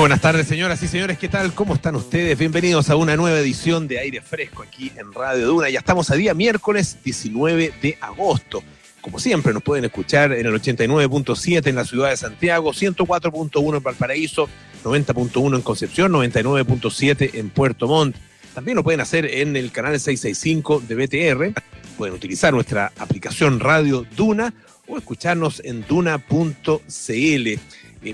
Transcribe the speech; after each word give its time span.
buenas 0.00 0.22
tardes, 0.22 0.46
señoras 0.48 0.82
y 0.82 0.88
señores. 0.88 1.18
¿Qué 1.18 1.28
tal? 1.28 1.52
¿Cómo 1.52 1.74
están 1.74 1.94
ustedes? 1.94 2.38
Bienvenidos 2.38 2.88
a 2.88 2.96
una 2.96 3.16
nueva 3.16 3.38
edición 3.38 3.86
de 3.86 3.98
Aire 3.98 4.22
Fresco 4.22 4.62
aquí 4.62 4.90
en 4.96 5.12
Radio 5.12 5.46
Duna. 5.46 5.68
Ya 5.68 5.80
estamos 5.80 6.10
a 6.10 6.14
día 6.14 6.32
miércoles 6.32 6.96
19 7.04 7.74
de 7.82 7.98
agosto. 8.00 8.62
Como 9.02 9.18
siempre, 9.18 9.52
nos 9.52 9.62
pueden 9.62 9.84
escuchar 9.84 10.32
en 10.32 10.46
el 10.46 10.54
89.7 10.54 11.66
en 11.66 11.74
la 11.74 11.84
ciudad 11.84 12.08
de 12.08 12.16
Santiago, 12.16 12.72
104.1 12.72 13.76
en 13.76 13.82
Valparaíso, 13.82 14.48
90.1 14.84 15.56
en 15.56 15.62
Concepción, 15.62 16.12
99.7 16.12 17.34
en 17.34 17.50
Puerto 17.50 17.86
Montt. 17.86 18.16
También 18.54 18.76
lo 18.76 18.82
pueden 18.82 19.02
hacer 19.02 19.26
en 19.26 19.54
el 19.54 19.70
canal 19.70 20.00
665 20.00 20.82
de 20.88 20.94
BTR. 20.94 21.62
Pueden 21.98 22.14
utilizar 22.14 22.54
nuestra 22.54 22.90
aplicación 22.96 23.60
Radio 23.60 24.06
Duna 24.16 24.54
o 24.86 24.96
escucharnos 24.96 25.60
en 25.62 25.84
duna.cl. 25.86 27.60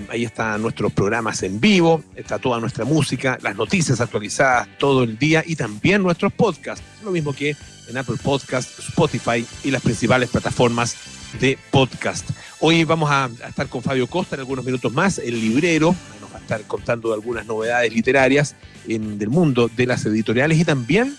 Ahí 0.09 0.25
están 0.25 0.61
nuestros 0.61 0.91
programas 0.91 1.43
en 1.43 1.61
vivo, 1.61 2.03
está 2.15 2.39
toda 2.39 2.59
nuestra 2.59 2.83
música, 2.83 3.37
las 3.41 3.55
noticias 3.55 4.01
actualizadas 4.01 4.67
todo 4.77 5.03
el 5.03 5.17
día 5.17 5.43
y 5.45 5.55
también 5.55 6.03
nuestros 6.03 6.33
podcasts. 6.33 6.83
Lo 7.03 7.11
mismo 7.11 7.31
que 7.33 7.55
en 7.87 7.97
Apple 7.97 8.17
Podcast, 8.21 8.77
Spotify 8.79 9.45
y 9.63 9.71
las 9.71 9.81
principales 9.81 10.29
plataformas 10.29 10.97
de 11.39 11.57
podcast. 11.71 12.29
Hoy 12.59 12.83
vamos 12.83 13.09
a, 13.09 13.29
estar 13.47 13.67
con 13.69 13.81
Fabio 13.81 14.07
Costa 14.07 14.35
en 14.35 14.41
algunos 14.41 14.65
minutos 14.65 14.91
más, 14.91 15.19
el 15.19 15.39
librero, 15.39 15.95
nos 16.19 16.33
va 16.33 16.37
a 16.37 16.41
estar 16.41 16.61
contando 16.63 17.13
algunas 17.13 17.45
novedades 17.45 17.93
literarias 17.93 18.55
en, 18.89 19.17
del 19.17 19.29
mundo 19.29 19.69
de 19.73 19.85
las 19.85 20.05
editoriales 20.05 20.57
y 20.57 20.65
también 20.65 21.15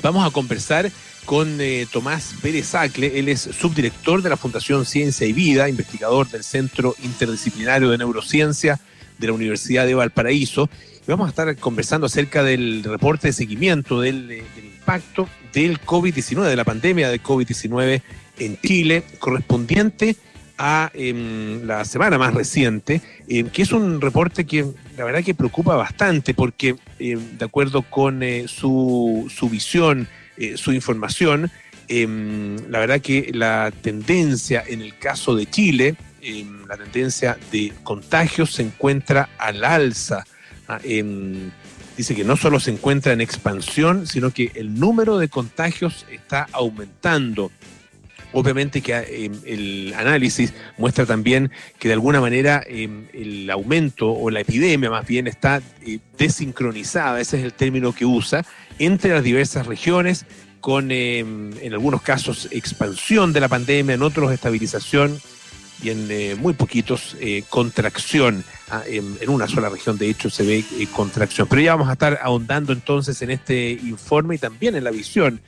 vamos 0.00 0.24
a 0.24 0.30
conversar 0.30 0.90
con 1.24 1.60
eh, 1.60 1.86
Tomás 1.90 2.34
Pérez 2.42 2.74
Acle. 2.74 3.18
Él 3.18 3.28
es 3.28 3.40
subdirector 3.40 4.22
de 4.22 4.30
la 4.30 4.36
Fundación 4.36 4.84
Ciencia 4.84 5.26
y 5.26 5.32
Vida, 5.32 5.68
investigador 5.68 6.28
del 6.28 6.44
Centro 6.44 6.94
Interdisciplinario 7.02 7.90
de 7.90 7.98
Neurociencia 7.98 8.80
de 9.18 9.26
la 9.26 9.32
Universidad 9.32 9.86
de 9.86 9.94
Valparaíso. 9.94 10.68
Y 11.06 11.10
vamos 11.10 11.26
a 11.26 11.30
estar 11.30 11.56
conversando 11.56 12.06
acerca 12.06 12.42
del 12.42 12.82
reporte 12.84 13.28
de 13.28 13.32
seguimiento 13.32 14.00
del, 14.00 14.30
eh, 14.30 14.44
impacto 14.62 15.28
del 15.52 15.80
COVID-19, 15.80 16.48
de 16.48 16.56
la 16.56 16.64
pandemia 16.64 17.10
de 17.10 17.22
COVID-19 17.22 18.02
en 18.38 18.58
Chile, 18.60 19.04
correspondiente 19.18 20.16
a 20.56 20.90
em, 20.94 21.64
la 21.64 21.84
semana 21.84 22.18
más 22.18 22.34
reciente, 22.34 23.00
em, 23.28 23.48
que 23.48 23.62
es 23.62 23.72
un 23.72 24.00
reporte 24.00 24.44
que 24.44 24.66
la 24.96 25.04
verdad 25.04 25.24
que 25.24 25.34
preocupa 25.34 25.74
bastante 25.74 26.34
porque 26.34 26.76
em, 26.98 27.38
de 27.38 27.44
acuerdo 27.44 27.82
con 27.82 28.22
eh, 28.22 28.46
su 28.46 29.48
visión 29.50 30.06
eh, 30.40 30.56
su 30.56 30.72
información. 30.72 31.50
Em, 31.86 32.56
la 32.70 32.78
verdad 32.78 33.00
que 33.00 33.30
la 33.34 33.72
tendencia 33.82 34.64
en 34.66 34.80
el 34.80 34.96
caso 34.96 35.36
de 35.36 35.46
Chile, 35.46 35.96
em, 36.22 36.66
la 36.66 36.76
tendencia 36.76 37.38
de 37.52 37.72
contagios 37.82 38.54
se 38.54 38.62
encuentra 38.62 39.28
al 39.38 39.64
alza. 39.64 40.24
Ah, 40.66 40.80
em, 40.82 41.50
dice 41.96 42.14
que 42.14 42.24
no 42.24 42.36
solo 42.36 42.58
se 42.58 42.70
encuentra 42.70 43.12
en 43.12 43.20
expansión, 43.20 44.06
sino 44.06 44.30
que 44.30 44.50
el 44.54 44.80
número 44.80 45.18
de 45.18 45.28
contagios 45.28 46.06
está 46.10 46.46
aumentando. 46.52 47.52
Obviamente 48.32 48.80
que 48.80 49.30
el 49.44 49.94
análisis 49.96 50.52
muestra 50.78 51.04
también 51.06 51.50
que 51.78 51.88
de 51.88 51.94
alguna 51.94 52.20
manera 52.20 52.62
el 52.68 53.50
aumento 53.50 54.10
o 54.12 54.30
la 54.30 54.40
epidemia 54.40 54.90
más 54.90 55.06
bien 55.06 55.26
está 55.26 55.60
eh, 55.82 55.98
desincronizada, 56.16 57.20
ese 57.20 57.38
es 57.38 57.44
el 57.44 57.52
término 57.52 57.92
que 57.92 58.04
usa, 58.04 58.44
entre 58.78 59.12
las 59.12 59.24
diversas 59.24 59.66
regiones, 59.66 60.26
con 60.60 60.90
em, 60.90 61.52
en 61.60 61.72
algunos 61.72 62.02
casos 62.02 62.48
expansión 62.50 63.32
de 63.32 63.40
la 63.40 63.48
pandemia, 63.48 63.94
en 63.94 64.02
otros 64.02 64.32
estabilización 64.32 65.20
y 65.82 65.90
en 65.90 66.10
eh, 66.10 66.36
muy 66.38 66.52
poquitos 66.52 67.16
eh, 67.20 67.44
contracción. 67.48 68.44
Ah, 68.70 68.82
en, 68.86 69.16
una 69.28 69.48
sola 69.48 69.68
región, 69.68 69.98
de 69.98 70.08
hecho, 70.08 70.30
se 70.30 70.44
ve 70.44 70.64
eh, 70.78 70.86
contracción. 70.92 71.48
Pero 71.48 71.62
ya 71.62 71.72
vamos 71.72 71.88
a 71.88 71.94
estar 71.94 72.18
ahondando 72.22 72.72
entonces 72.72 73.20
en 73.22 73.30
este 73.30 73.72
informe 73.72 74.36
y 74.36 74.38
también 74.38 74.76
en 74.76 74.84
la 74.84 74.90
visión 74.90 75.40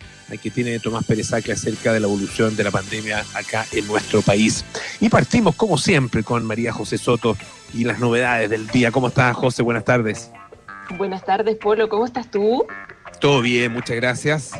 que 0.42 0.50
tiene 0.50 0.78
Tomás 0.80 1.04
Pérez 1.04 1.32
acerca 1.32 1.92
de 1.92 2.00
la 2.00 2.06
evolución 2.06 2.56
de 2.56 2.64
la 2.64 2.70
pandemia 2.70 3.22
acá 3.34 3.66
en 3.70 3.86
nuestro 3.86 4.22
país. 4.22 4.64
Y 4.98 5.10
partimos, 5.10 5.54
como 5.54 5.76
siempre, 5.76 6.22
con 6.22 6.44
María 6.46 6.72
José 6.72 6.96
Soto 6.96 7.36
y 7.74 7.84
las 7.84 8.00
novedades 8.00 8.48
del 8.48 8.66
día. 8.68 8.90
¿Cómo 8.90 9.08
estás, 9.08 9.36
José? 9.36 9.62
Buenas 9.62 9.84
tardes. 9.84 10.30
Buenas 10.96 11.24
tardes, 11.24 11.56
Polo. 11.56 11.88
¿Cómo 11.88 12.06
estás 12.06 12.30
tú? 12.30 12.66
Todo 13.20 13.42
bien, 13.42 13.72
muchas 13.72 13.96
gracias. 13.96 14.52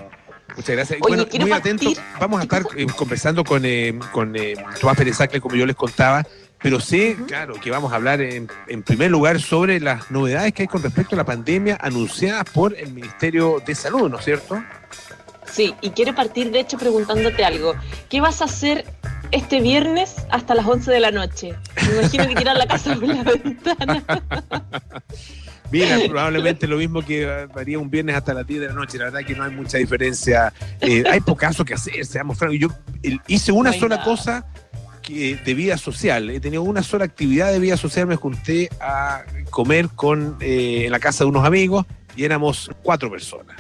Muchas 0.57 0.77
gracias. 0.77 0.99
bueno, 1.01 1.27
muy 1.41 1.53
atento. 1.53 1.93
Vamos 2.21 2.41
a 2.41 2.43
estar 2.45 2.63
eh, 2.77 2.87
conversando 2.97 3.45
con, 3.45 3.65
eh, 3.65 3.99
con 4.13 4.37
eh, 4.37 4.55
Tomás 4.81 4.97
Pérez 4.97 5.19
como 5.41 5.57
yo 5.57 5.67
les 5.67 5.77
contaba, 5.77 6.27
pero 6.61 6.81
sé, 6.81 7.17
claro, 7.27 7.55
que 7.55 7.71
vamos 7.71 7.93
a 7.93 7.97
hablar 7.97 8.21
en, 8.21 8.49
en, 8.69 8.83
primer 8.83 9.11
lugar 9.11 9.41
sobre 9.41 9.81
las 9.81 10.11
novedades 10.11 10.53
que 10.53 10.63
hay 10.63 10.69
con 10.69 10.83
respecto 10.83 11.17
a 11.17 11.19
la 11.19 11.25
pandemia 11.25 11.79
anunciadas 11.81 12.45
por 12.45 12.79
el 12.79 12.93
Ministerio 12.93 13.63
de 13.65 13.75
Salud, 13.75 14.11
¿no 14.11 14.19
es 14.19 14.25
cierto? 14.25 14.63
Sí, 15.53 15.75
y 15.81 15.91
quiero 15.91 16.15
partir 16.15 16.51
de 16.51 16.61
hecho 16.61 16.79
preguntándote 16.79 17.45
algo. 17.45 17.75
¿Qué 18.09 18.21
vas 18.21 18.41
a 18.41 18.45
hacer 18.47 18.87
este 19.33 19.61
viernes 19.61 20.17
hasta 20.31 20.55
las 20.55 20.67
11 20.67 20.91
de 20.91 21.01
la 21.01 21.11
noche? 21.11 21.55
Me 21.77 21.99
imagino 21.99 22.29
que 22.29 22.35
tirar 22.37 22.57
la 22.57 22.67
casa 22.67 22.95
por 22.95 23.09
la 23.09 23.23
ventana. 23.23 24.03
Mira, 25.73 25.99
probablemente 26.07 26.67
lo 26.67 26.77
mismo 26.77 27.03
que 27.03 27.27
haría 27.55 27.79
un 27.79 27.91
viernes 27.91 28.15
hasta 28.15 28.35
las 28.35 28.47
10 28.47 28.61
de 28.61 28.67
la 28.69 28.75
noche. 28.75 28.99
La 28.99 29.05
verdad 29.05 29.21
que 29.27 29.35
no 29.35 29.45
hay 29.45 29.51
mucha 29.51 29.79
diferencia. 29.79 30.53
Eh, 30.81 31.03
hay 31.11 31.21
pocaso 31.21 31.65
que 31.65 31.75
hacer, 31.75 32.05
seamos 32.05 32.39
francos. 32.39 32.59
Yo 32.61 32.69
hice 33.27 33.53
una 33.53 33.73
sola 33.73 34.03
cosa 34.03 34.47
que, 35.03 35.37
de 35.37 35.55
vida 35.55 35.79
social. 35.79 36.29
He 36.29 36.41
tenido 36.41 36.63
una 36.63 36.83
sola 36.83 37.07
actividad 37.07 37.51
de 37.51 37.59
vida 37.59 37.79
social. 37.79 38.07
Me 38.07 38.17
junté 38.17 38.69
a 38.81 39.23
comer 39.51 39.89
con, 39.89 40.37
eh, 40.41 40.85
en 40.87 40.93
la 40.93 41.01
casa 41.01 41.25
de 41.25 41.31
unos 41.31 41.47
amigos 41.47 41.87
y 42.17 42.25
éramos 42.25 42.71
cuatro 42.83 43.11
personas. 43.11 43.57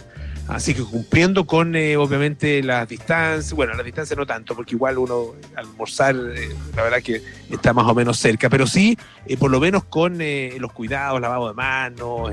Así 0.49 0.75
que 0.75 0.83
cumpliendo 0.83 1.47
con, 1.47 1.77
eh, 1.77 1.97
obviamente, 1.97 2.63
las 2.63 2.89
distancias, 2.89 3.53
bueno, 3.53 3.75
las 3.75 3.85
distancias 3.85 4.19
no 4.19 4.27
tanto, 4.27 4.57
porque 4.57 4.75
igual 4.75 4.99
uno 4.99 5.35
almorzar, 5.55 6.15
eh, 6.15 6.49
la 6.77 6.83
verdad 6.83 7.01
que 7.01 7.23
está 7.51 7.73
más 7.73 7.87
o 7.87 7.95
menos 7.95 8.19
cerca, 8.19 8.51
pero 8.51 8.67
sí, 8.67 8.99
eh, 9.27 9.37
por 9.37 9.51
lo 9.51 9.61
menos 9.61 9.85
con 9.85 10.19
los 10.59 10.73
cuidados, 10.73 11.21
lavado 11.21 11.49
de 11.49 11.55
manos, 11.55 12.31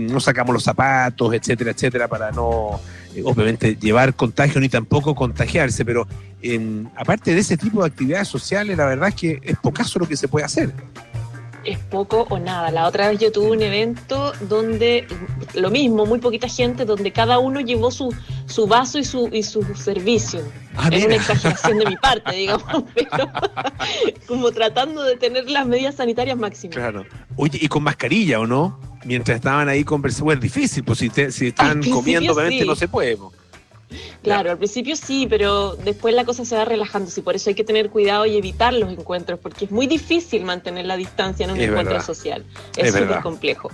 no 0.00 0.20
sacamos 0.20 0.52
los 0.52 0.62
zapatos, 0.62 1.32
etcétera, 1.32 1.70
etcétera, 1.70 2.08
para 2.08 2.30
no, 2.30 2.80
obviamente, 3.24 3.76
llevar 3.76 4.14
contagio 4.14 4.60
ni 4.60 4.68
tampoco 4.68 5.14
contagiarse, 5.14 5.84
pero 5.84 6.06
aparte 6.96 7.34
de 7.34 7.40
ese 7.40 7.56
tipo 7.56 7.82
de 7.82 7.88
actividades 7.88 8.28
sociales, 8.28 8.76
la 8.76 8.86
verdad 8.86 9.08
es 9.08 9.14
que 9.14 9.40
es 9.42 9.58
pocaso 9.58 9.98
lo 9.98 10.06
que 10.06 10.16
se 10.16 10.28
puede 10.28 10.44
hacer 10.44 10.72
es 11.64 11.78
poco 11.78 12.26
o 12.30 12.38
nada. 12.38 12.70
La 12.70 12.86
otra 12.86 13.08
vez 13.08 13.18
yo 13.18 13.32
tuve 13.32 13.50
un 13.50 13.62
evento 13.62 14.32
donde 14.48 15.06
lo 15.54 15.70
mismo, 15.70 16.06
muy 16.06 16.18
poquita 16.18 16.48
gente, 16.48 16.84
donde 16.84 17.12
cada 17.12 17.38
uno 17.38 17.60
llevó 17.60 17.90
su, 17.90 18.14
su 18.46 18.66
vaso 18.66 18.98
y 18.98 19.04
su, 19.04 19.28
y 19.32 19.42
su 19.42 19.62
servicio. 19.74 20.40
Ah, 20.76 20.88
es 20.92 21.04
una 21.04 21.16
exageración 21.16 21.78
de 21.78 21.86
mi 21.86 21.96
parte, 22.02 22.34
digamos, 22.34 22.84
pero 22.94 23.10
como 24.26 24.50
tratando 24.52 25.02
de 25.02 25.16
tener 25.16 25.50
las 25.50 25.66
medidas 25.66 25.96
sanitarias 25.96 26.38
máximas. 26.38 26.76
Claro. 26.76 27.04
Oye, 27.36 27.58
¿y 27.60 27.68
con 27.68 27.82
mascarilla 27.82 28.40
o 28.40 28.46
no? 28.46 28.80
Mientras 29.04 29.36
estaban 29.36 29.68
ahí 29.68 29.82
conversando, 29.84 30.26
bueno, 30.26 30.40
difícil, 30.42 30.84
pues 30.84 30.98
si, 30.98 31.10
si 31.30 31.48
están 31.48 31.82
comiendo, 31.82 32.32
obviamente 32.34 32.64
no 32.64 32.76
se 32.76 32.86
puede. 32.86 33.16
Claro, 34.22 34.50
al 34.50 34.58
principio 34.58 34.96
sí, 34.96 35.26
pero 35.28 35.76
después 35.76 36.14
la 36.14 36.24
cosa 36.24 36.44
se 36.44 36.56
va 36.56 36.64
relajando, 36.64 37.10
y 37.14 37.20
por 37.20 37.34
eso 37.34 37.50
hay 37.50 37.54
que 37.54 37.64
tener 37.64 37.90
cuidado 37.90 38.26
y 38.26 38.36
evitar 38.36 38.72
los 38.72 38.90
encuentros, 38.90 39.38
porque 39.40 39.64
es 39.64 39.70
muy 39.70 39.86
difícil 39.86 40.44
mantener 40.44 40.86
la 40.86 40.96
distancia 40.96 41.44
en 41.44 41.52
un 41.52 41.60
encuentro 41.60 42.00
social. 42.02 42.44
Es 42.76 42.92
súper 42.92 43.20
complejo. 43.20 43.70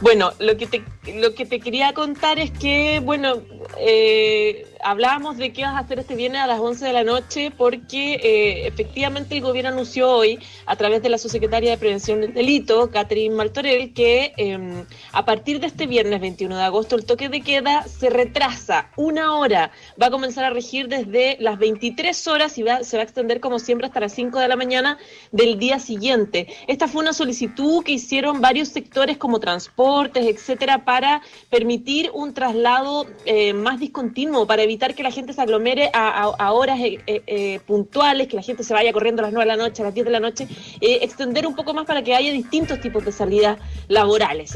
Bueno, 0.00 0.32
lo 0.38 0.56
que 0.56 0.66
te, 0.66 0.84
lo 1.14 1.34
que 1.34 1.44
te 1.44 1.58
quería 1.58 1.92
contar 1.92 2.38
es 2.38 2.52
que, 2.52 3.00
bueno, 3.00 3.42
eh, 3.78 4.64
hablábamos 4.82 5.36
de 5.36 5.52
qué 5.52 5.62
vas 5.62 5.74
a 5.74 5.78
hacer 5.78 5.98
este 5.98 6.14
viernes 6.14 6.40
a 6.40 6.46
las 6.46 6.60
11 6.60 6.86
de 6.86 6.92
la 6.92 7.04
noche 7.04 7.50
porque 7.56 8.14
eh, 8.14 8.66
efectivamente 8.66 9.36
el 9.36 9.42
gobierno 9.42 9.70
anunció 9.70 10.10
hoy, 10.10 10.38
a 10.66 10.76
través 10.76 11.02
de 11.02 11.08
la 11.08 11.18
subsecretaria 11.18 11.70
de 11.70 11.78
Prevención 11.78 12.20
del 12.20 12.34
Delito, 12.34 12.90
Catherine 12.90 13.34
Martorell, 13.34 13.92
que 13.92 14.32
em, 14.36 14.84
a 15.12 15.24
partir 15.24 15.60
de 15.60 15.66
este 15.66 15.86
viernes 15.86 16.20
21 16.20 16.56
de 16.56 16.62
agosto 16.62 16.96
el 16.96 17.04
toque 17.04 17.28
de 17.28 17.40
queda 17.40 17.84
se 17.84 18.10
retrasa 18.10 18.90
una 18.96 19.36
hora. 19.36 19.70
Va 20.00 20.06
a 20.06 20.10
comenzar 20.10 20.44
a 20.44 20.50
regir 20.50 20.88
desde 20.88 21.36
las 21.40 21.58
23 21.58 22.26
horas 22.26 22.58
y 22.58 22.64
se 22.82 22.96
va 22.96 23.02
a 23.02 23.04
extender 23.04 23.40
como 23.40 23.58
siempre 23.58 23.86
hasta 23.86 24.00
las 24.00 24.12
5 24.12 24.38
de 24.38 24.48
la 24.48 24.56
mañana 24.56 24.98
del 25.32 25.58
día 25.58 25.78
siguiente. 25.78 26.48
Esta 26.66 26.88
fue 26.88 27.02
una 27.02 27.12
solicitud 27.12 27.82
que 27.84 27.92
hicieron 27.92 28.40
varios 28.40 28.68
sectores 28.68 29.16
como 29.16 29.40
transportes, 29.40 30.26
etcétera, 30.26 30.84
para 30.84 31.22
permitir 31.50 32.10
un 32.14 32.34
traslado 32.34 33.06
eh, 33.24 33.52
más 33.52 33.80
discontinuo, 33.80 34.46
para 34.46 34.62
evitar 34.68 34.94
que 34.94 35.02
la 35.02 35.10
gente 35.10 35.32
se 35.32 35.40
aglomere 35.40 35.90
a, 35.92 36.52
horas 36.52 36.78
eh, 36.80 36.98
eh, 37.06 37.22
eh, 37.26 37.60
puntuales, 37.66 38.28
que 38.28 38.36
la 38.36 38.42
gente 38.42 38.62
se 38.62 38.74
vaya 38.74 38.92
corriendo 38.92 39.22
a 39.22 39.24
las 39.24 39.32
9 39.32 39.50
de 39.50 39.56
la 39.56 39.62
noche, 39.62 39.82
a 39.82 39.86
las 39.86 39.94
10 39.94 40.06
de 40.06 40.12
la 40.12 40.20
noche, 40.20 40.46
extender 40.80 41.46
un 41.46 41.54
poco 41.54 41.74
más 41.74 41.86
para 41.86 42.02
que 42.02 42.14
haya 42.14 42.30
distintos 42.32 42.80
tipos 42.80 43.04
de 43.04 43.12
salidas 43.12 43.58
laborales. 43.88 44.54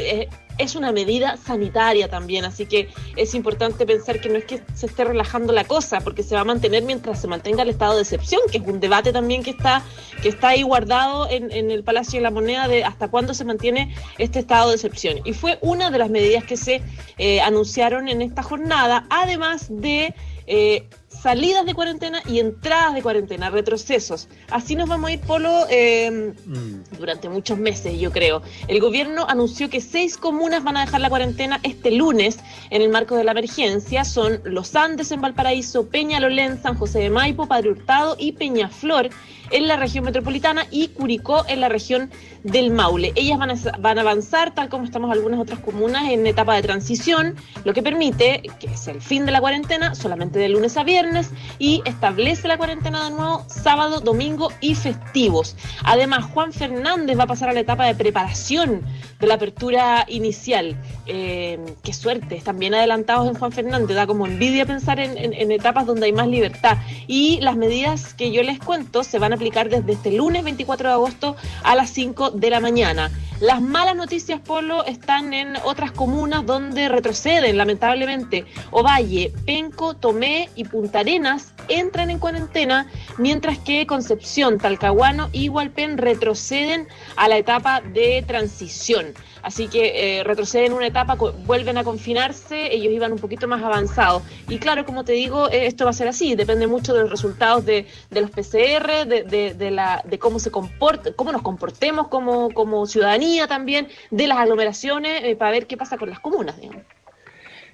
Es 0.58 0.74
una 0.74 0.92
medida 0.92 1.36
sanitaria 1.36 2.08
también, 2.08 2.44
así 2.44 2.66
que 2.66 2.88
es 3.16 3.34
importante 3.34 3.86
pensar 3.86 4.20
que 4.20 4.28
no 4.28 4.36
es 4.36 4.44
que 4.44 4.62
se 4.74 4.86
esté 4.86 5.04
relajando 5.04 5.52
la 5.52 5.64
cosa, 5.64 6.00
porque 6.00 6.22
se 6.22 6.34
va 6.34 6.42
a 6.42 6.44
mantener 6.44 6.82
mientras 6.82 7.20
se 7.20 7.28
mantenga 7.28 7.62
el 7.62 7.68
estado 7.68 7.96
de 7.96 8.02
excepción, 8.02 8.40
que 8.50 8.58
es 8.58 8.66
un 8.66 8.80
debate 8.80 9.12
también 9.12 9.42
que 9.42 9.50
está, 9.50 9.82
que 10.22 10.28
está 10.28 10.48
ahí 10.48 10.62
guardado 10.62 11.28
en, 11.30 11.52
el 11.52 11.84
Palacio 11.84 12.18
de 12.18 12.22
la 12.22 12.30
Moneda 12.30 12.68
de 12.68 12.84
hasta 12.84 13.08
cuándo 13.08 13.34
se 13.34 13.44
mantiene 13.44 13.94
este 14.18 14.40
estado 14.40 14.68
de 14.68 14.74
excepción. 14.74 15.20
Y 15.24 15.32
fue 15.32 15.58
una 15.60 15.90
de 15.90 15.98
las 15.98 16.10
medidas 16.10 16.44
que 16.44 16.56
se 16.56 16.82
eh, 17.18 17.40
anunciaron 17.40 18.08
en 18.08 18.22
esta 18.22 18.42
jornada, 18.42 19.06
además 19.10 19.66
de 19.70 20.14
eh, 20.46 20.88
salidas 21.22 21.64
de 21.64 21.74
cuarentena 21.74 22.20
y 22.26 22.40
entradas 22.40 22.94
de 22.94 23.02
cuarentena, 23.02 23.48
retrocesos. 23.48 24.28
Así 24.50 24.74
nos 24.74 24.88
vamos 24.88 25.10
a 25.10 25.12
ir, 25.12 25.20
Polo, 25.20 25.66
mm. 25.66 26.98
durante 26.98 27.28
muchos 27.28 27.58
meses, 27.58 27.98
yo 28.00 28.10
creo. 28.10 28.42
El 28.66 28.80
gobierno 28.80 29.26
anunció 29.28 29.70
que 29.70 29.80
seis 29.80 30.16
comunas 30.16 30.64
van 30.64 30.76
a 30.76 30.84
dejar 30.84 31.00
la 31.00 31.08
cuarentena 31.08 31.60
este 31.62 31.92
lunes 31.92 32.40
en 32.70 32.82
el 32.82 32.88
marco 32.88 33.14
de 33.14 33.22
la 33.22 33.32
emergencia. 33.32 34.04
Son 34.04 34.40
Los 34.44 34.74
Andes 34.74 35.12
en 35.12 35.20
Valparaíso, 35.20 35.88
Peñalolén, 35.88 36.60
San 36.60 36.76
José 36.76 36.98
de 36.98 37.10
Maipo, 37.10 37.46
Padre 37.46 37.70
Hurtado 37.70 38.16
y 38.18 38.32
Peñaflor 38.32 39.10
en 39.52 39.68
la 39.68 39.76
región 39.76 40.04
metropolitana 40.04 40.66
y 40.70 40.88
Curicó 40.88 41.44
en 41.46 41.60
la 41.60 41.68
región 41.68 42.10
del 42.42 42.70
Maule. 42.70 43.12
Ellas 43.14 43.38
van 43.38 43.50
a, 43.50 43.54
van 43.78 43.98
a 43.98 44.00
avanzar, 44.00 44.54
tal 44.54 44.68
como 44.68 44.84
estamos 44.84 45.12
algunas 45.12 45.38
otras 45.38 45.60
comunas, 45.60 46.10
en 46.10 46.26
etapa 46.26 46.56
de 46.56 46.62
transición, 46.62 47.36
lo 47.64 47.74
que 47.74 47.82
permite 47.82 48.42
que 48.58 48.66
es 48.66 48.88
el 48.88 49.00
fin 49.00 49.26
de 49.26 49.32
la 49.32 49.40
cuarentena 49.40 49.94
solamente 49.94 50.38
de 50.38 50.48
lunes 50.48 50.76
a 50.76 50.84
viernes 50.84 51.11
y 51.58 51.82
establece 51.84 52.48
la 52.48 52.56
cuarentena 52.56 53.04
de 53.04 53.10
nuevo 53.10 53.44
sábado, 53.48 54.00
domingo 54.00 54.50
y 54.60 54.74
festivos. 54.74 55.56
Además, 55.84 56.24
Juan 56.32 56.52
Fernández 56.52 57.18
va 57.18 57.24
a 57.24 57.26
pasar 57.26 57.48
a 57.48 57.52
la 57.52 57.60
etapa 57.60 57.86
de 57.86 57.94
preparación 57.94 58.82
de 59.20 59.26
la 59.26 59.34
apertura 59.34 60.04
inicial. 60.08 60.76
Eh, 61.06 61.58
qué 61.82 61.92
suerte, 61.92 62.36
están 62.36 62.58
bien 62.58 62.74
adelantados 62.74 63.28
en 63.28 63.34
Juan 63.34 63.52
Fernández, 63.52 63.94
da 63.96 64.06
como 64.06 64.26
envidia 64.26 64.66
pensar 64.66 64.98
en, 64.98 65.16
en 65.16 65.52
etapas 65.52 65.86
donde 65.86 66.06
hay 66.06 66.12
más 66.12 66.28
libertad. 66.28 66.78
Y 67.06 67.40
las 67.40 67.56
medidas 67.56 68.14
que 68.14 68.32
yo 68.32 68.42
les 68.42 68.58
cuento 68.58 69.04
se 69.04 69.18
van 69.18 69.32
a 69.32 69.36
aplicar 69.36 69.68
desde 69.68 69.92
este 69.92 70.12
lunes 70.12 70.44
24 70.44 70.88
de 70.88 70.94
agosto 70.94 71.36
a 71.62 71.74
las 71.74 71.90
5 71.90 72.32
de 72.32 72.50
la 72.50 72.60
mañana. 72.60 73.10
Las 73.42 73.60
malas 73.60 73.96
noticias, 73.96 74.40
Polo, 74.40 74.84
están 74.84 75.34
en 75.34 75.56
otras 75.64 75.90
comunas 75.90 76.46
donde 76.46 76.88
retroceden, 76.88 77.56
lamentablemente. 77.58 78.44
Ovalle, 78.70 79.32
Penco, 79.44 79.94
Tomé 79.94 80.48
y 80.54 80.62
Punta 80.62 81.01
Arenas 81.02 81.52
entran 81.68 82.10
en 82.10 82.18
cuarentena, 82.18 82.86
mientras 83.18 83.58
que 83.58 83.86
Concepción, 83.86 84.58
Talcahuano 84.58 85.28
y 85.32 85.48
Hualpén 85.48 85.98
retroceden 85.98 86.86
a 87.16 87.28
la 87.28 87.38
etapa 87.38 87.80
de 87.80 88.24
transición. 88.26 89.14
Así 89.42 89.66
que 89.66 90.18
eh, 90.20 90.24
retroceden 90.24 90.72
una 90.72 90.86
etapa, 90.86 91.16
vuelven 91.16 91.76
a 91.76 91.82
confinarse, 91.82 92.72
ellos 92.72 92.92
iban 92.92 93.12
un 93.12 93.18
poquito 93.18 93.48
más 93.48 93.62
avanzados. 93.62 94.22
Y 94.48 94.58
claro, 94.58 94.86
como 94.86 95.04
te 95.04 95.12
digo, 95.12 95.50
eh, 95.50 95.66
esto 95.66 95.84
va 95.84 95.90
a 95.90 95.94
ser 95.94 96.06
así, 96.06 96.36
depende 96.36 96.68
mucho 96.68 96.94
de 96.94 97.02
los 97.02 97.10
resultados 97.10 97.64
de, 97.66 97.86
los 98.10 98.30
PCR, 98.30 99.06
de, 99.06 100.18
cómo 100.20 100.38
se 100.38 100.52
comporta, 100.52 101.12
cómo 101.14 101.32
nos 101.32 101.42
comportemos 101.42 102.06
como, 102.06 102.86
ciudadanía 102.86 103.48
también, 103.48 103.88
de 104.12 104.28
las 104.28 104.38
aglomeraciones, 104.38 105.24
eh, 105.24 105.34
para 105.34 105.50
ver 105.50 105.66
qué 105.66 105.76
pasa 105.76 105.98
con 105.98 106.10
las 106.10 106.20
comunas, 106.20 106.60
digamos. 106.60 106.84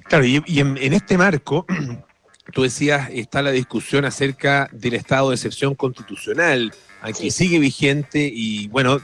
Claro, 0.04 0.24
y, 0.24 0.42
en 0.46 0.92
este 0.94 1.18
marco, 1.18 1.66
tú 2.52 2.62
decías, 2.62 3.10
está 3.12 3.42
la 3.42 3.50
discusión 3.50 4.04
acerca 4.04 4.68
del 4.72 4.94
estado 4.94 5.30
de 5.30 5.36
excepción 5.36 5.74
constitucional 5.74 6.72
aquí 7.02 7.30
sigue 7.30 7.58
vigente 7.58 8.30
y 8.32 8.68
bueno, 8.68 9.00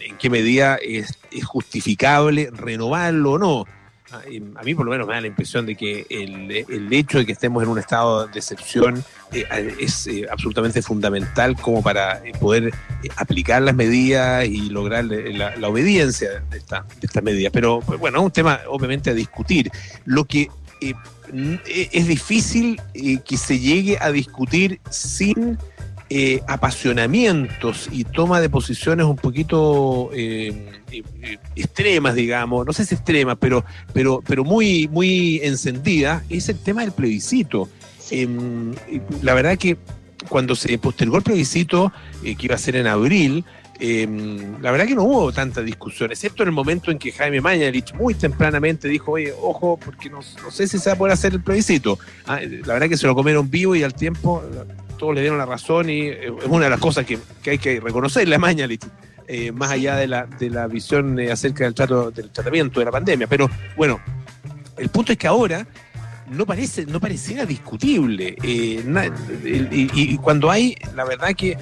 en, 0.00 0.16
qué 0.18 0.30
medida 0.30 0.76
es, 0.76 1.18
justificable 1.44 2.50
renovarlo 2.52 3.32
o 3.32 3.38
no. 3.38 3.64
Ah, 4.10 4.22
a 4.56 4.62
mí 4.62 4.74
por 4.74 4.86
lo 4.86 4.90
menos 4.90 5.06
me 5.06 5.12
da 5.12 5.20
la 5.20 5.26
impresión 5.26 5.66
de 5.66 5.76
que 5.76 6.06
el, 6.08 6.92
hecho 6.92 7.18
de 7.18 7.26
que 7.26 7.32
estemos 7.32 7.62
en 7.62 7.68
un 7.68 7.78
estado 7.78 8.26
de 8.26 8.38
excepción 8.38 9.04
eh, 9.32 9.44
es 9.78 10.06
eh, 10.06 10.26
absolutamente 10.30 10.80
fundamental 10.80 11.54
como 11.60 11.82
para 11.82 12.24
eh, 12.24 12.32
poder 12.40 12.72
aplicar 13.16 13.60
las 13.60 13.74
medidas 13.74 14.46
y 14.46 14.70
lograr 14.70 15.04
la, 15.04 15.68
obediencia 15.68 16.40
de, 16.50 16.56
esta, 16.56 16.86
de 17.00 17.06
estas 17.06 17.22
medidas. 17.22 17.52
Pero 17.52 17.80
pues, 17.80 18.00
bueno, 18.00 18.18
es 18.18 18.24
un 18.24 18.30
tema 18.30 18.60
obviamente 18.68 19.10
a 19.10 19.14
discutir. 19.14 19.70
Lo 20.06 20.24
que 20.24 20.48
es 20.80 22.06
difícil 22.06 22.80
que 22.94 23.36
se 23.36 23.58
llegue 23.58 23.98
a 24.00 24.10
discutir 24.10 24.80
sin 24.90 25.58
eh, 26.10 26.40
apasionamientos 26.46 27.86
y 27.92 28.04
toma 28.04 28.40
de 28.40 28.48
posiciones 28.48 29.04
un 29.04 29.16
poquito 29.16 30.08
eh, 30.14 30.80
eh, 30.90 31.38
extremas, 31.54 32.14
digamos, 32.14 32.64
no 32.64 32.72
sé 32.72 32.86
si 32.86 32.94
extremas, 32.94 33.36
pero, 33.38 33.62
pero, 33.92 34.22
pero 34.26 34.42
muy, 34.42 34.88
muy 34.88 35.38
encendidas, 35.42 36.22
es 36.30 36.48
el 36.48 36.58
tema 36.60 36.80
del 36.80 36.92
plebiscito. 36.92 37.68
Em, 38.10 38.74
la 39.20 39.34
verdad 39.34 39.58
que 39.58 39.76
cuando 40.30 40.54
se 40.54 40.78
postergó 40.78 41.18
el 41.18 41.24
plebiscito, 41.24 41.92
que 42.22 42.36
iba 42.40 42.54
a 42.54 42.58
ser 42.58 42.76
en 42.76 42.86
abril, 42.86 43.44
em, 43.78 44.60
la 44.60 44.70
verdad 44.70 44.86
que 44.86 44.94
no 44.94 45.04
hubo 45.04 45.32
tanta 45.32 45.62
discusión, 45.62 46.10
excepto 46.10 46.42
en 46.42 46.48
el 46.48 46.54
momento 46.54 46.90
en 46.90 46.98
que 46.98 47.12
Jaime 47.12 47.40
Mañalich 47.40 47.94
muy 47.94 48.14
tempranamente 48.14 48.88
dijo, 48.88 49.12
oye, 49.12 49.32
ojo, 49.40 49.78
porque 49.82 50.10
no, 50.10 50.20
sé 50.22 50.66
si 50.66 50.78
se 50.78 50.90
va 50.90 50.94
a 50.94 50.98
poder 50.98 51.12
hacer 51.12 51.32
el 51.32 51.42
plebiscito. 51.42 51.98
Ah, 52.26 52.40
la 52.40 52.74
verdad 52.74 52.88
que 52.88 52.96
se 52.96 53.06
lo 53.06 53.14
comieron 53.14 53.50
vivo 53.50 53.74
y 53.74 53.82
al 53.82 53.94
tiempo 53.94 54.42
todos 54.98 55.14
le 55.14 55.20
dieron 55.20 55.38
la 55.38 55.46
razón 55.46 55.88
y 55.88 56.02
eh, 56.02 56.32
es 56.38 56.46
una 56.46 56.64
de 56.64 56.70
las 56.70 56.80
cosas 56.80 57.06
que, 57.06 57.18
hay 57.46 57.58
que 57.58 57.80
reconocer, 57.80 58.28
la 58.28 58.38
maña, 58.38 58.68
eh, 59.26 59.52
más 59.52 59.70
allá 59.70 59.96
de 59.96 60.06
la, 60.06 60.26
de 60.26 60.50
la 60.50 60.66
visión 60.66 61.18
eh, 61.18 61.30
acerca 61.30 61.64
del, 61.64 61.74
trato, 61.74 62.10
del 62.10 62.30
tratamiento 62.30 62.80
de 62.80 62.86
la 62.86 62.92
pandemia. 62.92 63.26
Pero 63.26 63.48
bueno, 63.76 64.00
el 64.76 64.88
punto 64.88 65.12
es 65.12 65.18
que 65.18 65.26
ahora 65.26 65.66
no 66.30 66.46
parece 66.46 66.86
no 66.86 67.00
pareciera 67.00 67.46
discutible 67.46 68.36
y, 68.42 70.16
cuando 70.18 70.50
hay 70.50 70.76
la 70.94 71.04
verdad 71.04 71.34
que 71.36 71.56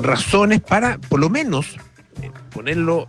razones 0.00 0.60
para 0.60 0.98
por 0.98 1.20
lo 1.20 1.28
menos 1.28 1.76
ponerlo 2.52 3.08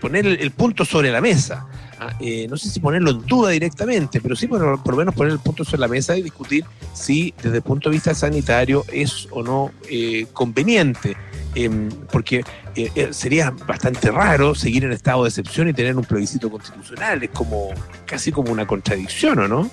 poner 0.00 0.26
el, 0.26 0.50
punto 0.50 0.84
sobre 0.84 1.10
la 1.10 1.20
mesa 1.20 1.66
Ah, 2.02 2.16
eh, 2.18 2.46
no 2.48 2.56
sé 2.56 2.70
si 2.70 2.80
ponerlo 2.80 3.10
en 3.10 3.26
duda 3.26 3.50
directamente, 3.50 4.22
pero 4.22 4.34
sí 4.34 4.46
por, 4.46 4.62
lo 4.62 4.96
menos 4.96 5.14
poner 5.14 5.34
el 5.34 5.38
punto 5.38 5.66
sobre 5.66 5.80
la 5.80 5.88
mesa 5.88 6.16
y 6.16 6.22
discutir 6.22 6.64
si 6.94 7.34
desde 7.42 7.58
el 7.58 7.62
punto 7.62 7.90
de 7.90 7.92
vista 7.96 8.14
sanitario 8.14 8.86
es 8.90 9.28
o 9.30 9.42
no 9.42 9.70
eh, 9.90 10.26
conveniente. 10.32 11.14
Em, 11.54 11.90
porque 12.10 12.42
eh, 12.76 13.08
sería 13.10 13.50
bastante 13.50 14.10
raro 14.10 14.54
seguir 14.54 14.84
en 14.84 14.92
estado 14.92 15.24
de 15.24 15.28
excepción 15.28 15.68
y 15.68 15.74
tener 15.74 15.94
un 15.94 16.04
plebiscito 16.04 16.48
constitucional. 16.48 17.22
Es 17.22 17.30
como 17.30 17.68
casi 18.06 18.32
como 18.32 18.50
una 18.50 18.66
contradicción, 18.66 19.38
¿o 19.40 19.48
no? 19.48 19.70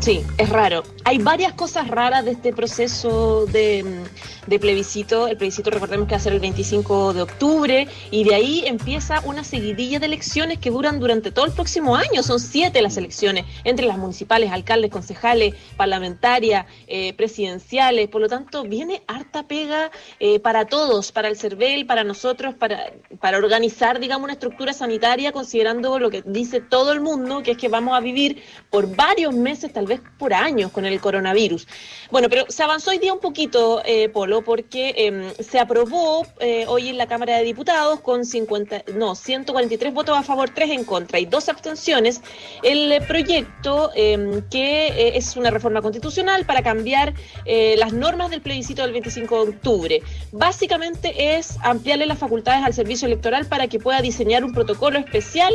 Sí, 0.00 0.24
es 0.38 0.48
raro. 0.48 0.84
Hay 1.04 1.18
varias 1.18 1.54
cosas 1.54 1.88
raras 1.88 2.24
de 2.24 2.30
este 2.30 2.52
proceso 2.52 3.46
de, 3.46 4.04
plebiscito. 4.46 5.26
El 5.26 5.36
plebiscito, 5.36 5.70
recordemos 5.70 6.06
que 6.06 6.12
va 6.12 6.18
a 6.18 6.20
ser 6.20 6.32
el 6.32 6.40
25 6.40 7.14
de 7.14 7.22
octubre, 7.22 7.88
y 8.10 8.24
de 8.24 8.34
ahí 8.34 8.62
empieza 8.64 9.20
una 9.24 9.42
seguidilla 9.42 9.98
de 9.98 10.06
elecciones 10.06 10.58
que 10.58 10.70
duran 10.70 11.00
durante 11.00 11.32
todo 11.32 11.46
el 11.46 11.52
próximo 11.52 11.96
año. 11.96 12.22
Son 12.22 12.38
siete 12.38 12.80
las 12.80 12.96
elecciones, 12.96 13.44
entre 13.64 13.86
las 13.86 13.98
municipales, 13.98 14.52
alcaldes, 14.52 14.90
concejales, 14.90 15.54
parlamentarias, 15.76 16.66
eh, 16.86 17.12
presidenciales. 17.14 18.08
Por 18.08 18.20
lo 18.20 18.28
tanto, 18.28 18.62
viene 18.62 19.02
harta 19.08 19.48
pega 19.48 19.90
eh, 20.20 20.38
para 20.38 20.66
todos, 20.66 21.10
para 21.10 21.28
el 21.28 21.36
CERVEL, 21.36 21.86
para 21.86 22.04
nosotros, 22.04 22.54
para, 22.54 22.92
para 23.20 23.38
organizar, 23.38 23.98
digamos, 23.98 24.24
una 24.24 24.34
estructura 24.34 24.72
sanitaria, 24.72 25.32
considerando 25.32 25.98
lo 25.98 26.08
que 26.08 26.22
dice 26.24 26.60
todo 26.60 26.92
el 26.92 27.00
mundo, 27.00 27.42
que 27.42 27.52
es 27.52 27.58
que 27.58 27.68
vamos 27.68 27.96
a 27.96 28.00
vivir 28.00 28.42
por 28.70 28.94
varios 28.94 29.34
meses 29.34 29.57
tal 29.66 29.86
vez 29.86 30.00
por 30.18 30.32
años 30.32 30.70
con 30.70 30.86
el 30.86 31.00
coronavirus. 31.00 31.66
Bueno, 32.10 32.28
pero 32.28 32.44
se 32.48 32.62
avanzó 32.62 32.90
hoy 32.90 32.98
día 32.98 33.12
un 33.12 33.18
poquito, 33.18 33.82
eh, 33.84 34.08
Polo, 34.08 34.42
porque 34.42 34.94
em, 34.96 35.32
se 35.34 35.58
aprobó 35.58 36.24
eh, 36.40 36.64
hoy 36.68 36.88
en 36.88 36.98
la 36.98 37.06
Cámara 37.06 37.36
de 37.36 37.44
Diputados 37.44 38.00
con 38.00 38.24
50, 38.24 38.84
no, 38.94 39.14
143 39.14 39.92
votos 39.92 40.16
a 40.16 40.22
favor, 40.22 40.50
3 40.50 40.70
en 40.70 40.84
contra 40.84 41.18
y 41.18 41.26
dos 41.26 41.48
abstenciones, 41.48 42.20
el 42.62 43.02
proyecto 43.06 43.90
em, 43.94 44.42
que 44.48 44.88
eh, 44.88 45.16
es 45.16 45.36
una 45.36 45.50
reforma 45.50 45.82
constitucional 45.82 46.46
para 46.46 46.62
cambiar 46.62 47.14
las 47.76 47.92
normas 47.92 48.30
del 48.30 48.42
plebiscito 48.42 48.82
del 48.82 48.92
25 48.92 49.44
de 49.44 49.50
octubre. 49.50 50.02
Básicamente 50.32 51.36
es 51.36 51.56
ampliarle 51.62 52.06
las 52.06 52.18
facultades 52.18 52.64
al 52.64 52.74
servicio 52.74 53.06
electoral 53.06 53.46
para 53.46 53.68
que 53.68 53.78
pueda 53.78 54.00
diseñar 54.02 54.44
un 54.44 54.52
protocolo 54.52 54.98
especial 54.98 55.52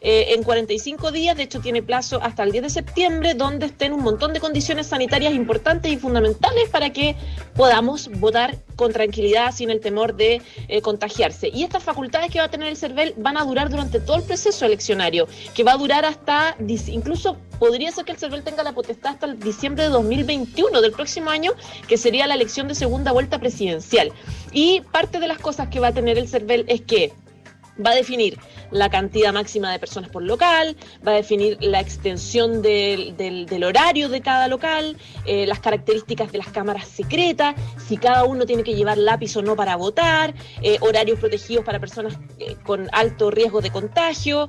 en 0.00 0.42
45 0.42 1.12
días, 1.12 1.36
de 1.36 1.44
hecho 1.44 1.60
tiene 1.60 1.82
plazo 1.82 2.20
hasta 2.22 2.42
el 2.42 2.52
10 2.52 2.64
de 2.64 2.70
septiembre, 2.70 3.34
donde 3.44 3.66
estén 3.66 3.92
un 3.92 4.02
montón 4.02 4.32
de 4.32 4.40
condiciones 4.40 4.88
sanitarias 4.88 5.34
importantes 5.34 5.92
y 5.92 5.96
fundamentales 5.96 6.68
para 6.70 6.90
que 6.90 7.16
podamos 7.54 8.10
votar 8.18 8.56
con 8.76 8.92
tranquilidad, 8.92 9.52
sin 9.52 9.70
el 9.70 9.80
temor 9.80 10.16
de 10.16 10.42
eh, 10.68 10.80
contagiarse. 10.80 11.48
Y 11.48 11.62
estas 11.62 11.82
facultades 11.82 12.30
que 12.30 12.38
va 12.38 12.46
a 12.46 12.50
tener 12.50 12.68
el 12.68 12.76
CERVEL 12.76 13.14
van 13.16 13.36
a 13.36 13.44
durar 13.44 13.70
durante 13.70 14.00
todo 14.00 14.16
el 14.16 14.22
proceso 14.22 14.66
eleccionario, 14.66 15.28
que 15.54 15.62
va 15.62 15.72
a 15.72 15.76
durar 15.76 16.04
hasta, 16.04 16.56
incluso 16.88 17.36
podría 17.58 17.92
ser 17.92 18.04
que 18.04 18.12
el 18.12 18.18
CERVEL 18.18 18.42
tenga 18.42 18.62
la 18.62 18.72
potestad 18.72 19.12
hasta 19.12 19.26
el 19.26 19.38
diciembre 19.38 19.84
de 19.84 19.90
2021 19.90 20.80
del 20.80 20.92
próximo 20.92 21.30
año, 21.30 21.52
que 21.88 21.96
sería 21.96 22.26
la 22.26 22.34
elección 22.34 22.68
de 22.68 22.74
segunda 22.74 23.12
vuelta 23.12 23.38
presidencial. 23.38 24.12
Y 24.52 24.80
parte 24.92 25.20
de 25.20 25.28
las 25.28 25.38
cosas 25.38 25.68
que 25.68 25.80
va 25.80 25.88
a 25.88 25.92
tener 25.92 26.18
el 26.18 26.28
CERVEL 26.28 26.64
es 26.68 26.80
que 26.80 27.12
va 27.84 27.90
a 27.90 27.94
definir 27.94 28.38
la 28.70 28.88
cantidad 28.90 29.32
máxima 29.32 29.70
de 29.70 29.78
personas 29.78 30.10
por 30.10 30.22
local, 30.22 30.76
va 31.06 31.12
a 31.12 31.14
definir 31.16 31.56
la 31.60 31.80
extensión 31.80 32.62
del, 32.62 33.16
del, 33.16 33.64
horario 33.64 34.08
de 34.08 34.20
cada 34.20 34.48
local, 34.48 34.96
eh, 35.26 35.46
las 35.46 35.60
características 35.60 36.32
de 36.32 36.38
las 36.38 36.48
cámaras 36.48 36.88
secretas, 36.88 37.54
si 37.86 37.96
cada 37.96 38.24
uno 38.24 38.46
tiene 38.46 38.62
que 38.62 38.74
llevar 38.74 38.98
lápiz 38.98 39.36
o 39.36 39.42
no 39.42 39.56
para 39.56 39.76
votar, 39.76 40.34
eh, 40.62 40.76
horarios 40.80 41.18
protegidos 41.18 41.64
para 41.64 41.78
personas 41.78 42.18
eh, 42.38 42.56
con 42.64 42.88
alto 42.92 43.30
riesgo 43.30 43.60
de 43.60 43.70
contagio. 43.70 44.48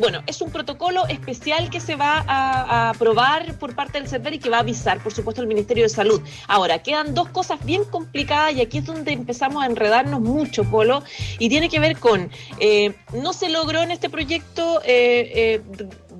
bueno, 0.00 0.22
es 0.26 0.40
un 0.40 0.50
protocolo 0.50 1.06
especial 1.08 1.70
que 1.70 1.80
se 1.80 1.96
va 1.96 2.24
a, 2.26 2.90
aprobar 2.90 3.58
por 3.58 3.74
parte 3.74 3.98
del 3.98 4.08
CERVER 4.08 4.34
y 4.34 4.38
que 4.38 4.50
va 4.50 4.58
a 4.58 4.60
avisar, 4.60 5.02
por 5.02 5.12
supuesto, 5.12 5.42
el 5.42 5.48
Ministerio 5.48 5.84
de 5.84 5.88
Salud. 5.88 6.20
Ahora, 6.48 6.82
quedan 6.82 7.14
dos 7.14 7.28
cosas 7.30 7.64
bien 7.64 7.84
complicadas 7.84 8.54
y 8.54 8.60
aquí 8.60 8.78
es 8.78 8.86
donde 8.86 9.12
empezamos 9.12 9.62
a 9.62 9.66
enredarnos 9.66 10.20
mucho, 10.20 10.64
Polo, 10.64 11.02
y 11.38 11.48
tiene 11.48 11.68
que 11.68 11.80
ver 11.80 11.98
con 11.98 12.30
eh, 12.66 12.94
no 13.12 13.34
se 13.34 13.50
logró 13.50 13.82
en 13.82 13.90
este 13.90 14.08
proyecto 14.08 14.80
eh, 14.86 15.30
eh, 15.34 15.60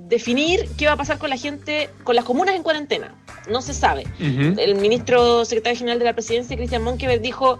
definir 0.07 0.69
qué 0.77 0.85
va 0.85 0.91
a 0.91 0.95
pasar 0.95 1.17
con 1.17 1.31
la 1.31 1.37
gente, 1.37 1.89
con 2.03 2.15
las 2.15 2.23
comunas 2.23 2.53
en 2.53 2.61
cuarentena. 2.61 3.15
No 3.49 3.63
se 3.63 3.73
sabe. 3.73 4.05
El 4.19 4.75
ministro 4.75 5.43
secretario 5.43 5.79
general 5.79 5.97
de 5.97 6.05
la 6.05 6.13
presidencia, 6.13 6.55
Cristian 6.55 6.83
Monkever, 6.83 7.19
dijo 7.19 7.57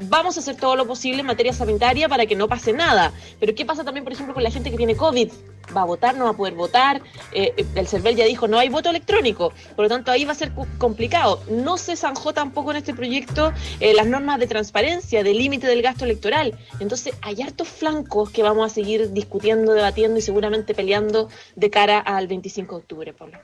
vamos 0.00 0.36
a 0.36 0.40
hacer 0.40 0.56
todo 0.56 0.76
lo 0.76 0.86
posible 0.86 1.20
en 1.20 1.26
materia 1.26 1.52
sanitaria 1.52 2.08
para 2.08 2.26
que 2.26 2.36
no 2.36 2.48
pase 2.48 2.72
nada. 2.72 3.12
Pero 3.40 3.54
¿qué 3.54 3.64
pasa 3.64 3.84
también, 3.84 4.04
por 4.04 4.12
ejemplo, 4.12 4.34
con 4.34 4.42
la 4.42 4.50
gente 4.50 4.70
que 4.70 4.76
tiene 4.76 4.96
COVID? 4.96 5.30
¿Va 5.76 5.82
a 5.82 5.84
votar? 5.84 6.16
¿No 6.16 6.24
va 6.24 6.30
a 6.30 6.36
poder 6.36 6.54
votar? 6.54 7.02
Eh, 7.32 7.66
el 7.74 7.86
CERVEL 7.86 8.16
ya 8.16 8.24
dijo, 8.24 8.48
no 8.48 8.58
hay 8.58 8.70
voto 8.70 8.88
electrónico. 8.88 9.52
Por 9.76 9.84
lo 9.84 9.88
tanto, 9.88 10.10
ahí 10.10 10.24
va 10.24 10.32
a 10.32 10.34
ser 10.34 10.52
complicado. 10.78 11.42
No 11.50 11.76
se 11.76 11.94
zanjó 11.94 12.32
tampoco 12.32 12.70
en 12.70 12.78
este 12.78 12.94
proyecto 12.94 13.52
eh, 13.80 13.92
las 13.92 14.06
normas 14.06 14.38
de 14.38 14.46
transparencia, 14.46 15.22
de 15.22 15.34
límite 15.34 15.66
del 15.66 15.82
gasto 15.82 16.06
electoral. 16.06 16.58
Entonces, 16.80 17.14
hay 17.20 17.42
hartos 17.42 17.68
flancos 17.68 18.30
que 18.30 18.42
vamos 18.42 18.70
a 18.70 18.74
seguir 18.74 19.12
discutiendo, 19.12 19.74
debatiendo 19.74 20.18
y 20.18 20.22
seguramente 20.22 20.74
peleando 20.74 21.28
de 21.54 21.68
cara 21.68 21.98
al 21.98 22.28
25 22.28 22.74
de 22.74 22.80
octubre, 22.80 23.12
Pablo. 23.12 23.38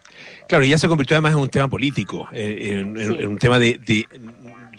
Claro, 0.48 0.64
y 0.64 0.70
ya 0.70 0.78
se 0.78 0.88
convirtió 0.88 1.16
además 1.16 1.32
en 1.32 1.40
un 1.40 1.48
tema 1.50 1.68
político, 1.68 2.26
eh, 2.32 2.70
en, 2.70 3.26
un 3.26 3.38
tema 3.38 3.58
de 3.58 3.78
de 3.78 4.06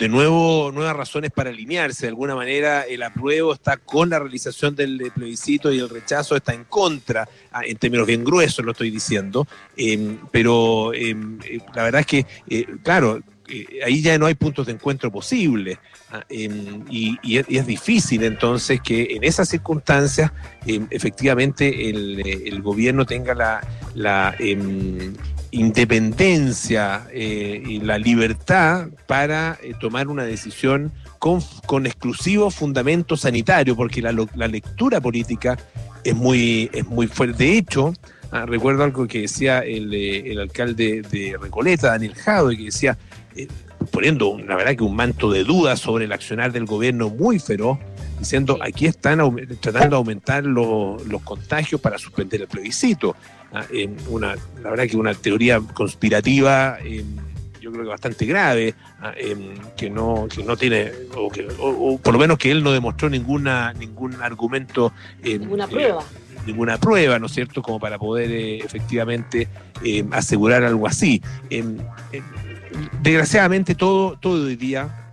nuevo 0.10 0.72
nuevas 0.72 0.96
razones 0.96 1.32
para 1.32 1.50
alinearse. 1.50 2.04
De 2.04 2.10
alguna 2.10 2.36
manera, 2.36 2.84
el 2.84 3.04
apruebo 3.04 3.54
está 3.54 3.78
con 3.78 4.10
la 4.10 4.20
realización 4.20 4.76
del 4.76 5.12
plebiscito 5.14 5.72
y 5.72 5.80
el 5.80 5.90
rechazo 5.90 6.36
está 6.36 6.54
en 6.54 6.66
contra, 6.66 7.28
ah, 7.52 7.62
en 7.66 7.78
términos 7.78 8.08
bien 8.08 8.24
gruesos 8.24 8.64
lo 8.66 8.72
estoy 8.72 8.92
diciendo. 8.92 9.48
Em, 9.76 10.18
pero 10.32 10.94
em, 10.94 11.40
eh, 11.44 11.60
la 11.74 11.84
verdad 11.84 12.02
es 12.02 12.08
que, 12.08 12.26
eh, 12.50 12.68
claro, 12.84 13.22
eh, 13.48 13.82
ahí 13.86 14.02
ya 14.02 14.18
no 14.18 14.26
hay 14.26 14.36
puntos 14.36 14.66
de 14.66 14.74
encuentro 14.74 15.12
posibles. 15.12 15.78
Ah, 16.12 16.24
em, 16.30 16.84
y, 16.90 17.18
es, 17.38 17.68
difícil 17.68 18.24
entonces 18.24 18.82
que 18.82 19.16
en 19.16 19.24
esas 19.24 19.50
circunstancias 19.50 20.32
efectivamente 20.66 21.90
el, 21.90 22.62
gobierno 22.62 23.06
tenga 23.06 23.34
la 23.94 24.36
independencia 25.56 27.08
eh, 27.14 27.64
y 27.66 27.80
la 27.80 27.98
libertad 27.98 28.90
para 29.08 29.58
eh, 29.64 29.74
tomar 29.80 30.10
una 30.10 30.24
decisión 30.24 30.92
con, 31.18 31.42
con, 31.66 31.86
exclusivo 31.86 32.52
fundamento 32.52 33.16
sanitario, 33.16 33.76
porque 33.76 34.02
la, 34.02 34.12
lectura 34.48 35.00
política 35.00 35.58
es 36.04 36.14
muy, 36.14 36.70
es 36.74 36.86
muy 36.86 37.08
fuerte. 37.08 37.46
De 37.46 37.58
hecho, 37.58 37.94
ah, 38.32 38.46
recuerdo 38.46 38.84
algo 38.84 39.08
que 39.08 39.22
decía 39.22 39.60
el, 39.60 39.94
eh, 39.94 40.36
alcalde 40.40 41.02
de 41.10 41.38
Recoleta, 41.42 41.92
Daniel 41.92 42.16
Jado, 42.16 42.50
que 42.50 42.66
decía, 42.66 42.98
poniendo 43.92 44.38
la 44.46 44.58
verdad 44.58 44.76
que 44.76 44.84
un 44.84 44.96
manto 44.96 45.32
de 45.32 45.46
dudas 45.46 45.80
sobre 45.80 46.04
el 46.04 46.12
accionar 46.12 46.52
del 46.52 46.66
gobierno 46.66 47.10
muy 47.10 47.40
feroz, 47.40 47.80
diciendo 48.20 48.58
aquí 48.62 48.86
están 48.86 49.20
tratando 49.60 49.90
de 49.90 49.96
aumentar 49.96 50.44
los, 50.44 51.06
los 51.06 51.22
contagios 51.22 51.82
para 51.82 51.98
suspender 51.98 52.42
el 52.42 52.48
plebiscito. 52.48 53.16
Ah, 53.54 53.66
una, 54.10 54.36
la 54.62 54.70
verdad 54.70 54.88
que 54.88 54.98
una 54.98 55.14
teoría 55.14 55.62
conspirativa, 55.62 56.78
em, 56.84 57.06
yo 57.62 57.72
creo 57.72 57.84
que 57.84 57.90
bastante 57.90 58.26
grave, 58.26 58.74
ah, 59.00 59.14
em, 59.16 59.54
que, 59.78 59.90
no, 59.90 60.28
que 60.34 60.44
no 60.44 60.58
tiene, 60.58 60.92
o, 61.16 61.30
que, 61.30 61.48
o, 61.60 61.98
por 61.98 62.14
lo 62.14 62.20
menos 62.20 62.38
que 62.38 62.52
él 62.52 62.64
no 62.64 62.72
demostró 62.72 63.10
ninguna, 63.10 63.74
ningún 63.74 64.22
argumento. 64.22 64.92
Em, 65.24 65.40
ninguna 65.40 65.68
prueba. 65.68 66.02
Eh, 66.02 66.40
ninguna 66.46 66.78
prueba, 66.78 67.18
¿no 67.18 67.28
es 67.28 67.32
cierto?, 67.32 67.62
como 67.62 67.80
para 67.80 67.98
poder 67.98 68.30
eh, 68.32 68.58
efectivamente 68.58 69.48
asegurar 70.12 70.64
algo 70.64 70.88
así. 70.88 71.22
desgraciadamente 73.02 73.74
todo, 73.74 74.18
todo 74.20 74.46
hoy 74.46 74.58
día 74.58 75.05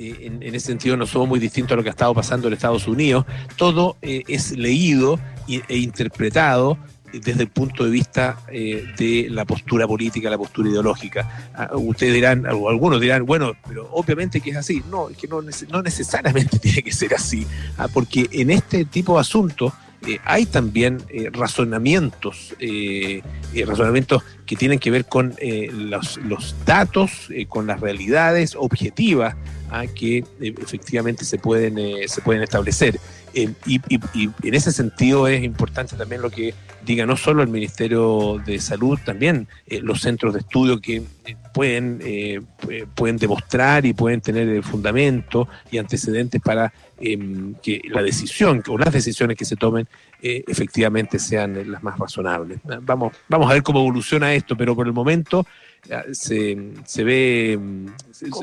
eh, 0.00 0.16
en, 0.26 0.42
ese 0.42 0.66
sentido 0.66 0.96
no 0.96 1.06
somos 1.06 1.28
muy 1.28 1.38
distintos 1.38 1.72
a 1.72 1.76
lo 1.76 1.82
que 1.82 1.90
ha 1.90 1.92
estado 1.92 2.14
pasando 2.14 2.48
en 2.48 2.54
Estados 2.54 2.88
Unidos. 2.88 3.24
Todo 3.56 3.96
es 4.02 4.52
leído 4.52 5.20
e 5.46 5.76
interpretado 5.78 6.78
desde 7.12 7.42
el 7.42 7.48
punto 7.48 7.84
de 7.84 7.90
vista 7.90 8.38
eh, 8.48 8.84
de 8.96 9.28
la 9.30 9.44
postura 9.44 9.86
política, 9.86 10.30
la 10.30 10.38
postura 10.38 10.68
ideológica. 10.68 11.50
Ah, 11.54 11.70
ustedes 11.74 12.14
dirán, 12.14 12.46
o 12.46 12.68
algunos 12.68 13.00
dirán, 13.00 13.26
bueno, 13.26 13.52
pero 13.66 13.88
obviamente 13.92 14.40
que 14.40 14.50
es 14.50 14.56
así. 14.56 14.82
No, 14.90 15.08
es 15.08 15.16
que 15.16 15.28
no, 15.28 15.42
necesariamente 15.82 16.58
tiene 16.60 16.82
que 16.82 16.92
ser 16.92 17.14
así, 17.14 17.46
ah, 17.78 17.88
porque 17.92 18.28
en 18.32 18.50
este 18.50 18.84
tipo 18.84 19.14
de 19.14 19.20
asuntos 19.20 19.72
eh, 20.06 20.18
hay 20.24 20.46
también 20.46 21.02
eh, 21.08 21.28
razonamientos, 21.30 22.54
razonamientos 23.66 24.22
que 24.46 24.56
tienen 24.56 24.78
que 24.78 24.90
ver 24.90 25.04
con 25.04 25.34
los, 25.72 26.54
datos, 26.64 27.28
con 27.48 27.66
las 27.66 27.80
realidades 27.80 28.56
objetivas 28.56 29.36
ah, 29.70 29.86
que 29.86 30.24
efectivamente 30.40 31.24
se 31.24 31.38
pueden, 31.38 31.76
se 32.08 32.20
pueden 32.20 32.42
establecer. 32.42 32.98
y, 33.34 33.80
y 34.14 34.30
en 34.42 34.54
ese 34.54 34.72
sentido 34.72 35.28
es 35.28 35.42
importante 35.42 35.96
también 35.96 36.22
lo 36.22 36.30
que 36.30 36.54
diga 36.84 37.06
no 37.06 37.16
solo 37.16 37.42
el 37.42 37.48
Ministerio 37.48 38.40
de 38.44 38.58
Salud, 38.58 38.98
también 39.04 39.48
eh, 39.66 39.80
los 39.82 40.00
centros 40.00 40.34
de 40.34 40.40
estudio 40.40 40.80
que 40.80 40.96
eh, 40.96 41.36
pueden, 41.52 42.00
eh, 42.02 42.40
pueden 42.94 43.16
demostrar 43.16 43.84
y 43.86 43.92
pueden 43.92 44.20
tener 44.20 44.62
fundamento 44.62 45.48
y 45.70 45.78
antecedentes 45.78 46.40
para 46.40 46.72
em, 46.98 47.54
que 47.62 47.82
la 47.88 48.02
decisión 48.02 48.62
o 48.68 48.78
las 48.78 48.92
decisiones 48.92 49.36
que 49.36 49.44
se 49.44 49.56
tomen 49.56 49.86
efectivamente 50.22 51.18
sean 51.18 51.72
las 51.72 51.82
más 51.82 51.98
razonables. 51.98 52.60
Vamos, 52.82 53.16
vamos 53.26 53.50
a 53.50 53.54
ver 53.54 53.62
cómo 53.62 53.80
evoluciona 53.80 54.34
esto, 54.34 54.54
pero 54.54 54.76
por 54.76 54.86
el 54.86 54.92
momento 54.92 55.46
se, 56.12 56.72
se 56.84 57.04
ve 57.04 57.58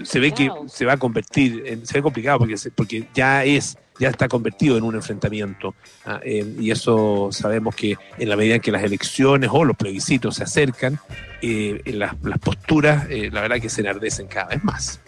se, 0.04 0.20
ve 0.20 0.32
que 0.32 0.50
se 0.68 0.86
va 0.86 0.94
a 0.94 0.98
convertir, 0.98 1.64
en, 1.66 1.86
se 1.86 1.96
ve 1.96 2.02
complicado 2.02 2.40
porque, 2.40 2.56
porque 2.76 3.08
ya 3.14 3.44
es 3.44 3.78
ya 4.00 4.10
está 4.10 4.28
convertido 4.28 4.78
en 4.78 4.84
un 4.84 4.96
enfrentamiento. 4.96 5.76
Ah, 6.06 6.20
eh, 6.24 6.56
y 6.60 6.72
eso 6.72 7.30
sabemos 7.32 7.76
que 7.76 7.98
en 8.18 8.30
la 8.30 8.36
medida 8.36 8.56
en 8.56 8.62
que 8.62 8.72
las 8.72 8.84
elecciones 8.84 9.50
o 9.52 9.66
los 9.66 9.76
plebiscitos 9.76 10.36
se 10.36 10.44
acercan, 10.44 11.00
eh, 11.42 11.82
las, 11.86 12.16
las, 12.22 12.40
posturas, 12.40 13.08
eh, 13.10 13.30
la 13.32 13.42
verdad 13.42 13.60
que 13.60 13.70
se 13.70 13.82
enardecen 13.82 14.28
cada 14.28 14.50
vez 14.50 14.64
más. 14.64 15.02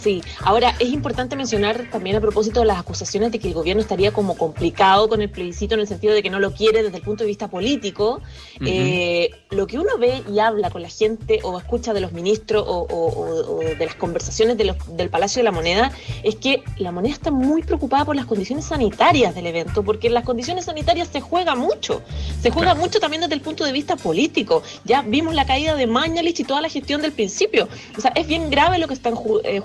Sí, 0.00 0.22
ahora 0.40 0.74
es 0.78 0.90
importante 0.90 1.36
mencionar 1.36 1.88
también 1.90 2.16
a 2.16 2.20
propósito 2.20 2.60
de 2.60 2.66
las 2.66 2.78
acusaciones 2.78 3.32
de 3.32 3.38
que 3.38 3.48
el 3.48 3.54
gobierno 3.54 3.80
estaría 3.80 4.12
como 4.12 4.36
complicado 4.36 5.08
con 5.08 5.22
el 5.22 5.30
plebiscito 5.30 5.74
en 5.74 5.80
el 5.80 5.86
sentido 5.88 6.14
de 6.14 6.22
que 6.22 6.30
no 6.30 6.38
lo 6.38 6.52
quiere 6.52 6.82
desde 6.82 6.98
el 6.98 7.02
punto 7.02 7.24
de 7.24 7.28
vista 7.28 7.48
político. 7.48 8.20
Eh, 8.64 9.30
lo 9.50 9.66
que 9.66 9.78
uno 9.78 9.98
ve 9.98 10.22
y 10.32 10.38
habla 10.38 10.70
con 10.70 10.82
la 10.82 10.88
gente 10.88 11.40
o 11.42 11.58
escucha 11.58 11.94
de 11.94 12.00
los 12.00 12.12
ministros 12.12 12.64
o, 12.66 13.60
de 13.60 13.84
las 13.84 13.94
conversaciones 13.94 14.56
del 14.58 15.10
Palacio 15.10 15.40
de 15.40 15.44
la 15.44 15.52
Moneda 15.52 15.90
es 16.22 16.36
que 16.36 16.62
la 16.76 16.92
moneda 16.92 17.14
está 17.14 17.30
muy 17.30 17.62
preocupada 17.62 18.04
por 18.04 18.16
las 18.16 18.26
condiciones 18.26 18.66
sanitarias 18.66 19.34
del 19.34 19.46
evento, 19.46 19.82
porque 19.82 20.08
en 20.08 20.14
las 20.14 20.24
condiciones 20.24 20.66
sanitarias 20.66 21.08
se 21.08 21.20
juega 21.20 21.54
mucho, 21.54 22.02
se 22.40 22.50
juega 22.50 22.74
mucho 22.74 23.00
también 23.00 23.22
desde 23.22 23.34
el 23.34 23.40
punto 23.40 23.64
de 23.64 23.72
vista 23.72 23.96
político. 23.96 24.62
Ya 24.84 25.02
vimos 25.02 25.34
la 25.34 25.46
caída 25.46 25.74
de 25.74 25.86
Mañalich 25.86 26.40
y 26.40 26.44
toda 26.44 26.60
la 26.60 26.68
gestión 26.68 27.02
del 27.02 27.12
principio. 27.12 27.68
O 27.96 28.00
sea, 28.00 28.12
es 28.14 28.26
bien 28.26 28.50
grave 28.50 28.78
lo 28.78 28.88
que 28.88 28.94
están 28.94 29.14
eh, 29.44 29.60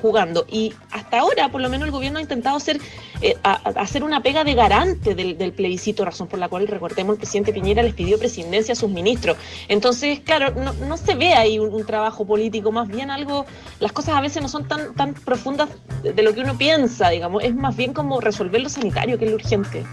y 0.49 0.73
hasta 0.91 1.19
ahora, 1.19 1.49
por 1.49 1.61
lo 1.61 1.69
menos, 1.69 1.85
el 1.85 1.91
gobierno 1.91 2.19
ha 2.19 2.21
intentado 2.21 2.57
hacer, 2.57 2.79
eh, 3.21 3.35
hacer 3.43 4.03
una 4.03 4.21
pega 4.21 4.43
de 4.43 4.53
garante 4.53 5.15
del, 5.15 5.53
plebiscito, 5.53 6.05
razón 6.05 6.27
por 6.27 6.39
la 6.39 6.49
cual, 6.49 6.67
recordemos, 6.67 7.13
el 7.13 7.19
presidente 7.19 7.53
Piñera 7.53 7.83
les 7.83 7.93
pidió 7.93 8.17
presidencia 8.17 8.73
a 8.73 8.75
sus 8.75 8.89
ministros. 8.89 9.37
Entonces, 9.67 10.19
claro, 10.19 10.53
no, 10.53 10.97
se 10.97 11.15
ve 11.15 11.33
ahí 11.33 11.59
un, 11.59 11.85
trabajo 11.85 12.25
político, 12.25 12.71
más 12.71 12.87
bien 12.87 13.11
algo, 13.11 13.45
las 13.79 13.91
cosas 13.91 14.15
a 14.15 14.21
veces 14.21 14.41
no 14.41 14.47
son 14.47 14.67
tan, 14.67 14.93
tan 14.93 15.13
profundas 15.13 15.69
de 16.03 16.21
lo 16.21 16.33
que 16.33 16.41
uno 16.41 16.57
piensa, 16.57 17.09
digamos, 17.09 17.43
es 17.43 17.55
más 17.55 17.75
bien 17.75 17.93
como 17.93 18.21
resolver 18.21 18.61
lo 18.61 18.69
sanitario, 18.69 19.17
que 19.17 19.25
es 19.25 19.31
lo 19.31 19.35
urgente. 19.37 19.83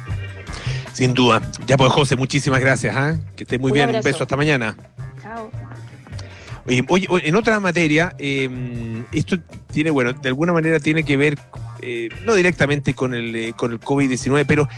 Sin 0.92 1.14
duda. 1.14 1.40
Ya 1.66 1.76
pues, 1.76 1.92
José, 1.92 2.16
muchísimas 2.16 2.58
gracias. 2.58 2.96
¿ah? 2.96 3.16
Que 3.36 3.44
esté 3.44 3.56
muy 3.58 3.70
bien. 3.70 3.94
Un 3.94 4.00
beso. 4.02 4.24
Hasta 4.24 4.36
mañana. 4.36 4.76
Chao. 5.22 5.48
Oye, 6.88 7.06
en 7.24 7.34
otra 7.34 7.60
materia, 7.60 8.14
em, 8.18 9.04
esto 9.12 9.38
tiene, 9.72 9.90
bueno, 9.90 10.12
de 10.12 10.28
alguna 10.28 10.52
manera 10.52 10.78
tiene 10.80 11.02
que 11.02 11.16
ver, 11.16 11.38
eh, 11.80 12.10
no 12.26 12.34
directamente 12.34 12.92
con 12.94 13.14
el, 13.14 13.34
eh, 13.34 13.52
con 13.56 13.72
el 13.72 13.80
COVID-19, 13.80 14.44
pero 14.46 14.68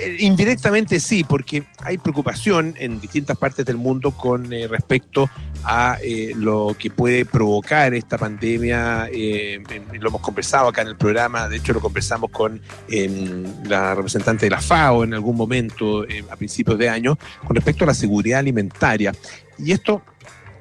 Eh, 0.00 0.16
indirectamente 0.20 0.98
sí, 0.98 1.24
porque 1.24 1.62
hay 1.82 1.98
preocupación 1.98 2.74
en 2.78 3.02
distintas 3.02 3.36
partes 3.36 3.66
del 3.66 3.76
mundo 3.76 4.12
con 4.12 4.50
respecto 4.50 5.28
a 5.62 5.98
lo 6.36 6.74
que 6.78 6.88
puede 6.88 7.26
provocar 7.26 7.92
esta 7.92 8.16
pandemia. 8.16 9.10
lo 10.00 10.08
hemos 10.08 10.22
conversado 10.22 10.68
acá 10.68 10.80
en 10.80 10.88
el 10.88 10.96
programa, 10.96 11.50
de 11.50 11.58
hecho 11.58 11.74
lo 11.74 11.80
conversamos 11.80 12.30
con 12.30 12.62
em, 12.88 13.44
la 13.64 13.94
representante 13.94 14.46
de 14.46 14.50
la 14.50 14.62
FAO 14.62 15.04
en 15.04 15.12
algún 15.12 15.36
momento 15.36 16.06
a 16.30 16.36
principios 16.36 16.78
de 16.78 16.88
año, 16.88 17.18
con 17.46 17.54
respecto 17.54 17.84
a 17.84 17.88
la 17.88 17.94
seguridad 17.94 18.38
alimentaria. 18.38 19.12
Y 19.58 19.72
esto 19.72 20.02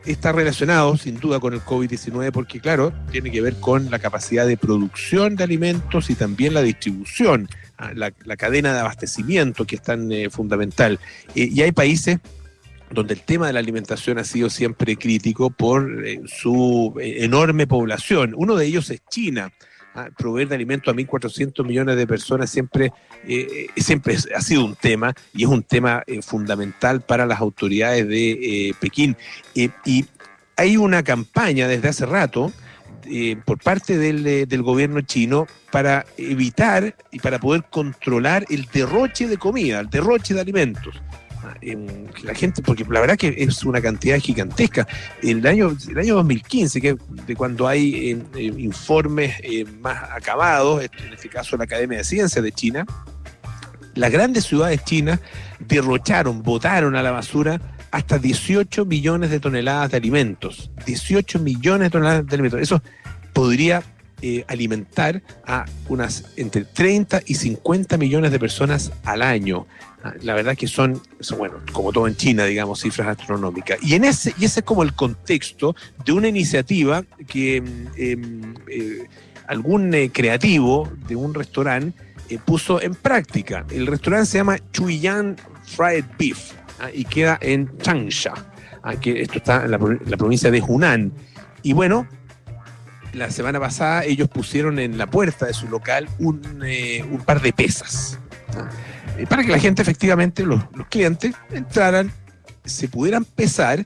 está 0.06 0.32
relacionado 0.32 0.98
sin 0.98 1.20
duda 1.20 1.40
con 1.40 1.54
el 1.54 1.62
COVID-19 1.62 2.32
porque, 2.32 2.60
claro, 2.60 2.94
tiene 3.12 3.32
que 3.32 3.42
ver 3.42 3.56
con 3.56 3.90
la 3.90 4.00
capacidad 4.00 4.46
de 4.46 4.58
producción 4.58 5.36
de 5.36 5.44
alimentos 5.44 6.10
y 6.10 6.16
también 6.16 6.54
la 6.54 6.62
distribución, 6.62 7.48
ah, 7.78 7.92
la, 7.94 8.12
cadena 8.38 8.74
de 8.74 8.80
abastecimiento 8.80 9.66
que 9.66 9.76
es 9.76 9.82
tan 9.82 10.12
eh, 10.12 10.30
fundamental. 10.30 11.00
Eh, 11.36 11.50
y 11.52 11.62
hay 11.62 11.72
países 11.72 12.20
donde 12.92 13.16
el 13.16 13.22
tema 13.22 13.48
de 13.48 13.54
la 13.54 13.60
alimentación 13.60 14.20
ha 14.20 14.24
sido 14.24 14.50
siempre 14.50 14.96
crítico 14.98 15.50
por 15.50 16.06
eh, 16.06 16.22
su 16.26 16.94
enorme 17.00 17.66
población. 17.68 18.34
Uno 18.36 18.56
de 18.56 18.66
ellos 18.66 18.90
es 18.90 19.02
China. 19.10 19.52
Proveer 20.18 20.48
de 20.48 20.56
alimentos 20.56 20.94
a 20.94 20.98
1.400 20.98 21.66
millones 21.66 21.96
de 21.96 22.08
personas 22.08 22.50
siempre, 22.50 22.92
siempre 23.78 24.16
ha 24.36 24.42
sido 24.42 24.66
un 24.66 24.76
tema 24.76 25.14
y 25.34 25.44
es 25.44 25.50
un 25.50 25.64
tema 25.64 26.04
fundamental 26.22 27.02
para 27.02 27.26
las 27.26 27.40
autoridades 27.40 28.08
de 28.08 28.76
Pekín. 28.80 29.16
y 29.54 30.06
hay 30.56 30.78
una 30.78 31.04
campaña 31.04 31.68
desde 31.68 31.90
hace 31.90 32.06
rato 32.06 32.52
eh, 33.06 33.36
por 33.44 33.58
parte 33.62 33.96
eh, 33.96 34.46
del, 34.46 34.64
gobierno 34.64 35.02
chino 35.02 35.48
para 35.72 36.06
evitar 36.18 36.96
y 37.12 37.20
para 37.20 37.40
poder 37.40 37.66
controlar 37.70 38.46
el 38.50 38.66
derroche 38.72 39.28
de 39.28 39.38
comida, 39.38 39.82
el 39.82 39.90
derroche 39.90 40.34
de 40.34 40.42
alimentos. 40.42 41.02
Ah, 41.44 41.56
la 42.24 42.34
gente, 42.34 42.62
porque 42.62 42.86
la 42.90 43.02
verdad 43.02 43.18
que 43.18 43.36
es 43.38 43.64
una 43.64 43.82
cantidad 43.82 44.18
gigantesca. 44.20 44.88
El 45.22 45.46
año, 45.46 45.76
el 45.90 46.00
año 46.00 46.16
2015, 46.16 46.80
que 46.82 46.96
de 47.28 47.36
cuando 47.36 47.68
hay 47.68 48.12
eh, 48.36 48.54
informes 48.58 49.36
más 49.82 50.10
acabados, 50.12 50.84
en 50.84 51.14
este 51.14 51.28
caso 51.28 51.58
la 51.58 51.66
Academia 51.66 51.98
de 51.98 52.04
Ciencias 52.06 52.44
de 52.44 52.52
China, 52.52 52.86
las 53.96 54.12
grandes 54.12 54.46
ciudades 54.46 54.84
chinas 54.84 55.20
derrocharon, 55.60 56.44
botaron 56.44 56.96
a 56.96 57.04
la 57.04 57.12
basura 57.12 57.60
hasta 57.92 58.18
18 58.18 58.86
millones 58.86 59.30
de 59.30 59.40
toneladas 59.40 59.92
de 59.92 59.98
alimentos. 59.98 60.72
18 60.86 61.40
millones 61.40 61.88
de 61.88 61.90
toneladas 61.92 62.26
de 62.26 62.34
alimentos. 62.34 62.62
Eso 62.62 62.82
podría 63.34 63.84
eh, 64.24 64.46
alimentar 64.48 65.22
a 65.46 65.66
unas 65.90 66.26
entre 66.38 66.66
30 66.66 67.22
y 67.26 67.36
50 67.36 67.98
millones 67.98 68.32
de 68.32 68.40
personas 68.40 68.92
al 69.04 69.22
año. 69.22 69.68
Ah, 70.04 70.14
la 70.22 70.34
verdad 70.34 70.58
que 70.58 70.68
son, 70.68 71.00
bueno, 71.38 71.58
como 71.72 71.92
todo 71.92 72.08
en 72.08 72.16
China, 72.16 72.46
digamos, 72.46 72.82
cifras 72.82 73.08
astronómicas. 73.20 73.78
Y, 73.84 73.94
en 73.96 74.06
ese, 74.06 74.34
y 74.40 74.46
ese 74.46 74.62
es 74.62 74.66
como 74.66 74.84
el 74.84 74.94
contexto 74.94 75.76
de 76.06 76.12
una 76.14 76.28
iniciativa 76.28 77.04
que 77.28 77.58
em, 77.58 77.88
em, 77.98 78.56
eh, 78.68 79.08
algún 79.48 79.94
eh, 79.94 80.10
creativo 80.12 80.90
de 81.08 81.16
un 81.16 81.34
restaurante 81.34 81.98
puso 82.46 82.82
en 82.82 82.96
práctica. 82.96 83.66
El 83.70 83.86
restaurante 83.86 84.26
se 84.26 84.38
llama 84.40 84.58
Chuyan 84.72 85.36
Fried 85.66 86.06
Beef 86.18 86.54
Ah, 86.80 86.90
y 86.94 87.06
queda 87.06 87.38
en 87.42 87.78
Changsha, 87.78 88.34
ah, 88.82 88.96
que 88.96 89.22
esto 89.22 89.38
está 89.38 89.64
en 89.64 89.72
la, 89.72 89.78
provincia 89.78 90.50
de 90.52 90.62
Hunan. 90.62 91.14
Y 91.62 91.74
bueno, 91.74 92.08
la 93.14 93.30
semana 93.30 93.60
pasada 93.60 94.04
ellos 94.04 94.28
pusieron 94.28 94.80
en 94.80 94.98
la 94.98 95.08
puerta 95.08 95.46
de 95.46 95.54
su 95.54 95.68
local 95.68 96.10
un, 96.20 96.64
eh, 96.66 97.06
par 97.26 97.42
de 97.42 97.54
pesas, 97.54 98.20
eh, 99.18 99.26
para 99.28 99.44
que 99.44 99.52
la 99.52 99.60
gente 99.60 99.82
efectivamente, 99.82 100.44
los, 100.44 100.64
clientes, 100.90 101.36
entraran, 101.52 102.12
se 102.66 102.88
pudieran 102.88 103.26
pesar 103.26 103.86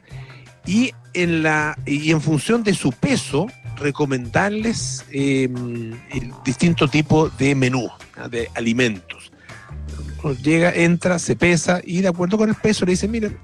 y 0.66 0.92
en, 1.14 1.44
la, 1.44 1.78
y 1.86 2.12
en 2.12 2.22
función 2.22 2.64
de 2.64 2.74
su 2.74 2.92
peso 2.92 3.48
recomendarles 3.78 5.06
em, 5.12 5.94
el 6.12 6.32
distinto 6.44 6.88
tipo 6.88 7.30
de 7.30 7.56
menú, 7.56 7.90
de 8.30 8.50
alimentos. 8.56 9.32
Llega, 10.44 10.74
entra, 10.74 11.20
se 11.20 11.36
pesa 11.36 11.80
y 11.84 12.02
de 12.02 12.10
acuerdo 12.10 12.38
con 12.38 12.50
el 12.50 12.56
peso 12.56 12.86
le 12.86 12.92
dicen, 12.92 13.12
mire, 13.12 13.38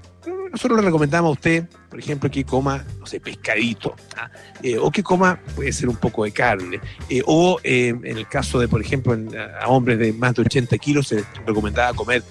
nosotros 0.54 0.78
le 0.78 0.86
recomendamos 0.86 1.30
a 1.30 1.32
usted, 1.32 1.64
por 1.90 1.98
ejemplo, 1.98 2.30
que 2.30 2.44
coma, 2.44 2.84
no 3.00 3.06
sé, 3.06 3.18
pescadito, 3.18 3.96
¿ah? 4.16 4.30
eh, 4.62 4.78
o 4.78 4.88
que 4.92 5.02
coma, 5.02 5.40
puede 5.56 5.72
ser 5.72 5.88
un 5.88 5.96
poco 5.96 6.22
de 6.22 6.30
carne, 6.30 6.78
eh, 7.10 7.22
o 7.26 7.58
eh, 7.64 7.88
en 7.88 8.16
el 8.16 8.28
caso 8.28 8.60
de, 8.60 8.68
por 8.68 8.80
ejemplo, 8.80 9.18
a 9.60 9.66
hombres 9.66 9.98
de 9.98 10.12
más 10.12 10.36
de 10.36 10.42
80 10.42 10.78
kilos 10.78 11.08
se 11.08 11.24
recomendaba 11.44 11.92
comer 11.92 12.22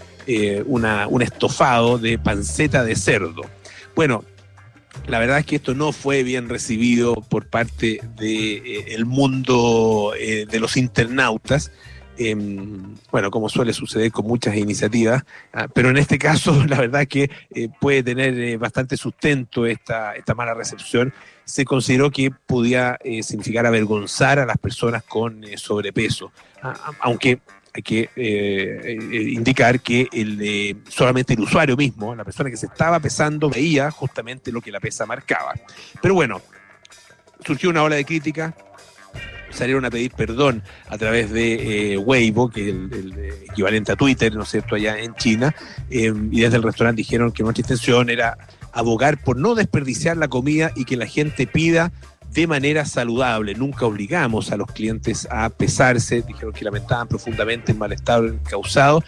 una, 0.67 1.05
un 1.09 1.21
estofado 1.21 1.97
de 1.97 2.17
panceta 2.17 2.85
de 2.85 2.95
cerdo. 2.95 3.41
Bueno, 3.93 4.23
la 5.05 5.19
verdad 5.19 5.39
es 5.39 5.45
que 5.45 5.57
esto 5.57 5.75
no 5.75 5.91
fue 5.91 6.23
bien 6.23 6.47
recibido 6.47 7.15
por 7.15 7.47
parte 7.47 7.99
del 8.15 9.05
mundo 9.05 10.13
de 10.17 10.59
los 10.61 10.77
internautas. 10.77 11.73
Em, 12.15 12.95
bueno, 13.11 13.31
como 13.31 13.49
suele 13.49 13.73
suceder 13.73 14.11
con 14.11 14.27
muchas 14.27 14.55
iniciativas, 14.55 15.23
ah, 15.51 15.67
pero 15.67 15.89
en 15.89 15.97
este 15.97 16.19
caso 16.19 16.63
la 16.67 16.79
verdad 16.79 17.07
que 17.07 17.31
eh, 17.55 17.69
puede 17.79 18.03
tener 18.03 18.39
eh, 18.39 18.57
bastante 18.57 18.97
sustento 18.97 19.65
esta, 19.65 20.13
esta 20.15 20.35
mala 20.35 20.53
recepción. 20.53 21.11
Se 21.43 21.65
consideró 21.65 22.11
que 22.11 22.29
podía 22.45 22.99
eh, 23.03 23.23
significar 23.23 23.65
avergonzar 23.65 24.37
a 24.37 24.45
las 24.45 24.57
personas 24.57 25.03
con 25.03 25.43
sobrepeso, 25.57 26.31
ah, 26.61 26.91
aunque 26.99 27.39
hay 27.75 27.81
que 27.81 28.07
indicar 29.33 29.79
que 29.79 30.07
el, 30.11 30.83
solamente 30.87 31.33
el 31.33 31.39
usuario 31.39 31.75
mismo, 31.75 32.13
la 32.13 32.23
persona 32.23 32.51
que 32.51 32.57
se 32.57 32.67
estaba 32.67 32.99
pesando, 32.99 33.49
veía 33.49 33.89
justamente 33.89 34.51
lo 34.51 34.61
que 34.61 34.71
la 34.71 34.79
pesa 34.79 35.07
marcaba. 35.07 35.55
Pero 35.99 36.13
bueno, 36.13 36.39
surgió 37.43 37.71
una 37.71 37.81
ola 37.81 37.95
de 37.95 38.05
crítica, 38.05 38.55
salieron 39.53 39.85
a 39.85 39.91
pedir 39.91 40.11
perdón 40.11 40.63
a 40.87 40.97
través 40.97 41.31
de 41.31 41.93
eh, 41.93 41.97
Weibo, 41.97 42.49
que 42.49 42.69
es 42.69 42.75
el, 42.75 43.13
equivalente 43.49 43.91
a 43.91 43.95
Twitter, 43.95 44.33
¿no 44.35 44.43
es 44.43 44.49
cierto?, 44.49 44.75
allá 44.75 44.99
en 44.99 45.15
China, 45.15 45.55
em, 45.89 46.29
y 46.31 46.41
desde 46.41 46.57
el 46.57 46.63
restaurante 46.63 46.97
dijeron 46.97 47.31
que 47.31 47.43
nuestra 47.43 47.61
intención 47.61 48.09
era 48.09 48.37
abogar 48.71 49.23
por 49.23 49.37
no 49.37 49.55
desperdiciar 49.55 50.17
la 50.17 50.27
comida 50.27 50.71
y 50.75 50.85
que 50.85 50.97
la 50.97 51.05
gente 51.05 51.47
pida 51.47 51.91
de 52.31 52.47
manera 52.47 52.85
saludable. 52.85 53.53
Nunca 53.53 53.85
obligamos 53.85 54.51
a 54.51 54.57
los 54.57 54.67
clientes 54.71 55.27
a 55.29 55.49
pesarse, 55.49 56.23
dijeron 56.23 56.53
que 56.53 56.65
lamentaban 56.65 57.07
profundamente 57.07 57.71
el 57.71 57.77
malestar 57.77 58.23
causado 58.49 59.03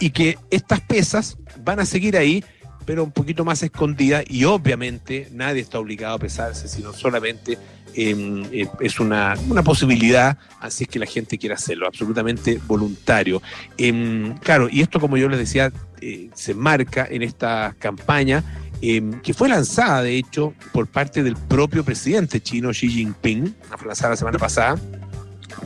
y 0.00 0.10
que 0.10 0.38
estas 0.50 0.80
pesas 0.80 1.38
van 1.62 1.80
a 1.80 1.86
seguir 1.86 2.16
ahí 2.16 2.44
pero 2.84 3.04
un 3.04 3.12
poquito 3.12 3.44
más 3.44 3.62
escondidas 3.62 4.24
y 4.28 4.44
obviamente 4.44 5.28
nadie 5.32 5.60
está 5.60 5.78
obligado 5.78 6.16
a 6.16 6.18
pesarse, 6.18 6.68
sino 6.68 6.92
solamente 6.92 7.58
Em, 7.96 8.44
eh, 8.52 8.68
es 8.80 8.98
una, 8.98 9.36
posibilidad, 9.64 10.36
así 10.60 10.84
es 10.84 10.90
que 10.90 10.98
la 10.98 11.06
gente 11.06 11.38
quiere 11.38 11.54
hacerlo, 11.54 11.86
absolutamente 11.86 12.60
voluntario. 12.66 13.40
Em, 13.78 14.36
claro, 14.38 14.68
y 14.68 14.80
esto, 14.80 14.98
como 14.98 15.16
yo 15.16 15.28
les 15.28 15.38
decía, 15.38 15.72
eh, 16.00 16.28
se 16.34 16.54
marca 16.54 17.06
en 17.08 17.22
esta 17.22 17.76
campaña 17.78 18.42
em, 18.82 19.20
que 19.20 19.32
fue 19.32 19.48
lanzada, 19.48 20.02
de 20.02 20.16
hecho, 20.16 20.54
por 20.72 20.88
parte 20.88 21.22
del 21.22 21.36
propio 21.36 21.84
presidente 21.84 22.40
chino 22.40 22.70
Xi 22.70 22.88
Jinping, 22.88 23.54
lanzada 23.86 24.10
la 24.10 24.16
semana 24.16 24.38
pasada, 24.38 24.76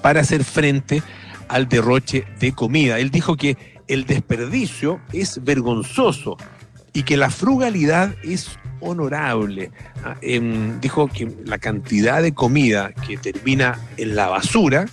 para 0.03 0.21
hacer 0.21 0.45
frente 0.45 1.03
al 1.49 1.67
derroche 1.67 2.27
de 2.39 2.53
comida. 2.53 2.99
Él 2.99 3.11
dijo 3.11 3.37
que 3.37 3.57
el 3.89 4.05
desperdicio 4.05 5.01
es 5.15 5.43
vergonzoso 5.43 6.37
y 6.93 7.03
que 7.03 7.17
la 7.17 7.31
frugalidad 7.31 8.15
es 8.23 8.51
honorable. 8.81 9.71
Ah, 10.05 10.17
em, 10.21 10.81
dijo 10.81 11.09
que 11.09 11.33
la 11.45 11.59
cantidad 11.59 12.23
de 12.23 12.33
comida 12.33 12.93
que 13.07 13.17
termina 13.17 13.79
en 13.97 14.17
la 14.17 14.29
basura, 14.29 14.87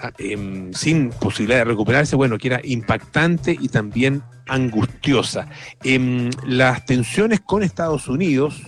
ah, 0.00 0.12
em, 0.18 0.72
sin 0.72 1.10
posibilidad 1.10 1.58
de 1.58 1.64
recuperarse, 1.64 2.16
bueno, 2.16 2.38
que 2.38 2.48
era 2.48 2.60
impactante 2.62 3.56
y 3.58 3.68
también 3.68 4.22
angustiosa. 4.48 5.48
Em, 5.82 6.30
las 6.44 6.84
tensiones 6.84 7.40
con 7.40 7.62
Estados 7.62 8.08
Unidos 8.08 8.62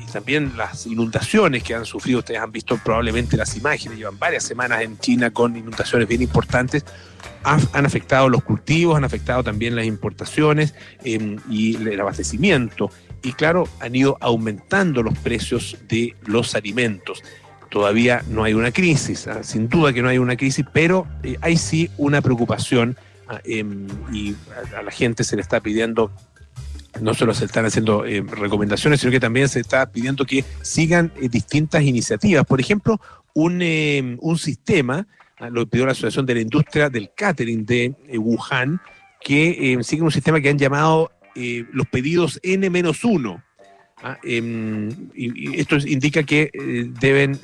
y 0.00 0.12
también 0.12 0.52
las 0.56 0.86
inundaciones 0.86 1.62
que 1.62 1.74
han 1.74 1.84
sufrido, 1.84 2.20
ustedes 2.20 2.40
han 2.40 2.50
visto 2.50 2.78
probablemente 2.78 3.36
las 3.36 3.56
imágenes, 3.56 3.98
llevan 3.98 4.18
varias 4.18 4.44
semanas 4.44 4.82
en 4.82 4.98
China 4.98 5.30
con 5.30 5.56
inundaciones 5.56 6.08
bien 6.08 6.22
importantes, 6.22 6.84
han, 7.42 7.86
afectado 7.86 8.28
los 8.28 8.42
cultivos, 8.42 8.96
han 8.96 9.04
afectado 9.04 9.42
también 9.42 9.76
las 9.76 9.86
importaciones 9.86 10.74
em, 11.04 11.38
y 11.48 11.76
el 11.76 12.00
abastecimiento. 12.00 12.90
Y 13.22 13.32
claro, 13.32 13.68
han 13.80 13.94
ido 13.94 14.16
aumentando 14.20 15.02
los 15.02 15.16
precios 15.18 15.76
de 15.88 16.16
los 16.26 16.54
alimentos. 16.54 17.22
Todavía 17.70 18.22
no 18.28 18.44
hay 18.44 18.54
una 18.54 18.72
crisis, 18.72 19.26
¿ah? 19.26 19.42
sin 19.42 19.68
duda 19.68 19.92
que 19.92 20.02
no 20.02 20.08
hay 20.08 20.18
una 20.18 20.36
crisis, 20.36 20.64
pero 20.72 21.06
eh, 21.22 21.36
hay 21.40 21.56
sí 21.56 21.90
una 21.98 22.20
preocupación 22.20 22.96
ah, 23.28 23.40
em, 23.44 23.86
y 24.12 24.34
a, 24.76 24.82
la 24.82 24.90
gente 24.90 25.22
se 25.24 25.36
le 25.36 25.42
está 25.42 25.60
pidiendo 25.60 26.10
no 27.00 27.14
solo 27.14 27.32
se 27.34 27.44
están 27.44 27.64
haciendo 27.64 28.04
em, 28.04 28.26
recomendaciones, 28.26 29.00
sino 29.00 29.12
que 29.12 29.20
también 29.20 29.48
se 29.48 29.60
está 29.60 29.86
pidiendo 29.92 30.24
que 30.24 30.44
sigan 30.62 31.12
eh, 31.20 31.28
distintas 31.28 31.82
iniciativas. 31.84 32.44
Por 32.44 32.60
ejemplo, 32.60 33.00
un, 33.32 33.62
un 34.20 34.38
sistema 34.38 35.06
lo 35.48 35.66
pidió 35.66 35.86
la 35.86 35.92
Asociación 35.92 36.26
de 36.26 36.34
la 36.34 36.40
Industria 36.40 36.90
del 36.90 37.10
Catering 37.14 37.64
de 37.64 37.94
eh, 38.08 38.18
Wuhan, 38.18 38.80
que 39.20 39.72
eh, 39.72 39.84
sigue 39.84 40.02
un 40.02 40.10
sistema 40.10 40.40
que 40.40 40.50
han 40.50 40.58
llamado 40.58 41.12
eh, 41.34 41.64
los 41.72 41.86
pedidos 41.86 42.38
N-1. 42.42 43.42
Ah, 44.02 44.18
em, 44.22 44.88
y, 45.14 45.60
esto 45.60 45.76
indica 45.76 46.22
que 46.22 46.50
deben, 47.00 47.38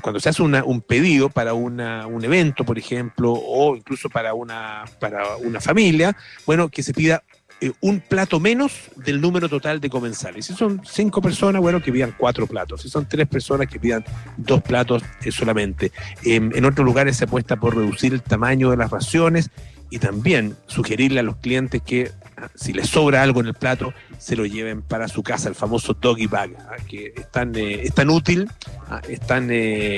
cuando 0.00 0.20
se 0.20 0.28
hace 0.28 0.40
un 0.40 0.80
pedido 0.82 1.30
para 1.30 1.52
una, 1.52 2.06
un 2.06 2.24
evento, 2.24 2.64
por 2.64 2.78
ejemplo, 2.78 3.32
o 3.32 3.74
incluso 3.74 4.08
para 4.08 4.34
una, 4.34 4.84
para 5.00 5.36
una 5.38 5.60
familia, 5.60 6.16
bueno, 6.46 6.68
que 6.68 6.84
se 6.84 6.94
pida 6.94 7.24
eh, 7.60 7.72
un 7.80 8.00
plato 8.00 8.40
menos 8.40 8.90
del 8.96 9.20
número 9.20 9.48
total 9.48 9.80
de 9.80 9.90
comensales. 9.90 10.46
Si 10.46 10.54
son 10.54 10.80
cinco 10.84 11.20
personas, 11.20 11.60
bueno, 11.60 11.82
que 11.82 11.92
pidan 11.92 12.14
cuatro 12.16 12.46
platos. 12.46 12.80
Si 12.80 12.88
son 12.88 13.06
tres 13.06 13.28
personas, 13.28 13.66
que 13.66 13.78
pidan 13.78 14.02
dos 14.38 14.62
platos 14.62 15.02
eh, 15.22 15.30
solamente. 15.30 15.92
Em, 16.24 16.50
en 16.54 16.64
otros 16.64 16.84
lugares 16.86 17.18
se 17.18 17.24
apuesta 17.24 17.56
por 17.56 17.76
reducir 17.76 18.14
el 18.14 18.22
tamaño 18.22 18.70
de 18.70 18.78
las 18.78 18.90
raciones 18.90 19.50
y 19.90 19.98
también 19.98 20.56
sugerirle 20.68 21.20
a 21.20 21.22
los 21.22 21.36
clientes 21.36 21.82
que 21.82 22.10
ah, 22.38 22.48
si 22.54 22.72
les 22.72 22.88
sobra 22.88 23.22
algo 23.22 23.40
en 23.40 23.48
el 23.48 23.54
plato, 23.54 23.92
se 24.16 24.36
lo 24.36 24.46
lleven 24.46 24.80
para 24.80 25.08
su 25.08 25.22
casa, 25.22 25.48
el 25.48 25.54
famoso 25.54 25.92
doggy 25.92 26.26
bag, 26.26 26.56
ah, 26.60 26.76
que 26.88 27.12
es 27.14 27.30
tan, 27.30 27.54
eh, 27.56 27.82
es 27.82 27.92
tan 27.92 28.08
útil, 28.08 28.48
ah, 28.88 29.02
es 29.06 29.20
tan 29.20 29.48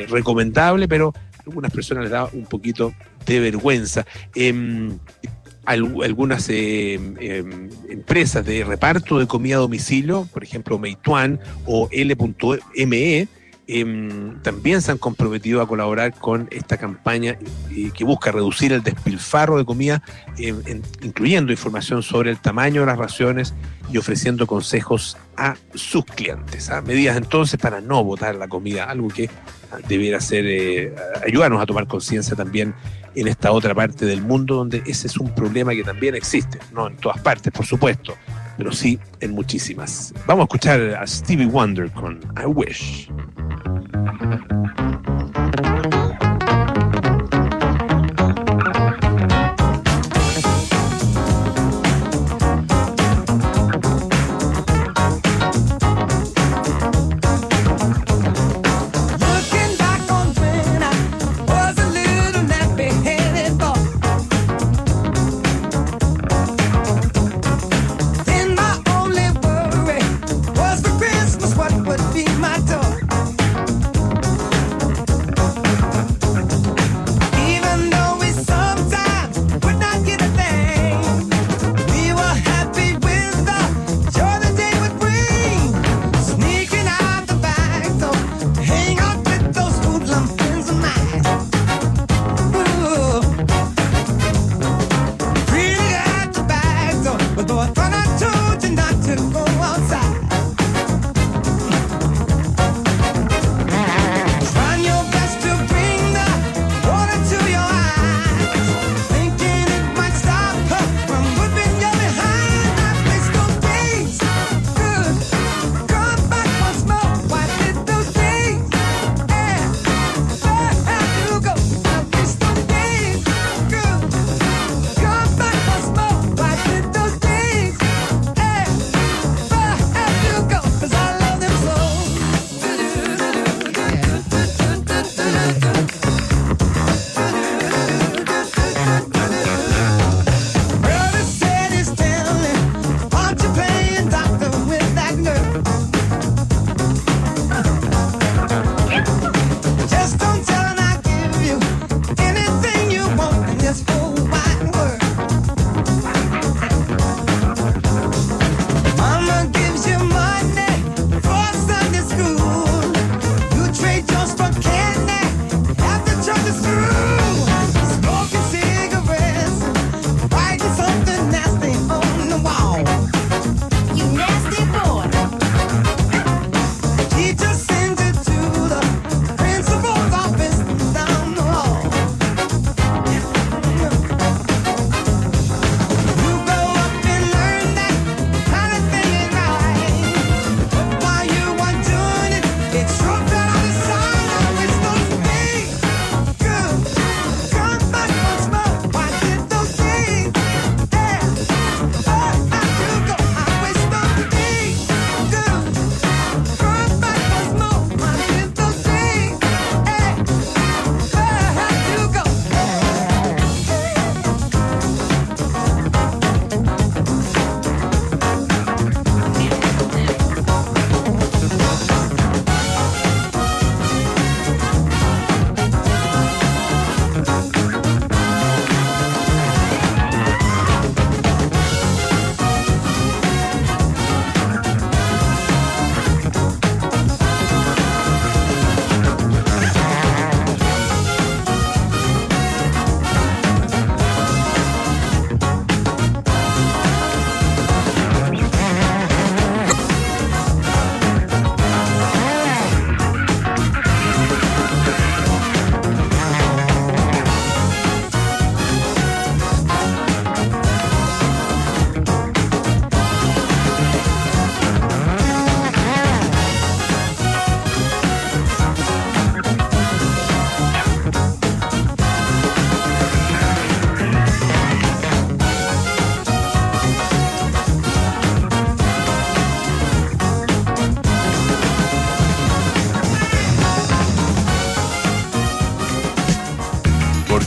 recomendable, 0.09 0.89
pero 0.89 1.13
a 1.39 1.43
algunas 1.47 1.71
personas 1.71 2.05
les 2.05 2.11
da 2.11 2.25
un 2.25 2.47
poquito 2.47 2.93
de 3.25 3.39
vergüenza. 3.39 4.05
Algunas 5.65 6.49
eh, 6.49 6.95
em, 6.95 7.69
empresas 7.89 8.45
de 8.45 8.65
reparto 8.65 9.19
de 9.19 9.27
comida 9.27 9.57
a 9.57 9.61
domicilio, 9.61 10.29
por 10.33 10.43
ejemplo 10.43 10.79
Meituan 10.79 11.39
o 11.67 11.89
L.me, 11.93 13.29
em, 13.67 14.41
también 14.43 14.83
se 14.83 14.93
han 14.93 14.99
comprometido 14.99 15.63
a 15.63 15.69
colaborar 15.69 16.15
con 16.15 16.49
esta 16.51 16.77
campaña 16.77 17.39
eh, 17.71 17.91
que 17.95 18.05
busca 18.05 18.33
reducir 18.33 18.73
el 18.73 18.83
despilfarro 18.83 19.59
de 19.59 19.65
comida, 19.65 20.03
em, 20.39 20.83
incluyendo 21.03 21.53
información 21.53 22.03
sobre 22.03 22.31
el 22.31 22.39
tamaño 22.39 22.81
de 22.81 22.87
las 22.87 22.99
raciones 22.99 23.55
y 23.91 23.99
ofreciendo 23.99 24.47
consejos 24.47 25.17
a 25.37 25.57
sus 25.75 26.05
clientes. 26.05 26.71
¿ah? 26.71 26.83
Medidas 26.83 27.17
entonces 27.17 27.61
para 27.61 27.81
no 27.81 28.03
botar 28.05 28.35
la 28.35 28.49
comida, 28.49 28.85
algo 28.85 29.09
que 29.09 29.29
ah, 29.71 29.79
debiera 29.89 30.21
ser, 30.21 30.45
eh, 30.47 30.95
ayudarnos 31.25 31.63
a 31.63 31.67
tomar 31.67 31.87
conciencia 31.87 32.37
también 32.37 32.75
en 33.15 33.29
esta 33.29 33.53
otra 33.53 33.75
parte 33.75 34.07
del 34.07 34.23
mundo 34.23 34.57
donde 34.57 34.83
ese 34.87 35.07
es 35.07 35.19
un 35.19 35.35
problema 35.35 35.73
que 35.73 35.85
también 35.85 36.15
existe, 36.15 36.59
no 36.73 36.89
en 36.89 36.97
todas 36.97 37.21
partes, 37.21 37.53
por 37.53 37.67
supuesto, 37.67 38.17
pero 38.57 38.73
sí 38.73 38.99
en 39.21 39.33
muchísimas. 39.33 40.13
Vamos 40.27 40.43
a 40.43 40.45
escuchar 40.45 40.81
a 40.95 41.07
Stevie 41.07 41.47
Wonder 41.47 41.91
con 41.91 42.21
I 42.41 42.47
Wish. 42.47 43.09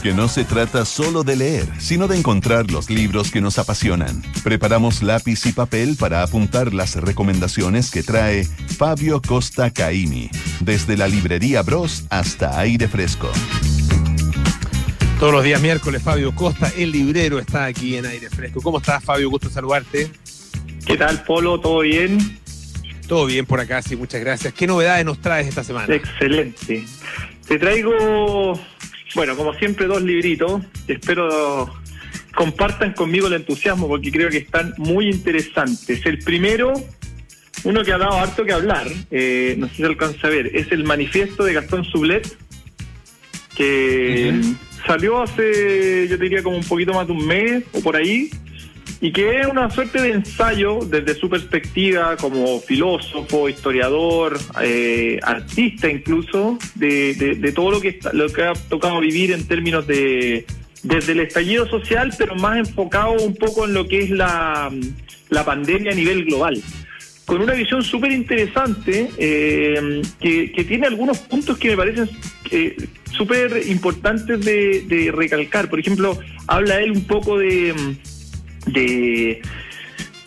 Porque 0.05 0.21
no 0.21 0.27
se 0.27 0.43
trata 0.45 0.85
solo 0.85 1.23
de 1.23 1.35
leer, 1.35 1.67
sino 1.79 2.07
de 2.07 2.15
encontrar 2.15 2.69
los 2.69 2.91
libros 2.91 3.31
que 3.31 3.41
nos 3.41 3.57
apasionan. 3.57 4.21
Preparamos 4.43 5.01
lápiz 5.01 5.47
y 5.47 5.51
papel 5.51 5.95
para 5.99 6.21
apuntar 6.21 6.75
las 6.75 6.95
recomendaciones 6.95 7.89
que 7.89 8.03
trae 8.03 8.43
Fabio 8.43 9.19
Costa 9.19 9.71
Caimi, 9.71 10.29
desde 10.59 10.95
la 10.95 11.07
librería 11.07 11.63
Bros 11.63 12.05
hasta 12.11 12.59
aire 12.59 12.87
fresco. 12.87 13.31
Todos 15.19 15.33
los 15.33 15.43
días 15.43 15.59
miércoles, 15.59 16.03
Fabio 16.03 16.35
Costa, 16.35 16.71
el 16.77 16.91
librero, 16.91 17.39
está 17.39 17.65
aquí 17.65 17.97
en 17.97 18.05
aire 18.05 18.29
fresco. 18.29 18.61
¿Cómo 18.61 18.77
estás, 18.77 19.03
Fabio? 19.03 19.31
Gusto 19.31 19.49
saludarte. 19.49 20.11
¿Qué 20.85 20.97
tal, 20.97 21.23
Polo? 21.23 21.59
¿Todo 21.59 21.79
bien? 21.79 22.19
Todo 23.07 23.25
bien 23.25 23.47
por 23.47 23.59
acá, 23.59 23.81
sí, 23.81 23.95
muchas 23.95 24.21
gracias. 24.21 24.53
¿Qué 24.53 24.67
novedades 24.67 25.03
nos 25.03 25.19
traes 25.19 25.47
esta 25.47 25.63
semana? 25.63 25.91
Excelente. 25.95 26.85
Te 27.47 27.57
traigo, 27.57 28.59
bueno, 29.15 29.35
como 29.35 29.53
siempre, 29.53 29.87
dos 29.87 30.01
libritos. 30.01 30.61
Espero 30.87 31.73
compartan 32.35 32.93
conmigo 32.93 33.27
el 33.27 33.33
entusiasmo 33.33 33.87
porque 33.87 34.11
creo 34.11 34.29
que 34.29 34.37
están 34.37 34.73
muy 34.77 35.09
interesantes. 35.09 36.05
El 36.05 36.19
primero, 36.19 36.73
uno 37.63 37.83
que 37.83 37.93
ha 37.93 37.97
dado 37.97 38.13
harto 38.13 38.45
que 38.45 38.51
hablar, 38.51 38.87
eh, 39.09 39.55
no 39.57 39.67
sé 39.69 39.75
si 39.75 39.83
alcanza 39.83 40.27
a 40.27 40.29
ver, 40.29 40.51
es 40.53 40.71
el 40.71 40.83
manifiesto 40.83 41.43
de 41.43 41.53
Gastón 41.53 41.85
Sublet, 41.85 42.37
que 43.55 44.41
salió 44.85 45.21
hace, 45.21 46.07
yo 46.09 46.17
diría, 46.17 46.43
como 46.43 46.57
un 46.57 46.63
poquito 46.63 46.93
más 46.93 47.07
de 47.07 47.13
un 47.13 47.25
mes 47.25 47.63
o 47.71 47.79
por 47.79 47.95
ahí 47.95 48.29
y 49.05 49.11
que 49.11 49.39
es 49.39 49.45
una 49.45 49.69
suerte 49.69 50.01
de 50.01 50.13
ensayo 50.13 50.79
desde 50.79 51.13
su 51.13 51.29
perspectiva 51.29 52.17
como 52.17 52.59
filósofo, 52.59 53.47
historiador, 53.47 54.35
eh, 54.63 55.19
artista 55.21 55.87
incluso, 55.87 56.57
de, 56.73 57.53
todo 57.53 57.69
lo 57.69 57.81
que, 57.81 57.99
lo 58.13 58.27
que 58.29 58.41
ha 58.41 58.53
tocado 58.53 58.99
vivir 59.01 59.31
en 59.31 59.47
términos 59.47 59.85
de 59.85 60.47
desde 60.81 61.11
el 61.11 61.19
estallido 61.19 61.67
social, 61.67 62.15
pero 62.17 62.33
más 62.33 62.57
enfocado 62.57 63.11
un 63.11 63.35
poco 63.35 63.65
en 63.65 63.75
lo 63.75 63.87
que 63.87 64.05
es 64.05 64.09
la, 64.09 64.71
pandemia 65.45 65.91
a 65.91 65.95
nivel 65.95 66.25
global 66.25 66.59
con 67.25 67.41
una 67.41 67.53
visión 67.53 67.83
súper 67.83 68.11
interesante 68.11 69.09
eh, 69.19 70.01
que, 70.19 70.65
tiene 70.67 70.87
algunos 70.87 71.19
puntos 71.19 71.59
que 71.59 71.69
me 71.69 71.77
parecen 71.77 72.09
eh, 72.49 72.75
súper 73.11 73.67
importantes 73.67 74.43
de, 74.43 74.83
de, 74.87 75.11
recalcar. 75.11 75.69
Por 75.69 75.79
ejemplo, 75.79 76.19
habla 76.47 76.79
él 76.79 76.91
un 76.91 77.05
poco 77.05 77.39
de, 77.39 77.73
de, 78.65 79.41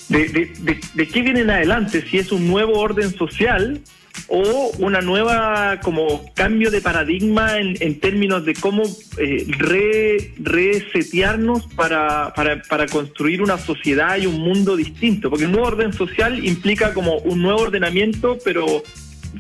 de, 0.09 0.81
de, 0.95 1.09
qué 1.09 1.23
viene 1.23 1.41
en 1.41 1.51
adelante, 1.51 2.05
si 2.09 2.19
es 2.19 2.33
un 2.33 2.49
nuevo 2.49 2.79
orden 2.79 3.11
social 3.15 3.81
o 4.27 4.73
una 4.79 5.01
nueva 5.01 5.81
como 5.81 6.33
cambio 6.35 6.71
de 6.71 6.81
paradigma 6.81 7.59
en, 7.59 7.77
en 7.81 7.99
términos 8.01 8.45
de 8.45 8.55
cómo 8.55 8.83
eh, 9.17 9.47
re, 9.59 10.33
resetearnos 10.39 11.67
para, 11.75 12.33
para, 12.35 12.63
para, 12.63 12.87
construir 12.87 13.41
una 13.43 13.59
sociedad 13.59 14.19
y 14.19 14.27
un 14.27 14.41
mundo 14.41 14.77
distinto, 14.77 15.31
porque 15.31 15.47
un 15.47 15.53
nuevo 15.53 15.69
orden 15.69 15.93
social 15.93 16.45
implica 16.45 16.93
como 16.93 17.19
un 17.19 17.41
nuevo 17.41 17.61
ordenamiento, 17.61 18.39
pero 18.45 18.83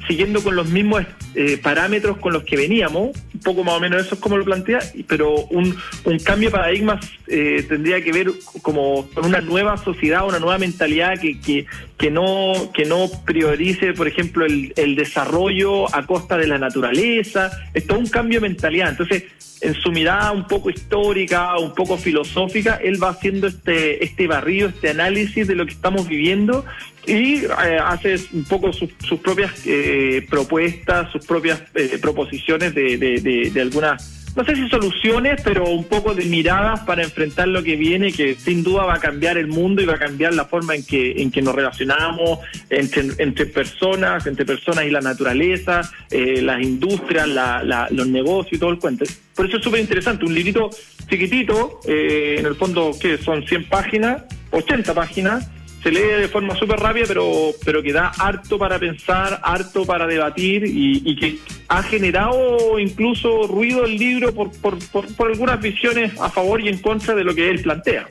siguiendo 0.07 0.43
con 0.43 0.57
los 0.57 0.69
mismos 0.69 1.03
eh, 1.35 1.59
parámetros 1.59 2.19
con 2.19 2.33
los 2.33 2.45
que 2.45 2.57
veníamos, 2.57 3.17
un 3.35 3.41
poco 3.41 3.65
más 3.65 3.75
o 3.75 3.81
menos 3.81 4.05
eso 4.05 4.15
es 4.15 4.21
como 4.21 4.37
lo 4.37 4.45
plantea, 4.45 4.81
pero 5.07 5.35
un, 5.47 5.77
un 6.05 6.19
cambio 6.19 6.51
de 6.51 6.57
paradigmas 6.57 7.05
eh, 7.27 7.65
tendría 7.69 8.03
que 8.03 8.13
ver 8.13 8.31
como 8.63 9.09
con 9.11 9.27
una 9.27 9.41
nueva 9.41 9.77
sociedad, 9.77 10.27
una 10.27 10.39
nueva 10.39 10.59
mentalidad 10.59 11.19
que, 11.19 11.41
que, 11.41 11.67
que, 11.97 12.11
no, 12.11 12.71
que 12.75 12.85
no 12.85 13.09
priorice, 13.25 13.93
por 13.93 14.09
ejemplo, 14.09 14.47
el, 14.47 14.73
el 14.77 14.97
desarrollo 14.97 15.95
a 15.95 16.07
costa 16.07 16.37
de 16.37 16.47
la 16.47 16.59
naturaleza, 16.59 17.51
es 17.75 17.87
todo 17.87 17.99
un 17.99 18.09
cambio 18.09 18.41
de 18.41 18.49
mentalidad. 18.49 18.91
Entonces, 18.91 19.25
en 19.61 19.75
su 19.75 19.91
mirada 19.91 20.31
un 20.31 20.47
poco 20.47 20.71
histórica, 20.71 21.57
un 21.59 21.75
poco 21.75 21.97
filosófica, 21.97 22.79
él 22.83 23.03
va 23.03 23.11
haciendo 23.11 23.47
este, 23.49 24.05
este 24.05 24.27
barrido, 24.27 24.69
este 24.69 24.91
análisis 24.91 25.47
de 25.49 25.55
lo 25.55 25.67
que 25.67 25.73
estamos 25.73 26.09
viviendo 26.09 26.65
y 27.09 27.44
eh, 27.44 27.79
hace 27.83 28.16
un 28.33 28.44
poco 28.44 28.73
sus, 28.73 28.90
propias 29.23 29.53
eh, 29.66 30.27
propuestas, 30.29 31.11
sus 31.11 31.25
propias 31.27 31.62
eh, 31.75 31.99
proposiciones 32.01 32.75
de, 32.75 32.99
de, 32.99 33.61
algunas 33.61 34.18
no 34.37 34.44
sé 34.44 34.55
si 34.55 34.68
soluciones, 34.68 35.40
pero 35.42 35.68
un 35.68 35.83
poco 35.83 36.14
de 36.14 36.25
miradas 36.25 36.81
para 36.81 37.03
enfrentar 37.03 37.49
lo 37.49 37.61
que 37.64 37.75
viene, 37.75 38.12
que 38.12 38.37
sin 38.37 38.62
duda 38.62 38.85
va 38.85 38.94
a 38.94 39.01
cambiar 39.01 39.37
el 39.37 39.49
mundo 39.49 39.83
y 39.83 39.87
va 39.87 39.94
a 39.94 39.99
cambiar 39.99 40.33
la 40.33 40.44
forma 40.44 40.77
en 40.77 40.85
que, 40.85 41.21
en 41.21 41.33
que 41.33 41.42
nos 41.42 41.57
relacionamos 41.57 42.38
entre, 42.71 43.09
entre 43.18 43.47
personas, 43.47 44.27
entre 44.29 44.44
personas 44.44 44.85
y 44.85 44.90
la 44.90 45.01
naturaleza, 45.01 45.81
eh, 46.12 46.40
las 46.40 46.62
industrias, 46.62 47.27
la, 47.27 47.88
los 47.90 48.07
negocios 48.07 48.53
y 48.53 48.59
todo 48.59 48.71
el 48.71 48.79
cuento. 48.79 49.05
Por 49.35 49.47
eso 49.47 49.57
es 49.57 49.64
súper 49.64 49.81
interesante, 49.81 50.25
un 50.25 50.35
librito 50.35 50.71
chiquitito, 51.09 51.81
eh, 51.88 52.37
en 52.38 52.47
el 52.47 52.55
fondo 52.55 52.92
que 53.01 53.18
son 53.18 53.44
100 53.44 53.68
páginas, 53.68 54.23
80 54.53 54.94
páginas, 54.94 55.51
se 55.83 55.91
lee 55.91 56.21
de 56.21 56.29
forma 56.29 56.55
súper 56.57 56.79
rápida, 56.81 57.05
pero, 57.07 57.53
pero 57.64 57.83
que 57.83 57.93
da 57.93 58.09
harto 58.19 58.59
para 58.59 58.79
pensar, 58.79 59.41
harto 59.43 59.85
para 59.85 60.07
debatir 60.07 60.64
y, 60.67 61.17
que 61.17 61.38
ha 61.69 61.83
generado 61.83 62.79
incluso 62.79 63.47
ruido 63.47 63.85
el 63.85 63.97
libro 63.97 64.35
por, 64.35 64.51
por, 64.61 64.79
por, 64.91 65.31
algunas 65.31 65.61
visiones 65.61 66.19
a 66.21 66.31
favor 66.31 66.61
y 66.61 66.69
en 66.69 66.79
contra 66.79 67.14
de 67.14 67.25
lo 67.25 67.35
que 67.35 67.49
él 67.49 67.62
plantea. 67.62 68.07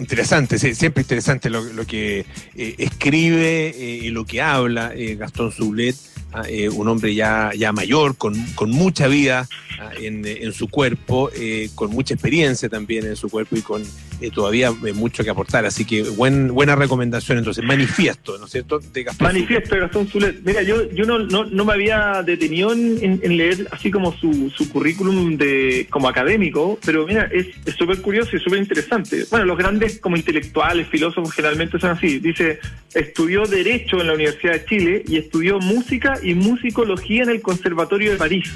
Interesante, 0.00 0.58
siempre 0.58 1.02
interesante 1.02 1.50
lo, 1.50 1.62
que 1.86 2.24
eh, 2.56 2.74
escribe 2.78 3.68
eh, 3.68 4.00
y 4.02 4.08
lo 4.08 4.24
que 4.24 4.40
habla 4.40 4.92
eh, 4.94 5.14
Gastón 5.14 5.52
Zublet, 5.52 5.94
ah, 6.32 6.42
un 6.72 6.88
hombre 6.88 7.14
ya, 7.14 7.50
ya 7.54 7.72
mayor, 7.72 8.16
con, 8.16 8.34
con 8.54 8.70
mucha 8.70 9.08
vida 9.08 9.46
ah, 9.78 9.90
en, 10.00 10.26
en, 10.26 10.52
su 10.54 10.68
cuerpo, 10.68 11.30
con 11.74 11.90
mucha 11.90 12.14
experiencia 12.14 12.70
también 12.70 13.04
en 13.04 13.14
su 13.14 13.28
cuerpo 13.28 13.56
y 13.56 13.60
con 13.60 13.82
eh, 14.20 14.30
todavía 14.30 14.70
mucho 14.94 15.24
que 15.24 15.30
aportar. 15.30 15.64
Así 15.64 15.84
que 15.84 16.02
buen, 16.02 16.48
buena 16.48 16.76
recomendación 16.76 17.38
entonces. 17.38 17.64
Manifiesto, 17.64 18.36
¿no 18.38 18.44
es 18.44 18.52
cierto? 18.52 18.78
De 18.78 19.04
Gastón 19.04 19.28
Manifiesto 19.28 19.74
de 19.74 19.80
Gastón 19.80 20.08
Zulet. 20.08 20.40
Mira, 20.44 20.62
yo, 20.62 20.90
yo 20.90 21.04
no, 21.06 21.20
no, 21.20 21.44
no 21.44 21.64
me 21.64 21.72
había 21.72 22.22
detenido 22.22 22.72
en, 22.72 23.20
leer 23.36 23.68
así 23.70 23.90
como 23.90 24.12
su, 24.12 24.50
su 24.50 24.68
currículum 24.70 25.36
de 25.38 25.86
como 25.88 26.08
académico, 26.08 26.78
pero 26.84 27.06
mira, 27.06 27.30
es 27.32 27.46
súper 27.76 28.02
curioso 28.02 28.36
y 28.36 28.40
súper 28.40 28.58
interesante. 28.58 29.24
Bueno, 29.30 29.46
los 29.46 29.56
grandes 29.56 29.89
como 29.98 30.16
intelectuales, 30.16 30.86
filósofos 30.88 31.32
generalmente 31.32 31.78
son 31.78 31.90
así. 31.90 32.18
Dice, 32.18 32.60
estudió 32.94 33.44
Derecho 33.44 34.00
en 34.00 34.06
la 34.06 34.14
Universidad 34.14 34.52
de 34.52 34.64
Chile 34.64 35.02
y 35.08 35.16
estudió 35.16 35.58
Música 35.58 36.18
y 36.22 36.34
Musicología 36.34 37.24
en 37.24 37.30
el 37.30 37.42
Conservatorio 37.42 38.12
de 38.12 38.16
París 38.16 38.52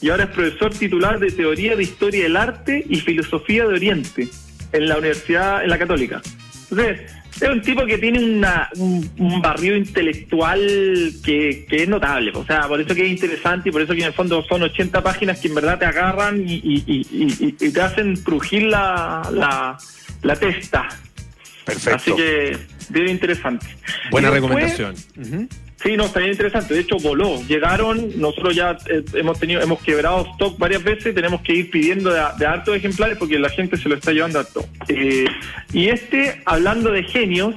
y 0.00 0.10
ahora 0.10 0.24
es 0.24 0.30
profesor 0.30 0.72
titular 0.74 1.18
de 1.18 1.30
Teoría 1.30 1.74
de 1.74 1.82
Historia 1.82 2.24
del 2.24 2.36
Arte 2.36 2.84
y 2.88 3.00
Filosofía 3.00 3.66
de 3.66 3.74
Oriente 3.74 4.28
en 4.72 4.88
la 4.88 4.98
universidad, 4.98 5.62
en 5.62 5.70
la 5.70 5.78
católica. 5.78 6.20
Entonces, 6.70 7.00
es 7.40 7.48
un 7.48 7.60
tipo 7.62 7.84
que 7.84 7.98
tiene 7.98 8.20
un, 8.20 9.42
barrio 9.42 9.76
intelectual 9.76 10.60
que, 11.24 11.66
que, 11.68 11.82
es 11.82 11.88
notable. 11.88 12.32
O 12.34 12.44
sea, 12.44 12.66
por 12.66 12.80
eso 12.80 12.94
que 12.94 13.04
es 13.04 13.10
interesante 13.10 13.68
y 13.68 13.72
por 13.72 13.82
eso 13.82 13.94
que 13.94 14.00
en 14.00 14.06
el 14.06 14.12
fondo 14.12 14.42
son 14.42 14.62
80 14.62 15.02
páginas 15.02 15.38
que 15.38 15.48
en 15.48 15.54
verdad 15.54 15.78
te 15.78 15.84
agarran 15.84 16.42
y, 16.46 17.52
te 17.52 17.80
hacen 17.80 18.16
crujir 18.16 18.64
la, 18.64 19.78
la, 20.22 20.36
testa. 20.36 20.88
Perfecto. 21.64 21.96
Así 21.96 22.14
que, 22.14 22.56
bien 22.90 23.08
interesante. 23.08 23.66
Buena 24.10 24.30
recomendación. 24.30 24.94
Sí, 25.82 25.96
no, 25.96 26.06
está 26.06 26.20
bien 26.20 26.32
interesante. 26.32 26.74
De 26.74 26.80
hecho, 26.80 26.96
voló. 26.96 27.40
Llegaron, 27.46 28.18
nosotros 28.18 28.56
ya 28.56 28.76
eh, 28.86 29.04
hemos 29.14 29.38
tenido, 29.38 29.60
hemos 29.60 29.80
quebrado 29.82 30.26
stock 30.32 30.58
varias 30.58 30.82
veces, 30.82 31.14
tenemos 31.14 31.42
que 31.42 31.52
ir 31.52 31.70
pidiendo 31.70 32.10
de, 32.10 32.22
de 32.38 32.46
hartos 32.46 32.74
ejemplares 32.76 33.18
porque 33.18 33.38
la 33.38 33.50
gente 33.50 33.76
se 33.76 33.88
lo 33.88 33.94
está 33.94 34.12
llevando 34.12 34.38
harto. 34.38 34.66
Eh, 34.88 35.26
y 35.72 35.88
este, 35.88 36.40
hablando 36.46 36.90
de 36.90 37.02
genios, 37.02 37.54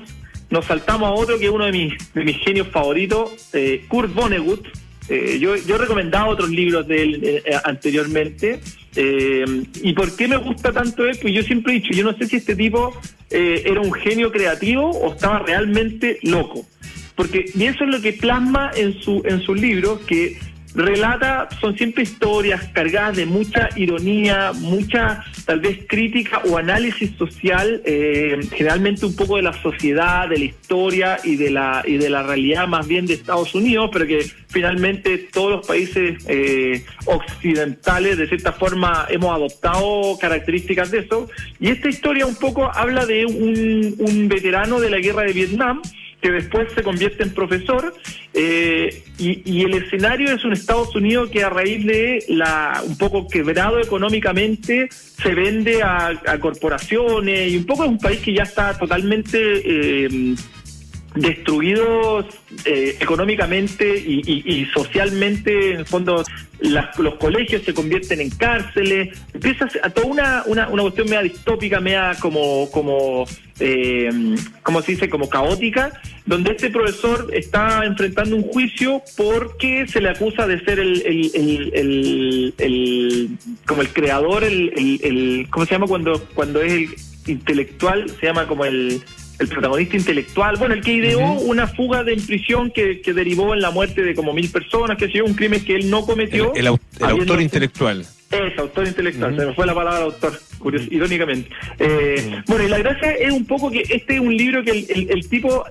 nos 0.49 0.65
saltamos 0.65 1.07
a 1.07 1.13
otro 1.13 1.39
que 1.39 1.45
es 1.45 1.51
uno 1.51 1.65
de 1.65 1.71
mis, 1.71 2.13
de 2.13 2.23
mis 2.25 2.37
genios 2.39 2.67
favoritos, 2.67 3.49
eh, 3.53 3.85
Kurt 3.87 4.13
Vonnegut. 4.13 4.67
yo, 5.07 5.55
yo 5.55 5.75
he 5.75 5.77
recomendado 5.77 6.27
otros 6.27 6.49
libros 6.49 6.87
de 6.87 7.01
él 7.01 7.43
anteriormente. 7.63 8.59
¿Y 8.95 9.93
por 9.93 10.15
qué 10.15 10.27
me 10.27 10.37
gusta 10.37 10.71
tanto 10.71 11.05
él? 11.05 11.17
Pues 11.21 11.33
yo 11.33 11.43
siempre 11.43 11.73
he 11.73 11.79
dicho, 11.79 11.93
yo 11.93 12.03
no 12.03 12.17
sé 12.17 12.25
si 12.25 12.37
este 12.37 12.55
tipo 12.55 12.99
era 13.29 13.81
un 13.81 13.93
genio 13.93 14.31
creativo 14.31 14.89
o 14.89 15.13
estaba 15.13 15.39
realmente 15.39 16.19
loco 16.23 16.65
porque 17.19 17.51
y 17.53 17.65
eso 17.65 17.83
es 17.83 17.89
lo 17.89 18.01
que 18.01 18.13
plasma 18.13 18.71
en 18.77 18.97
su 19.01 19.21
en 19.25 19.41
sus 19.41 19.59
libros 19.59 19.99
que 20.07 20.37
relata 20.75 21.49
son 21.59 21.75
siempre 21.75 22.03
historias 22.03 22.63
cargadas 22.73 23.17
de 23.17 23.25
mucha 23.25 23.69
ironía, 23.75 24.51
mucha 24.53 25.23
tal 25.45 25.59
vez 25.59 25.79
crítica 25.87 26.41
o 26.49 26.57
análisis 26.57 27.11
social, 27.17 27.81
eh, 27.85 28.39
generalmente 28.53 29.05
un 29.05 29.15
poco 29.15 29.37
de 29.37 29.41
la 29.41 29.53
sociedad, 29.61 30.29
de 30.29 30.37
la 30.37 30.45
historia 30.45 31.19
y 31.23 31.35
de 31.37 31.49
la 31.49 31.83
y 31.85 31.97
de 31.97 32.09
la 32.09 32.23
realidad 32.23 32.67
más 32.67 32.87
bien 32.87 33.05
de 33.05 33.15
Estados 33.15 33.55
Unidos, 33.55 33.89
pero 33.91 34.05
que 34.05 34.25
finalmente 34.47 35.17
todos 35.31 35.51
los 35.51 35.67
países 35.67 36.23
eh, 36.27 36.85
occidentales 37.05 38.17
de 38.17 38.27
cierta 38.27 38.53
forma 38.53 39.07
hemos 39.09 39.35
adoptado 39.35 40.17
características 40.19 40.91
de 40.91 40.99
eso. 40.99 41.29
Y 41.59 41.69
esta 41.69 41.89
historia 41.89 42.25
un 42.25 42.35
poco 42.35 42.71
habla 42.71 43.05
de 43.05 43.25
un, 43.25 43.95
un 43.97 44.27
veterano 44.27 44.79
de 44.79 44.89
la 44.89 44.99
guerra 44.99 45.23
de 45.23 45.33
Vietnam 45.33 45.81
que 46.21 46.31
después 46.31 46.67
se 46.73 46.83
convierte 46.83 47.23
en 47.23 47.33
profesor, 47.33 47.93
eh, 48.33 49.03
y, 49.17 49.63
el 49.63 49.73
escenario 49.73 50.31
es 50.31 50.43
un 50.45 50.53
Estados 50.53 50.95
Unidos 50.95 51.29
que 51.29 51.43
a 51.43 51.49
raíz 51.49 51.85
de 51.85 52.23
la 52.29 52.81
un 52.85 52.97
poco 52.97 53.27
quebrado 53.27 53.79
económicamente 53.79 54.89
se 54.91 55.33
vende 55.33 55.81
a, 55.81 56.19
corporaciones 56.39 57.51
y 57.51 57.57
un 57.57 57.65
poco 57.65 57.83
es 57.83 57.89
un 57.89 57.97
país 57.97 58.19
que 58.19 58.33
ya 58.33 58.43
está 58.43 58.77
totalmente 58.77 59.37
eh, 59.39 60.35
destruidos 61.21 62.25
eh, 62.65 62.97
económicamente 62.99 63.97
y, 63.97 64.65
socialmente, 64.73 65.73
en 65.73 65.79
el 65.79 65.85
fondo 65.85 66.23
los 66.59 67.15
colegios 67.15 67.63
se 67.63 67.73
convierten 67.73 68.19
en 68.19 68.29
cárceles, 68.31 69.17
empieza 69.33 69.67
a 69.81 69.89
toda 69.89 70.07
una, 70.07 70.43
una, 70.45 70.67
una 70.67 70.81
cuestión 70.83 71.07
media 71.07 71.21
distópica, 71.21 71.79
media 71.79 72.15
como, 72.19 72.69
como 72.71 73.25
eh, 73.59 74.09
¿cómo 74.63 74.81
se 74.81 74.93
dice?, 74.93 75.09
como 75.09 75.29
caótica, 75.29 75.91
donde 76.25 76.51
este 76.51 76.69
profesor 76.69 77.29
está 77.33 77.85
enfrentando 77.85 78.35
un 78.35 78.43
juicio 78.43 79.01
porque 79.17 79.87
se 79.87 80.01
le 80.01 80.09
acusa 80.09 80.47
de 80.47 80.59
ser 80.63 80.79
el, 80.79 81.01
el, 81.05 82.53
el, 82.57 83.29
como 83.65 83.81
el 83.81 83.89
creador, 83.89 84.43
el, 84.43 84.99
el, 85.03 85.47
¿cómo 85.49 85.65
se 85.65 85.71
llama 85.71 85.87
cuando, 85.87 86.21
cuando 86.33 86.61
es 86.61 86.73
el 86.73 86.89
intelectual? 87.27 88.09
Se 88.19 88.25
llama 88.25 88.47
como 88.47 88.65
el 88.65 89.01
el 89.39 89.47
protagonista 89.47 89.95
intelectual, 89.95 90.57
bueno, 90.57 90.75
el 90.75 90.81
que 90.81 90.93
ideó 90.93 91.31
una 91.31 91.67
fuga 91.67 92.03
de 92.03 92.15
prisión 92.17 92.71
que, 92.71 93.01
que, 93.01 93.13
derivó 93.13 93.53
en 93.53 93.61
la 93.61 93.71
muerte 93.71 94.01
de 94.01 94.13
como 94.13 94.33
mil 94.33 94.49
personas, 94.49 94.97
que 94.97 95.05
ha 95.05 95.23
un 95.23 95.33
crimen 95.33 95.63
que 95.63 95.75
él 95.75 95.89
no 95.89 96.05
cometió. 96.05 96.53
El, 96.53 96.67
autor 96.67 97.41
intelectual. 97.41 98.05
Es, 98.31 98.59
autor 98.59 98.87
intelectual, 98.87 99.35
se 99.35 99.45
me 99.45 99.53
fue 99.53 99.65
la 99.65 99.73
palabra 99.73 100.03
autor, 100.03 100.39
irónicamente. 100.91 101.49
Eh, 101.79 102.41
bueno, 102.47 102.65
y 102.65 102.67
la 102.67 102.77
gracia 102.79 103.11
es 103.11 103.31
un 103.31 103.45
poco 103.45 103.71
que 103.71 103.81
este 103.89 104.15
es 104.15 104.19
un 104.19 104.35
libro 104.35 104.63
que 104.63 104.71
el, 104.71 105.29
tipo, 105.29 105.65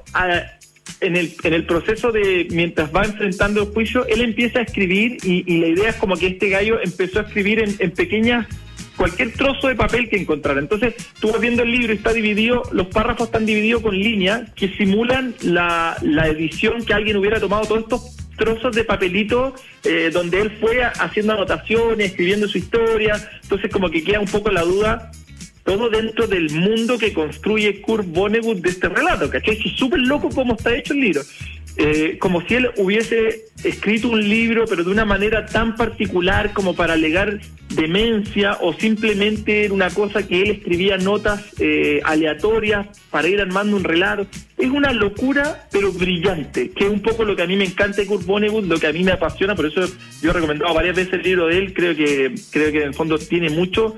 en, 1.01 1.17
el, 1.17 1.33
en 1.45 1.55
el 1.55 1.67
proceso 1.67 2.11
de, 2.11 2.49
mientras 2.51 2.93
va 2.95 3.05
enfrentando 3.05 3.63
el 3.63 3.69
juicio, 3.69 4.07
él 4.07 4.23
empieza 4.23 4.61
a 4.61 4.63
escribir 4.63 5.19
y, 5.23 5.59
la 5.59 5.69
idea 5.69 5.91
es 5.91 5.97
como 5.97 6.17
que 6.17 6.29
este 6.29 6.49
gallo 6.49 6.81
empezó 6.83 7.21
a 7.21 7.23
escribir 7.23 7.61
en, 7.61 7.77
en 7.79 7.91
pequeñas 7.91 8.47
cualquier 8.99 9.33
trozo 9.33 9.69
de 9.69 9.77
papel 9.77 10.11
que 10.11 10.17
encontrara. 10.17 10.61
Entonces, 10.61 10.95
tú 11.21 11.31
vas 11.33 11.41
viendo 11.41 11.63
el 11.63 11.71
libro 11.71 11.95
y 11.95 11.97
está 11.97 12.13
dividido, 12.13 12.65
los 12.73 12.89
párrafos 12.89 13.29
están 13.29 13.47
divididos 13.47 13.81
con 13.81 13.97
líneas 13.97 14.51
que 14.55 14.69
simulan 14.77 15.35
la, 15.41 15.97
la 16.03 16.27
edición 16.27 16.85
que 16.85 16.93
alguien 16.93 17.17
hubiera 17.17 17.41
tomado 17.41 17.65
todos 17.65 17.83
estos 17.85 18.17
trozos 18.37 18.75
de 18.75 18.85
papelito 18.85 19.55
eh, 19.85 20.11
donde 20.13 20.41
él 20.41 20.51
fue 20.61 20.83
haciendo 20.83 21.33
anotaciones, 21.33 22.11
escribiendo 22.11 22.49
su 22.49 22.59
historia. 22.59 23.15
Entonces, 23.43 23.71
como 23.71 23.89
que 23.89 24.03
queda 24.03 24.21
un 24.21 24.27
poco 24.27 24.51
la 24.51 24.63
duda 24.63 25.11
todo 25.69 25.91
dentro 25.91 26.27
del 26.27 26.51
mundo 26.51 26.97
que 26.97 27.13
construye 27.13 27.83
Kurt 27.83 28.07
Vonnegut 28.07 28.59
de 28.61 28.71
este 28.71 28.89
relato, 28.89 29.29
¿cachai? 29.29 29.59
Es 29.63 29.73
súper 29.77 30.01
loco 30.01 30.31
cómo 30.31 30.55
está 30.55 30.75
hecho 30.75 30.95
el 30.95 31.01
libro. 31.01 31.21
Eh, 31.81 32.19
como 32.19 32.41
si 32.43 32.57
él 32.57 32.71
hubiese 32.77 33.45
escrito 33.63 34.09
un 34.09 34.29
libro, 34.29 34.65
pero 34.69 34.83
de 34.83 34.91
una 34.91 35.05
manera 35.05 35.47
tan 35.47 35.77
particular 35.77 36.53
como 36.53 36.75
para 36.75 36.95
alegar 36.95 37.39
demencia 37.69 38.59
o 38.61 38.73
simplemente 38.73 39.65
era 39.65 39.75
una 39.75 39.89
cosa 39.91 40.27
que 40.27 40.43
él 40.43 40.51
escribía 40.51 40.99
notas 40.99 41.45
eh, 41.61 42.01
aleatorias 42.03 42.89
para 43.11 43.29
ir 43.29 43.41
armando 43.41 43.77
un 43.77 43.85
relato. 43.85 44.27
Es 44.57 44.71
una 44.71 44.93
locura, 44.93 45.69
pero 45.71 45.93
brillante, 45.93 46.71
que 46.71 46.87
es 46.87 46.91
un 46.91 47.01
poco 47.01 47.25
lo 47.25 47.37
que 47.37 47.43
a 47.43 47.47
mí 47.47 47.55
me 47.55 47.67
encanta 47.67 47.99
de 47.99 48.09
Kurt 48.09 48.27
Vonnegut, 48.27 48.65
lo 48.65 48.81
que 48.81 48.89
a 48.89 48.93
mí 48.93 49.05
me 49.05 49.13
apasiona, 49.13 49.55
por 49.55 49.67
eso 49.67 49.83
yo 50.21 50.31
he 50.31 50.33
recomendado 50.33 50.75
varias 50.75 50.97
veces 50.97 51.13
el 51.13 51.23
libro 51.23 51.47
de 51.47 51.59
él, 51.59 51.75
creo 51.75 51.95
que 51.95 52.35
creo 52.51 52.73
que 52.73 52.79
en 52.79 52.89
el 52.89 52.95
fondo 52.95 53.19
tiene 53.19 53.51
mucho 53.51 53.95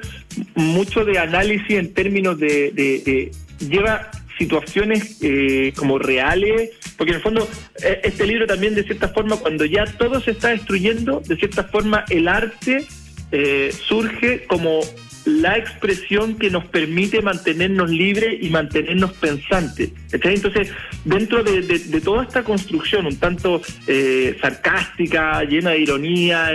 mucho 0.54 1.06
de 1.06 1.18
análisis 1.18 1.70
en 1.70 1.94
términos 1.94 2.38
de, 2.38 2.72
de 2.72 3.30
lleva 3.66 4.10
situaciones 4.40 5.18
eh, 5.20 5.74
como 5.76 5.98
reales, 5.98 6.70
porque 6.96 7.10
en 7.10 7.16
el 7.16 7.22
fondo 7.22 7.46
eh, 7.84 8.00
este 8.04 8.26
libro 8.26 8.46
también 8.46 8.74
de 8.74 8.84
cierta 8.84 9.08
forma 9.08 9.36
cuando 9.36 9.66
ya 9.66 9.84
todo 9.84 10.18
se 10.18 10.30
está 10.30 10.48
destruyendo, 10.48 11.20
de 11.20 11.36
cierta 11.36 11.64
forma 11.64 12.06
el 12.08 12.26
arte 12.26 12.86
eh, 13.32 13.70
surge 13.86 14.44
como 14.46 14.80
la 15.26 15.58
expresión 15.58 16.38
que 16.38 16.48
nos 16.48 16.64
permite 16.64 17.20
mantenernos 17.20 17.90
libres 17.90 18.38
y 18.40 18.48
mantenernos 18.48 19.12
pensantes. 19.12 19.90
Entonces, 20.10 20.70
dentro 21.04 21.44
de, 21.44 22.00
toda 22.02 22.22
esta 22.22 22.42
construcción, 22.42 23.04
un 23.04 23.16
tanto 23.16 23.60
eh, 23.86 24.38
sarcástica, 24.40 25.44
llena 25.44 25.72
de 25.72 25.80
ironía, 25.80 26.52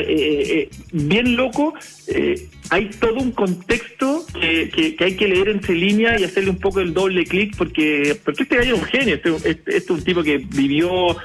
bien 0.91 1.35
loco, 1.35 1.75
hay 2.69 2.89
todo 2.89 3.15
un 3.15 3.31
contexto 3.31 4.25
que, 4.33 4.95
hay 4.99 5.15
que 5.15 5.27
leer 5.27 5.49
entre 5.49 5.75
líneas 5.75 6.19
y 6.19 6.23
hacerle 6.23 6.49
un 6.49 6.59
poco 6.59 6.79
el 6.79 6.93
doble 6.93 7.25
clic, 7.25 7.55
porque, 7.57 8.17
porque 8.23 8.43
este 8.43 8.57
gallo 8.57 8.75
es 8.75 8.81
un 8.81 8.87
genio, 8.87 9.15
este, 9.15 9.35
este, 9.35 9.49
este, 9.49 9.77
es 9.77 9.89
un 9.89 10.03
tipo 10.03 10.23
que 10.23 10.37
vivió, 10.37 11.15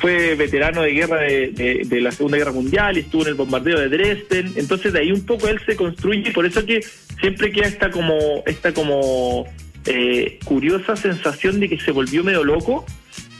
fue 0.00 0.34
veterano 0.34 0.82
de 0.82 0.92
guerra 0.92 1.20
de, 1.20 1.82
de 1.84 2.00
la 2.00 2.12
Segunda 2.12 2.38
Guerra 2.38 2.52
Mundial, 2.52 2.96
estuvo 2.96 3.22
en 3.22 3.28
el 3.28 3.34
bombardeo 3.34 3.78
de 3.78 3.88
Dresden, 3.88 4.52
entonces 4.56 4.92
de 4.92 5.00
ahí 5.00 5.12
un 5.12 5.24
poco 5.24 5.48
él 5.48 5.60
se 5.64 5.76
construye 5.76 6.28
y 6.28 6.32
por 6.32 6.46
eso 6.46 6.64
que 6.64 6.82
siempre 7.20 7.50
queda 7.50 7.68
esta 7.68 7.90
como, 7.90 8.42
esta 8.46 8.72
como 8.72 9.46
eh, 9.86 10.38
curiosa 10.44 10.96
sensación 10.96 11.60
de 11.60 11.68
que 11.68 11.78
se 11.78 11.90
volvió 11.90 12.22
medio 12.22 12.44
loco, 12.44 12.84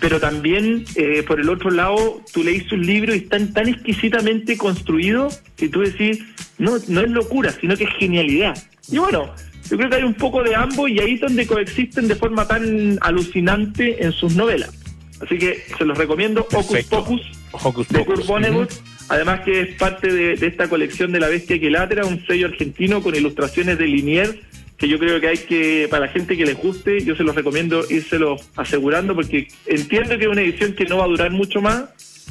pero 0.03 0.19
también 0.19 0.85
eh, 0.97 1.23
por 1.23 1.39
el 1.39 1.49
otro 1.49 1.71
lado 1.71 2.21
tú 2.33 2.43
leís 2.43 2.65
sus 2.65 2.79
libros 2.81 3.15
y 3.15 3.21
están 3.21 3.53
tan 3.53 3.69
exquisitamente 3.69 4.59
construidos 4.59 5.41
que 5.57 5.69
tú 5.69 5.83
decís, 5.83 6.19
no, 6.59 6.73
no 6.89 7.03
es 7.03 7.11
locura, 7.11 7.53
sino 7.53 7.77
que 7.77 7.85
es 7.85 7.91
genialidad. 8.01 8.61
Y 8.91 8.99
bueno, 8.99 9.33
yo 9.71 9.77
creo 9.77 9.89
que 9.89 9.97
hay 9.97 10.03
un 10.03 10.15
poco 10.15 10.43
de 10.43 10.57
ambos 10.57 10.91
y 10.91 10.99
ahí 10.99 11.15
es 11.15 11.21
donde 11.21 11.47
coexisten 11.47 12.09
de 12.09 12.17
forma 12.17 12.49
tan 12.49 12.99
alucinante 13.01 14.05
en 14.05 14.11
sus 14.11 14.35
novelas. 14.35 14.77
Así 15.21 15.39
que 15.39 15.63
se 15.79 15.85
los 15.85 15.97
recomiendo, 15.97 16.49
Hocus 16.53 16.85
Pocus, 16.87 17.89
de 17.89 18.05
Kurt 18.05 18.27
Vonnegut. 18.27 18.73
Además 19.09 19.43
que 19.45 19.61
es 19.61 19.77
parte 19.77 20.13
de, 20.13 20.47
esta 20.47 20.69
colección 20.69 21.13
de 21.13 21.21
La 21.21 21.29
Bestia 21.29 21.61
que 21.61 21.71
Latra, 21.71 22.05
un 22.07 22.27
sello 22.27 22.49
argentino 22.49 23.03
con 23.05 23.15
ilustraciones 23.15 23.79
de 23.79 23.87
Linier, 23.87 24.41
que 24.83 24.89
yo 24.89 24.99
creo 24.99 25.21
que 25.21 25.29
hay 25.29 25.39
que, 25.39 25.87
para 25.89 26.07
la 26.07 26.13
gente 26.13 26.37
que 26.37 26.45
les 26.45 26.57
guste, 26.57 27.05
yo 27.05 27.15
se 27.15 27.23
los 27.23 27.37
recomiendo 27.37 27.85
írselo 27.89 28.37
asegurando, 28.57 29.15
porque 29.15 29.47
entiendo 29.67 30.19
que 30.19 30.25
es 30.25 30.29
una 30.29 30.43
edición 30.43 30.73
que 30.73 30.87
no 30.87 30.97
va 30.97 31.05
a 31.05 31.07
durar 31.07 31.31
mucho 31.31 31.61
más, 31.61 31.85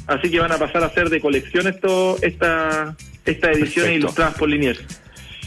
así 0.06 0.30
que 0.30 0.38
van 0.38 0.52
a 0.52 0.58
pasar 0.58 0.84
a 0.84 0.90
ser 0.90 1.10
de 1.10 1.22
colección 1.22 1.66
esto, 1.68 2.18
esta, 2.22 2.94
esta 3.24 3.52
edición 3.54 3.94
ilustradas 3.94 4.34
por 4.34 4.50
Linier. 4.50 4.78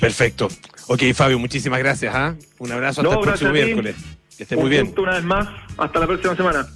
Perfecto. 0.00 0.48
Ok, 0.86 1.02
Fabio, 1.14 1.38
muchísimas 1.38 1.78
gracias. 1.78 2.14
¿ah? 2.14 2.36
Un 2.58 2.72
abrazo 2.72 3.02
hasta 3.02 3.14
el 3.14 3.20
próximo 3.20 3.50
miércoles. 3.50 3.96
Que 4.38 4.44
esté 4.44 4.56
muy 4.56 4.70
bien. 4.70 4.94
Una 4.96 5.12
vez 5.12 5.24
más, 5.24 5.46
hasta 5.76 6.00
la 6.00 6.06
próxima 6.06 6.34
semana. 6.34 6.66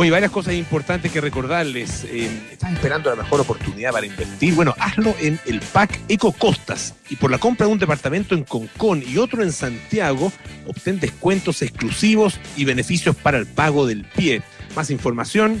Hoy 0.00 0.10
varias 0.10 0.30
cosas 0.30 0.54
importantes 0.54 1.10
que 1.10 1.20
recordarles. 1.20 2.04
Eh, 2.04 2.30
¿Estás 2.52 2.72
esperando 2.72 3.10
la 3.10 3.20
mejor 3.20 3.40
oportunidad 3.40 3.90
para 3.90 4.06
invertir? 4.06 4.54
Bueno, 4.54 4.72
hazlo 4.78 5.12
en 5.18 5.40
el 5.44 5.58
PAC 5.58 5.98
Eco 6.06 6.30
Costas. 6.30 6.94
Y 7.10 7.16
por 7.16 7.32
la 7.32 7.38
compra 7.38 7.66
de 7.66 7.72
un 7.72 7.80
departamento 7.80 8.36
en 8.36 8.44
Concón 8.44 9.02
y 9.04 9.16
otro 9.16 9.42
en 9.42 9.50
Santiago, 9.50 10.30
obtén 10.68 11.00
descuentos 11.00 11.62
exclusivos 11.62 12.38
y 12.56 12.64
beneficios 12.64 13.16
para 13.16 13.38
el 13.38 13.46
pago 13.46 13.88
del 13.88 14.04
pie. 14.04 14.40
Más 14.76 14.90
información 14.90 15.60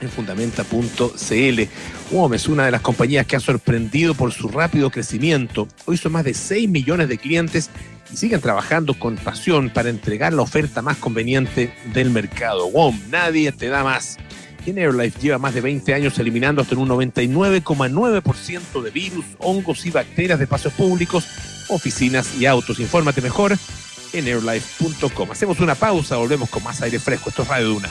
en 0.00 0.08
fundamenta.cl. 0.08 1.62
WOM 2.10 2.32
es 2.32 2.48
una 2.48 2.64
de 2.64 2.70
las 2.70 2.80
compañías 2.80 3.26
que 3.26 3.36
ha 3.36 3.40
sorprendido 3.40 4.14
por 4.14 4.32
su 4.32 4.48
rápido 4.48 4.90
crecimiento. 4.90 5.68
Hoy 5.84 5.98
son 5.98 6.12
más 6.12 6.24
de 6.24 6.32
6 6.32 6.70
millones 6.70 7.10
de 7.10 7.18
clientes 7.18 7.68
y 8.12 8.16
siguen 8.16 8.40
trabajando 8.40 8.94
con 8.94 9.16
pasión 9.16 9.70
para 9.70 9.90
entregar 9.90 10.32
la 10.32 10.42
oferta 10.42 10.82
más 10.82 10.96
conveniente 10.96 11.72
del 11.92 12.10
mercado. 12.10 12.68
WOM, 12.68 12.98
nadie 13.10 13.52
te 13.52 13.68
da 13.68 13.84
más. 13.84 14.18
En 14.66 14.78
Airlife 14.78 15.20
lleva 15.20 15.38
más 15.38 15.54
de 15.54 15.60
20 15.62 15.94
años 15.94 16.18
eliminando 16.18 16.60
hasta 16.60 16.76
un 16.76 16.88
99,9% 16.88 18.82
de 18.82 18.90
virus, 18.90 19.24
hongos 19.38 19.86
y 19.86 19.90
bacterias 19.90 20.38
de 20.38 20.46
pasos 20.46 20.72
públicos, 20.74 21.26
oficinas 21.68 22.34
y 22.38 22.46
autos. 22.46 22.78
Infórmate 22.78 23.22
mejor 23.22 23.56
en 24.12 24.26
airlife.com. 24.26 25.30
Hacemos 25.30 25.60
una 25.60 25.74
pausa, 25.74 26.16
volvemos 26.16 26.50
con 26.50 26.62
más 26.62 26.82
aire 26.82 26.98
fresco. 26.98 27.30
Esto 27.30 27.42
es 27.42 27.48
Radio 27.48 27.68
Duna. 27.68 27.88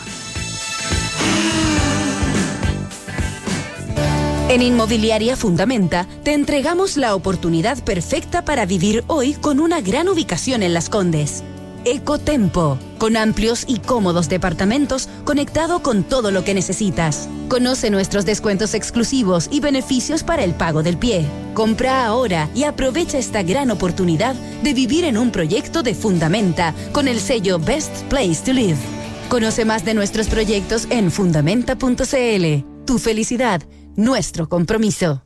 En 4.49 4.61
Inmobiliaria 4.61 5.35
Fundamenta 5.35 6.07
te 6.23 6.31
entregamos 6.31 6.95
la 6.95 7.15
oportunidad 7.15 7.83
perfecta 7.83 8.45
para 8.45 8.65
vivir 8.65 9.03
hoy 9.07 9.33
con 9.33 9.59
una 9.59 9.81
gran 9.81 10.07
ubicación 10.07 10.63
en 10.63 10.73
Las 10.73 10.87
Condes. 10.87 11.43
Ecotempo, 11.83 12.79
con 12.97 13.17
amplios 13.17 13.65
y 13.67 13.79
cómodos 13.79 14.29
departamentos 14.29 15.09
conectado 15.25 15.83
con 15.83 16.05
todo 16.05 16.31
lo 16.31 16.45
que 16.45 16.53
necesitas. 16.53 17.27
Conoce 17.49 17.89
nuestros 17.89 18.25
descuentos 18.25 18.73
exclusivos 18.73 19.49
y 19.51 19.59
beneficios 19.59 20.23
para 20.23 20.45
el 20.45 20.53
pago 20.53 20.81
del 20.81 20.97
pie. 20.97 21.25
Compra 21.53 22.05
ahora 22.05 22.49
y 22.55 22.63
aprovecha 22.63 23.17
esta 23.17 23.43
gran 23.43 23.69
oportunidad 23.69 24.33
de 24.63 24.73
vivir 24.73 25.03
en 25.03 25.17
un 25.17 25.29
proyecto 25.31 25.83
de 25.83 25.93
Fundamenta 25.93 26.73
con 26.93 27.09
el 27.09 27.19
sello 27.19 27.59
Best 27.59 28.03
Place 28.03 28.43
to 28.45 28.53
Live. 28.53 28.79
Conoce 29.27 29.65
más 29.65 29.83
de 29.83 29.93
nuestros 29.93 30.27
proyectos 30.27 30.87
en 30.89 31.11
fundamenta.cl. 31.11 32.63
Tu 32.85 32.97
felicidad 32.97 33.61
nuestro 33.97 34.47
compromiso. 34.47 35.23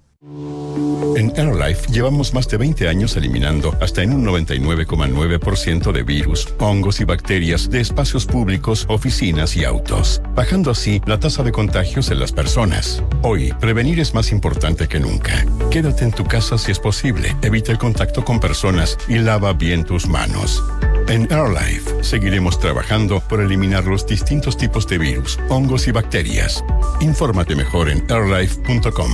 En 1.16 1.34
AirLife 1.36 1.92
llevamos 1.92 2.34
más 2.34 2.48
de 2.48 2.58
20 2.58 2.88
años 2.88 3.18
eliminando 3.18 3.76
hasta 3.82 4.02
en 4.02 4.14
un 4.14 4.26
99,9% 4.26 5.92
de 5.92 6.04
virus, 6.04 6.48
hongos 6.60 7.02
y 7.02 7.04
bacterias 7.04 7.70
de 7.70 7.82
espacios 7.82 8.26
públicos, 8.26 8.86
oficinas 8.88 9.56
y 9.58 9.66
autos, 9.66 10.22
bajando 10.36 10.72
así 10.72 11.02
la 11.06 11.20
tasa 11.20 11.44
de 11.44 11.52
contagios 11.52 12.12
en 12.12 12.20
las 12.20 12.32
personas. 12.32 13.04
Hoy, 13.24 13.52
prevenir 13.60 14.00
es 14.00 14.14
más 14.14 14.32
importante 14.32 14.88
que 14.88 15.00
nunca. 15.00 15.46
Quédate 15.70 16.06
en 16.06 16.12
tu 16.12 16.24
casa 16.24 16.58
si 16.58 16.72
es 16.72 16.80
posible, 16.80 17.36
evita 17.42 17.72
el 17.72 17.78
contacto 17.78 18.24
con 18.24 18.40
personas 18.40 18.98
y 19.08 19.18
lava 19.18 19.54
bien 19.54 19.84
tus 19.84 20.08
manos. 20.08 20.64
En 21.12 21.28
AirLife 21.30 22.06
seguiremos 22.06 22.58
trabajando 22.58 23.20
por 23.20 23.42
eliminar 23.42 23.84
los 23.84 24.08
distintos 24.08 24.56
tipos 24.56 24.88
de 24.88 24.98
virus, 24.98 25.38
hongos 25.50 25.86
y 25.90 25.92
bacterias. 25.92 26.64
Infórmate 27.02 27.54
mejor 27.54 27.90
en 27.90 28.02
airlife.com. 28.10 29.12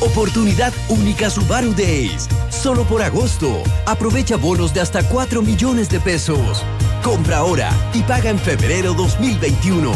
Oportunidad 0.00 0.72
única 0.90 1.28
Subaru 1.28 1.74
Days. 1.74 2.28
Solo 2.50 2.84
por 2.84 3.02
agosto. 3.02 3.64
Aprovecha 3.84 4.36
bonos 4.36 4.72
de 4.72 4.80
hasta 4.80 5.02
4 5.02 5.42
millones 5.42 5.90
de 5.90 5.98
pesos. 5.98 6.62
Compra 7.02 7.38
ahora 7.38 7.70
y 7.92 8.02
paga 8.02 8.30
en 8.30 8.38
febrero 8.38 8.94
2021. 8.94 9.90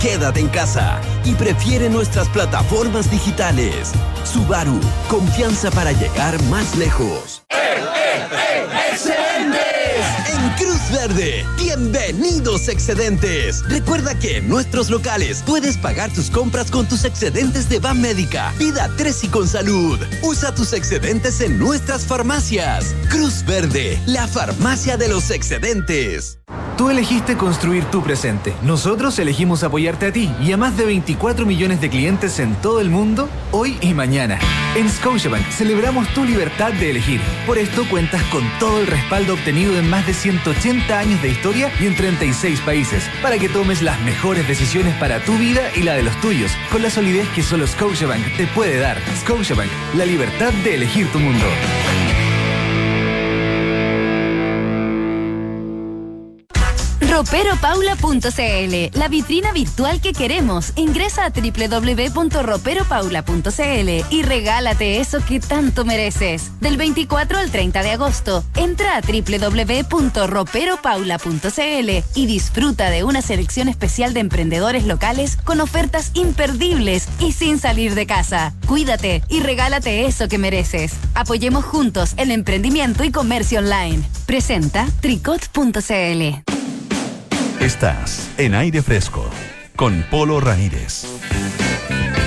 Quédate 0.00 0.38
en 0.38 0.48
casa 0.50 1.00
y 1.24 1.34
prefiere 1.34 1.90
nuestras 1.90 2.28
plataformas 2.28 3.10
digitales. 3.10 3.90
Subaru, 4.22 4.78
confianza 5.08 5.68
para 5.72 5.90
llegar 5.90 6.40
más 6.44 6.76
lejos. 6.76 7.42
¡Eh, 7.50 7.56
eh, 7.56 8.66
eh! 9.08 9.19
Verde, 10.92 11.46
bienvenidos 11.56 12.68
excedentes. 12.68 13.62
Recuerda 13.68 14.18
que 14.18 14.38
en 14.38 14.48
nuestros 14.48 14.90
locales 14.90 15.42
puedes 15.46 15.76
pagar 15.76 16.12
tus 16.12 16.30
compras 16.30 16.70
con 16.70 16.88
tus 16.88 17.04
excedentes 17.04 17.68
de 17.68 17.78
Ban 17.78 18.00
Médica, 18.00 18.52
Vida 18.58 18.90
3 18.96 19.24
y 19.24 19.28
con 19.28 19.46
salud. 19.46 20.00
Usa 20.22 20.52
tus 20.52 20.72
excedentes 20.72 21.40
en 21.40 21.58
nuestras 21.58 22.06
farmacias. 22.06 22.96
Cruz 23.08 23.44
Verde, 23.46 24.00
la 24.06 24.26
farmacia 24.26 24.96
de 24.96 25.08
los 25.08 25.30
excedentes. 25.30 26.39
Tú 26.80 26.88
elegiste 26.88 27.36
construir 27.36 27.84
tu 27.84 28.02
presente. 28.02 28.54
Nosotros 28.62 29.18
elegimos 29.18 29.62
apoyarte 29.64 30.06
a 30.06 30.12
ti 30.14 30.30
y 30.40 30.52
a 30.52 30.56
más 30.56 30.78
de 30.78 30.86
24 30.86 31.44
millones 31.44 31.82
de 31.82 31.90
clientes 31.90 32.38
en 32.38 32.54
todo 32.54 32.80
el 32.80 32.88
mundo, 32.88 33.28
hoy 33.50 33.76
y 33.82 33.92
mañana. 33.92 34.38
En 34.74 34.88
Scotiabank 34.88 35.46
celebramos 35.50 36.08
tu 36.14 36.24
libertad 36.24 36.72
de 36.72 36.92
elegir. 36.92 37.20
Por 37.44 37.58
esto 37.58 37.86
cuentas 37.90 38.22
con 38.32 38.42
todo 38.58 38.80
el 38.80 38.86
respaldo 38.86 39.34
obtenido 39.34 39.78
en 39.78 39.90
más 39.90 40.06
de 40.06 40.14
180 40.14 40.98
años 40.98 41.20
de 41.20 41.28
historia 41.28 41.70
y 41.78 41.84
en 41.84 41.94
36 41.94 42.58
países, 42.60 43.04
para 43.20 43.36
que 43.36 43.50
tomes 43.50 43.82
las 43.82 44.00
mejores 44.00 44.48
decisiones 44.48 44.94
para 44.94 45.22
tu 45.22 45.36
vida 45.36 45.60
y 45.76 45.82
la 45.82 45.92
de 45.92 46.02
los 46.02 46.18
tuyos, 46.22 46.50
con 46.72 46.82
la 46.82 46.88
solidez 46.88 47.28
que 47.34 47.42
solo 47.42 47.66
Scotiabank 47.66 48.38
te 48.38 48.46
puede 48.46 48.78
dar. 48.78 48.96
Scotiabank, 49.20 49.70
la 49.98 50.06
libertad 50.06 50.50
de 50.64 50.76
elegir 50.76 51.12
tu 51.12 51.18
mundo. 51.18 51.44
Roperopaula.cl, 57.20 58.98
la 58.98 59.08
vitrina 59.08 59.52
virtual 59.52 60.00
que 60.00 60.14
queremos. 60.14 60.72
Ingresa 60.74 61.26
a 61.26 61.30
www.roperopaula.cl 61.30 63.90
y 64.08 64.22
regálate 64.22 65.00
eso 65.00 65.18
que 65.28 65.38
tanto 65.38 65.84
mereces. 65.84 66.50
Del 66.62 66.78
24 66.78 67.38
al 67.38 67.50
30 67.50 67.82
de 67.82 67.90
agosto, 67.90 68.42
entra 68.56 68.96
a 68.96 69.02
www.roperopaula.cl 69.02 71.90
y 72.14 72.26
disfruta 72.26 72.88
de 72.88 73.04
una 73.04 73.20
selección 73.20 73.68
especial 73.68 74.14
de 74.14 74.20
emprendedores 74.20 74.86
locales 74.86 75.36
con 75.36 75.60
ofertas 75.60 76.12
imperdibles 76.14 77.06
y 77.18 77.32
sin 77.32 77.58
salir 77.58 77.94
de 77.94 78.06
casa. 78.06 78.54
Cuídate 78.66 79.22
y 79.28 79.40
regálate 79.40 80.06
eso 80.06 80.26
que 80.26 80.38
mereces. 80.38 80.94
Apoyemos 81.12 81.66
juntos 81.66 82.14
el 82.16 82.30
emprendimiento 82.30 83.04
y 83.04 83.12
comercio 83.12 83.58
online. 83.58 84.08
Presenta 84.24 84.88
tricot.cl. 85.02 86.59
Estás 87.60 88.28
en 88.38 88.54
aire 88.54 88.80
fresco 88.80 89.28
con 89.76 90.02
Polo 90.10 90.40
Ramírez. 90.40 91.04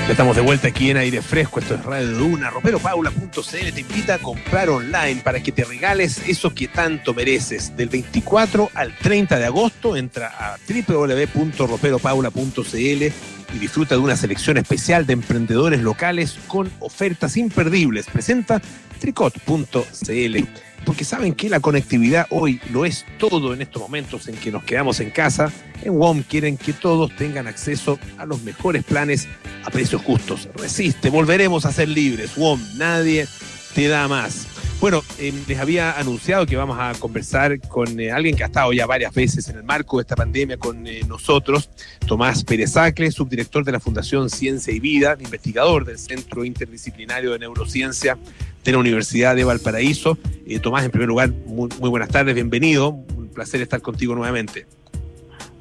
Estamos 0.07 0.35
de 0.35 0.43
vuelta 0.43 0.67
aquí 0.67 0.91
en 0.91 0.97
aire 0.97 1.23
fresco. 1.23 1.59
Esto 1.59 1.73
es 1.73 1.83
Radio 1.83 2.11
Duna. 2.11 2.51
RoperoPaula.cl 2.51 3.73
te 3.73 3.81
invita 3.81 4.13
a 4.13 4.19
comprar 4.19 4.69
online 4.69 5.21
para 5.23 5.41
que 5.41 5.51
te 5.51 5.63
regales 5.63 6.21
eso 6.27 6.53
que 6.53 6.67
tanto 6.67 7.15
mereces. 7.15 7.75
Del 7.75 7.89
24 7.89 8.69
al 8.75 8.95
30 8.95 9.39
de 9.39 9.45
agosto, 9.45 9.97
entra 9.97 10.35
a 10.37 10.55
www.roperopaula.cl 10.67 13.42
y 13.53 13.59
disfruta 13.59 13.95
de 13.95 14.01
una 14.01 14.15
selección 14.15 14.57
especial 14.57 15.05
de 15.05 15.13
emprendedores 15.13 15.81
locales 15.81 16.37
con 16.47 16.71
ofertas 16.79 17.37
imperdibles. 17.37 18.07
Presenta 18.07 18.61
tricot.cl 18.99 20.37
porque 20.85 21.05
saben 21.05 21.33
que 21.33 21.49
la 21.49 21.59
conectividad 21.59 22.27
hoy 22.29 22.59
lo 22.71 22.85
es 22.85 23.05
todo 23.17 23.53
en 23.53 23.61
estos 23.61 23.81
momentos 23.81 24.27
en 24.27 24.35
que 24.35 24.51
nos 24.51 24.63
quedamos 24.63 24.99
en 24.99 25.11
casa. 25.11 25.51
En 25.81 25.93
WOM 25.93 26.23
quieren 26.23 26.57
que 26.57 26.73
todos 26.73 27.15
tengan 27.15 27.47
acceso 27.47 27.99
a 28.17 28.25
los 28.25 28.41
mejores 28.43 28.83
planes 28.83 29.27
a 29.63 29.69
precios 29.69 30.01
justos. 30.01 30.49
Resiste, 30.55 31.09
volveremos 31.09 31.65
a 31.65 31.71
ser 31.71 31.89
libres. 31.89 32.35
WOM, 32.35 32.59
nadie 32.77 33.27
te 33.73 33.87
da 33.87 34.07
más. 34.07 34.52
Bueno, 34.83 35.01
em, 35.17 35.33
les 35.47 35.59
había 35.59 35.97
anunciado 35.97 36.45
que 36.45 36.57
vamos 36.57 36.77
a 36.77 36.91
conversar 36.99 37.57
con 37.69 37.97
eh, 38.01 38.11
alguien 38.11 38.35
que 38.35 38.43
ha 38.43 38.47
estado 38.47 38.73
ya 38.73 38.85
varias 38.85 39.13
veces 39.13 39.47
en 39.47 39.55
el 39.55 39.63
marco 39.63 39.95
de 39.95 40.01
esta 40.01 40.17
pandemia 40.17 40.57
con 40.57 40.85
eh, 40.85 41.03
nosotros, 41.07 41.69
Tomás 42.05 42.43
Pérez 42.43 42.75
Acle, 42.75 43.09
subdirector 43.09 43.63
de 43.63 43.71
la 43.71 43.79
Fundación 43.79 44.29
Ciencia 44.29 44.73
y 44.73 44.81
Vida, 44.81 45.15
investigador 45.21 45.85
del 45.85 45.97
Centro 45.97 46.43
Interdisciplinario 46.43 47.31
de 47.31 47.39
Neurociencia 47.39 48.17
de 48.61 48.71
la 48.73 48.77
Universidad 48.77 49.37
de 49.37 49.45
Valparaíso. 49.45 50.17
Eh, 50.45 50.59
Tomás, 50.59 50.83
en 50.83 50.91
primer 50.91 51.07
lugar, 51.07 51.31
muy, 51.45 51.69
buenas 51.79 52.09
tardes, 52.09 52.35
bienvenido. 52.35 52.89
Un 52.89 53.29
placer 53.29 53.61
estar 53.61 53.81
contigo 53.81 54.15
nuevamente. 54.15 54.67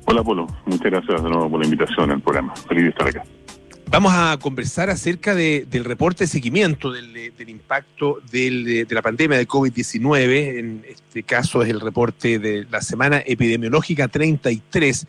Hola, 0.06 0.24
Polo. 0.24 0.48
Muchas 0.66 0.90
gracias 0.90 1.22
de 1.22 1.30
nuevo 1.30 1.48
por 1.48 1.60
la 1.60 1.66
invitación 1.66 2.10
al 2.10 2.20
programa. 2.20 2.56
Feliz 2.56 2.82
de 2.82 2.90
estar 2.90 3.06
acá. 3.06 3.22
Vamos 3.92 4.14
a 4.16 4.38
conversar 4.40 4.88
acerca 4.88 5.34
del 5.34 5.84
reporte 5.84 6.24
de 6.24 6.28
seguimiento 6.28 6.90
del, 6.90 7.34
impacto 7.46 8.22
de 8.30 8.86
la 8.88 9.02
pandemia 9.02 9.36
de 9.36 9.46
COVID-19. 9.46 10.58
En 10.58 10.82
este 10.88 11.22
caso 11.24 11.62
es 11.62 11.68
el 11.68 11.78
reporte 11.78 12.38
de 12.38 12.66
la 12.70 12.80
semana 12.80 13.22
epidemiológica 13.26 14.08
33 14.08 15.06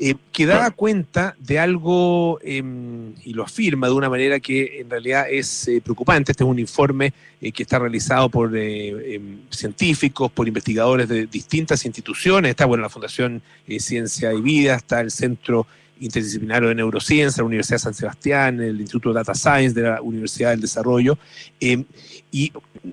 eh, 0.00 0.16
que 0.32 0.46
da 0.46 0.72
cuenta 0.72 1.36
de 1.38 1.60
algo 1.60 2.40
em, 2.42 3.14
y 3.22 3.34
lo 3.34 3.44
afirma 3.44 3.86
de 3.86 3.92
una 3.92 4.10
manera 4.10 4.40
que 4.40 4.80
en 4.80 4.90
realidad 4.90 5.26
es 5.30 5.68
eh, 5.68 5.80
preocupante. 5.80 6.32
Este 6.32 6.42
es 6.42 6.50
un 6.50 6.58
informe 6.58 7.12
eh, 7.40 7.52
que 7.52 7.62
está 7.62 7.78
realizado 7.78 8.28
por 8.30 8.50
em, 8.56 9.42
científicos, 9.48 10.32
por 10.32 10.48
investigadores 10.48 11.08
de 11.08 11.26
distintas 11.28 11.84
instituciones. 11.84 12.50
Está 12.50 12.66
bueno 12.66 12.82
la 12.82 12.88
Fundación 12.88 13.40
Ciencia 13.78 14.34
y 14.34 14.40
Vida, 14.40 14.74
está 14.74 15.00
el 15.00 15.12
Centro 15.12 15.68
Interdisciplinario 16.00 16.68
de 16.68 16.74
Neurociencia, 16.74 17.42
la 17.42 17.46
Universidad 17.46 17.76
de 17.76 17.82
San 17.82 17.94
Sebastián, 17.94 18.60
el 18.60 18.80
Instituto 18.80 19.12
Data 19.12 19.34
Science 19.34 19.74
de 19.74 19.82
la 19.82 20.02
Universidad 20.02 20.50
del 20.50 20.60
Desarrollo, 20.60 21.18
em, 21.60 21.84
y 22.30 22.52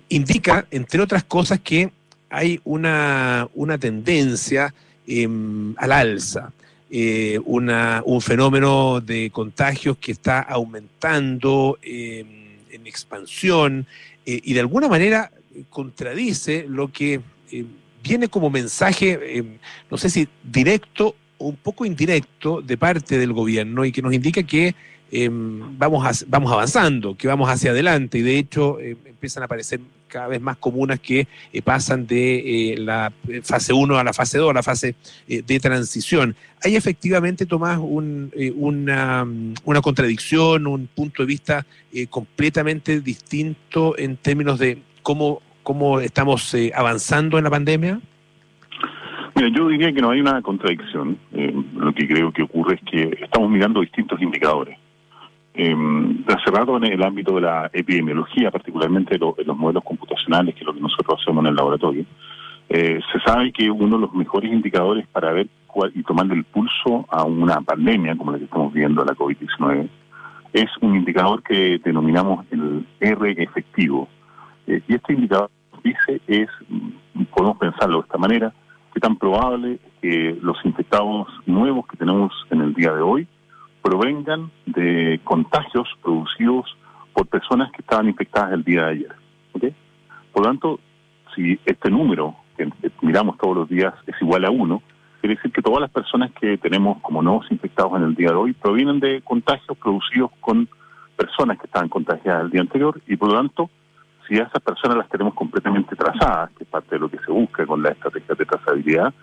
indica, 0.09 0.65
entre 0.71 1.01
otras 1.01 1.23
cosas, 1.23 1.59
que 1.59 1.91
hay 2.29 2.59
una, 2.63 3.47
una 3.53 3.77
tendencia 3.77 4.73
al 5.77 5.91
alza. 5.91 6.51
Eh, 6.93 7.39
una, 7.45 8.03
un 8.05 8.19
fenómeno 8.19 8.99
de 8.99 9.29
contagios 9.31 9.97
que 9.97 10.11
está 10.11 10.41
aumentando 10.41 11.79
em, 11.81 12.27
en 12.69 12.85
expansión 12.85 13.87
eh, 14.25 14.41
y 14.43 14.53
de 14.53 14.59
alguna 14.59 14.89
manera 14.89 15.31
contradice 15.69 16.65
lo 16.67 16.91
que 16.91 17.21
em, 17.49 17.67
viene 18.03 18.27
como 18.27 18.49
mensaje, 18.49 19.37
em, 19.37 19.57
no 19.89 19.97
sé 19.97 20.09
si 20.09 20.27
directo 20.43 21.15
un 21.41 21.55
poco 21.55 21.85
indirecto 21.85 22.61
de 22.61 22.77
parte 22.77 23.17
del 23.17 23.33
gobierno 23.33 23.85
y 23.85 23.91
que 23.91 24.01
nos 24.01 24.13
indica 24.13 24.43
que 24.43 24.75
vamos, 25.77 26.25
vamos 26.27 26.51
avanzando, 26.51 27.15
que 27.17 27.27
vamos 27.27 27.49
hacia 27.49 27.71
adelante 27.71 28.19
y 28.19 28.21
de 28.21 28.37
hecho 28.37 28.79
empiezan 28.79 29.43
a 29.43 29.45
aparecer 29.45 29.81
cada 30.11 30.27
vez 30.27 30.41
más 30.41 30.57
comunas 30.57 30.99
que 30.99 31.27
eh, 31.51 31.61
pasan 31.61 32.05
de 32.05 32.73
eh, 32.73 32.77
la 32.77 33.11
fase 33.43 33.73
1 33.73 33.97
a 33.97 34.03
la 34.03 34.13
fase 34.13 34.37
2, 34.37 34.51
a 34.51 34.53
la 34.53 34.61
fase 34.61 34.95
eh, 35.27 35.41
de 35.41 35.59
transición. 35.59 36.35
¿Hay 36.63 36.75
efectivamente, 36.75 37.45
Tomás, 37.47 37.79
un, 37.81 38.31
una, 38.55 39.25
una, 39.63 39.81
contradicción, 39.81 40.67
un 40.67 40.87
punto 40.87 41.23
de 41.23 41.27
vista 41.27 41.65
completamente 42.09 43.01
distinto 43.01 43.97
en 43.97 44.17
términos 44.17 44.59
de 44.59 44.83
cómo, 45.01 45.41
cómo 45.63 45.99
estamos 45.99 46.55
avanzando 46.75 47.39
en 47.39 47.45
la 47.45 47.49
pandemia? 47.49 48.01
Yo 49.49 49.67
diría 49.67 49.91
que 49.91 50.01
no 50.01 50.11
hay 50.11 50.21
una 50.21 50.41
contradicción. 50.41 51.17
lo 51.75 51.93
que 51.93 52.07
creo 52.07 52.31
que 52.31 52.43
ocurre 52.43 52.75
es 52.75 52.81
que 52.89 53.23
estamos 53.23 53.49
mirando 53.49 53.81
distintos 53.81 54.21
indicadores. 54.21 54.77
Eh, 55.53 55.75
hace 56.27 56.75
en 56.77 56.83
el 56.85 57.03
ámbito 57.03 57.35
de 57.35 57.41
la 57.41 57.69
epidemiología, 57.73 58.51
particularmente 58.51 59.15
en 59.15 59.47
los 59.47 59.57
modelos 59.57 59.83
computacionales, 59.83 60.55
que 60.55 60.61
es 60.61 60.65
lo 60.65 60.73
que 60.73 60.79
nosotros 60.79 61.19
hacemos 61.21 61.43
en 61.43 61.49
el 61.49 61.55
laboratorio, 61.55 62.05
eh, 62.69 63.01
se 63.11 63.19
sabe 63.19 63.51
que 63.51 63.69
uno 63.69 63.97
de 63.97 64.01
los 64.01 64.13
mejores 64.13 64.51
indicadores 64.51 65.05
para 65.07 65.33
ver 65.33 65.47
y 65.93 66.03
tomarle 66.03 66.35
el 66.35 66.43
pulso 66.45 67.05
a 67.09 67.23
una 67.23 67.61
pandemia 67.61 68.15
como 68.15 68.31
la 68.31 68.37
que 68.37 68.45
estamos 68.45 68.73
viendo, 68.73 69.03
la 69.03 69.13
COVID-19, 69.13 69.89
es 70.53 70.69
un 70.81 70.95
indicador 70.95 71.43
que 71.43 71.79
denominamos 71.83 72.45
el 72.51 72.85
R 72.99 73.43
efectivo. 73.43 74.07
Eh, 74.67 74.81
y 74.87 74.95
este 74.95 75.13
indicador 75.13 75.49
dice 75.83 76.21
es, 76.27 76.49
mm, 76.69 77.23
podemos 77.35 77.57
pensarlo 77.57 77.97
de 77.97 78.03
esta 78.03 78.17
manera, 78.17 78.53
que 78.93 78.99
tan 78.99 79.15
probable 79.15 79.79
que 80.01 80.37
los 80.41 80.57
infectados 80.65 81.27
nuevos 81.45 81.87
que 81.87 81.97
tenemos 81.97 82.31
en 82.49 82.61
el 82.61 82.73
día 82.73 82.93
de 82.93 83.01
hoy 83.01 83.27
provengan 83.81 84.51
de 84.65 85.19
contagios 85.23 85.87
producidos 86.01 86.65
por 87.13 87.27
personas 87.27 87.71
que 87.71 87.81
estaban 87.81 88.07
infectadas 88.07 88.53
el 88.53 88.63
día 88.63 88.85
de 88.85 88.91
ayer. 88.91 89.15
Por 90.31 90.43
lo 90.43 90.49
tanto, 90.49 90.79
si 91.35 91.59
este 91.65 91.89
número 91.89 92.35
que 92.57 92.69
miramos 93.01 93.37
todos 93.37 93.55
los 93.57 93.69
días 93.69 93.93
es 94.07 94.15
igual 94.21 94.45
a 94.45 94.51
uno, 94.51 94.81
quiere 95.19 95.35
decir 95.35 95.51
que 95.51 95.61
todas 95.61 95.81
las 95.81 95.91
personas 95.91 96.31
que 96.39 96.57
tenemos 96.57 96.99
como 97.01 97.21
nuevos 97.21 97.45
infectados 97.51 97.97
en 97.97 98.03
el 98.03 98.15
día 98.15 98.29
de 98.29 98.35
hoy 98.35 98.53
provienen 98.53 98.99
de 98.99 99.21
contagios 99.21 99.77
producidos 99.77 100.31
con 100.39 100.67
personas 101.15 101.59
que 101.59 101.65
estaban 101.67 101.89
contagiadas 101.89 102.45
el 102.45 102.51
día 102.51 102.61
anterior 102.61 102.99
y 103.07 103.15
por 103.17 103.29
lo 103.29 103.35
tanto, 103.35 103.69
si 104.27 104.37
a 104.39 104.43
esas 104.43 104.61
personas 104.61 104.97
las 104.97 105.09
tenemos 105.09 105.33
completamente 105.33 105.95
trazadas, 105.95 106.51
que 106.51 106.63
es 106.63 106.69
parte 106.69 106.95
de 106.95 106.99
lo 106.99 107.09
que 107.09 107.19
se 107.19 107.31
busca 107.31 107.65
con 107.65 107.81
la 107.81 107.89
estrategia 107.89 108.35
de 108.35 108.45
trazabilidad, 108.45 109.13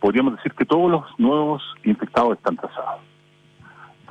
podríamos 0.00 0.36
decir 0.36 0.52
que 0.52 0.64
todos 0.64 0.90
los 0.90 1.04
nuevos 1.18 1.62
infectados 1.84 2.36
están 2.36 2.56
trazados. 2.56 3.00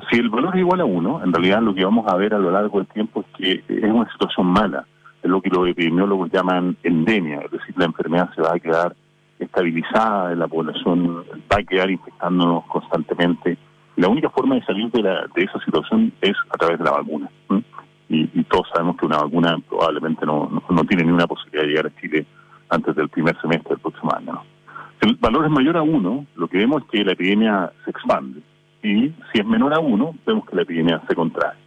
Si 0.09 0.17
el 0.17 0.29
valor 0.29 0.55
es 0.55 0.61
igual 0.61 0.81
a 0.81 0.85
uno, 0.85 1.23
en 1.23 1.33
realidad 1.33 1.61
lo 1.61 1.73
que 1.73 1.83
vamos 1.83 2.05
a 2.07 2.15
ver 2.15 2.33
a 2.33 2.39
lo 2.39 2.51
largo 2.51 2.77
del 2.77 2.87
tiempo 2.87 3.21
es 3.21 3.37
que 3.37 3.63
es 3.67 3.91
una 3.91 4.09
situación 4.11 4.47
mala, 4.47 4.85
es 5.23 5.29
lo 5.29 5.41
que 5.41 5.49
los 5.49 5.67
epidemiólogos 5.67 6.31
llaman 6.31 6.77
endemia, 6.83 7.39
es 7.39 7.51
decir, 7.51 7.73
la 7.77 7.85
enfermedad 7.85 8.29
se 8.35 8.41
va 8.41 8.53
a 8.53 8.59
quedar 8.59 8.95
estabilizada 9.39 10.31
en 10.31 10.39
la 10.39 10.47
población, 10.47 11.23
va 11.51 11.57
a 11.57 11.63
quedar 11.63 11.89
infectándonos 11.89 12.65
constantemente. 12.65 13.57
La 13.95 14.07
única 14.07 14.29
forma 14.29 14.55
de 14.55 14.65
salir 14.65 14.91
de, 14.91 15.01
la, 15.01 15.25
de 15.35 15.43
esa 15.43 15.59
situación 15.63 16.13
es 16.21 16.35
a 16.49 16.57
través 16.57 16.77
de 16.77 16.85
la 16.85 16.91
vacuna. 16.91 17.29
Y, 18.09 18.43
todos 18.43 18.67
sabemos 18.73 18.95
que 18.97 19.05
una 19.05 19.17
vacuna 19.17 19.57
probablemente 19.67 20.25
no, 20.25 20.63
no, 20.69 20.83
tiene 20.85 21.03
ni 21.03 21.11
una 21.11 21.27
posibilidad 21.27 21.63
de 21.63 21.67
llegar 21.67 21.87
a 21.87 22.01
Chile 22.01 22.25
antes 22.69 22.95
del 22.95 23.09
primer 23.09 23.39
semestre 23.41 23.71
del 23.71 23.79
próximo 23.79 24.13
año. 24.15 24.41
Si 25.01 25.09
el 25.09 25.15
valor 25.15 25.45
es 25.45 25.51
mayor 25.51 25.77
a 25.77 25.81
uno, 25.81 26.25
lo 26.35 26.47
que 26.47 26.57
vemos 26.57 26.83
es 26.83 26.89
que 26.89 27.03
la 27.03 27.11
epidemia 27.11 27.71
se 27.83 27.91
expande. 27.91 28.41
Y 28.81 29.11
si 29.31 29.39
es 29.39 29.45
menor 29.45 29.73
a 29.73 29.79
uno, 29.79 30.15
vemos 30.25 30.45
que 30.45 30.55
la 30.55 30.61
epidemia 30.61 31.01
se 31.07 31.15
contrae. 31.15 31.57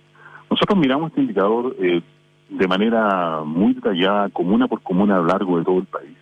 Nosotros 0.49 0.79
miramos 0.79 1.11
este 1.11 1.21
indicador 1.21 1.77
eh, 1.79 2.01
de 2.49 2.69
manera 2.69 3.43
muy 3.45 3.75
detallada, 3.75 4.31
comuna 4.31 4.67
por 4.67 4.83
comuna 4.83 5.17
a 5.17 5.19
lo 5.19 5.27
largo 5.27 5.59
de 5.59 5.65
todo 5.65 5.79
el 5.79 5.87
país. 5.87 6.17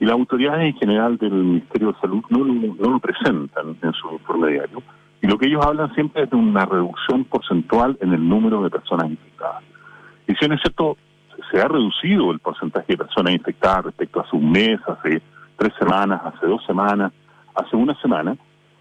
Y 0.00 0.04
las 0.04 0.14
autoridades 0.14 0.74
en 0.74 0.78
general 0.78 1.16
del 1.18 1.32
Ministerio 1.32 1.92
de 1.92 2.00
Salud 2.00 2.24
no, 2.28 2.44
no 2.44 2.90
lo 2.90 2.98
presentan 2.98 3.76
en 3.80 3.92
su 3.92 4.10
informe 4.10 4.50
diario. 4.50 4.82
Y 5.22 5.28
lo 5.28 5.38
que 5.38 5.46
ellos 5.46 5.64
hablan 5.64 5.94
siempre 5.94 6.24
es 6.24 6.30
de 6.30 6.36
una 6.36 6.66
reducción 6.66 7.24
porcentual 7.24 7.96
en 8.00 8.12
el 8.12 8.28
número 8.28 8.62
de 8.62 8.70
personas 8.70 9.08
infectadas. 9.08 9.62
Y 10.26 10.34
si 10.34 10.44
en 10.44 10.58
cierto, 10.58 10.96
se 11.50 11.60
ha 11.60 11.68
reducido 11.68 12.32
el 12.32 12.40
porcentaje 12.40 12.86
de 12.88 12.98
personas 12.98 13.32
infectadas 13.32 13.84
respecto 13.86 14.20
a 14.20 14.24
hace 14.24 14.36
un 14.36 14.50
mes, 14.50 14.80
hace 14.86 15.22
tres 15.56 15.72
semanas, 15.78 16.20
hace 16.24 16.46
dos 16.46 16.64
semanas, 16.66 17.12
hace 17.54 17.76
una 17.76 17.94
semana, 18.00 18.36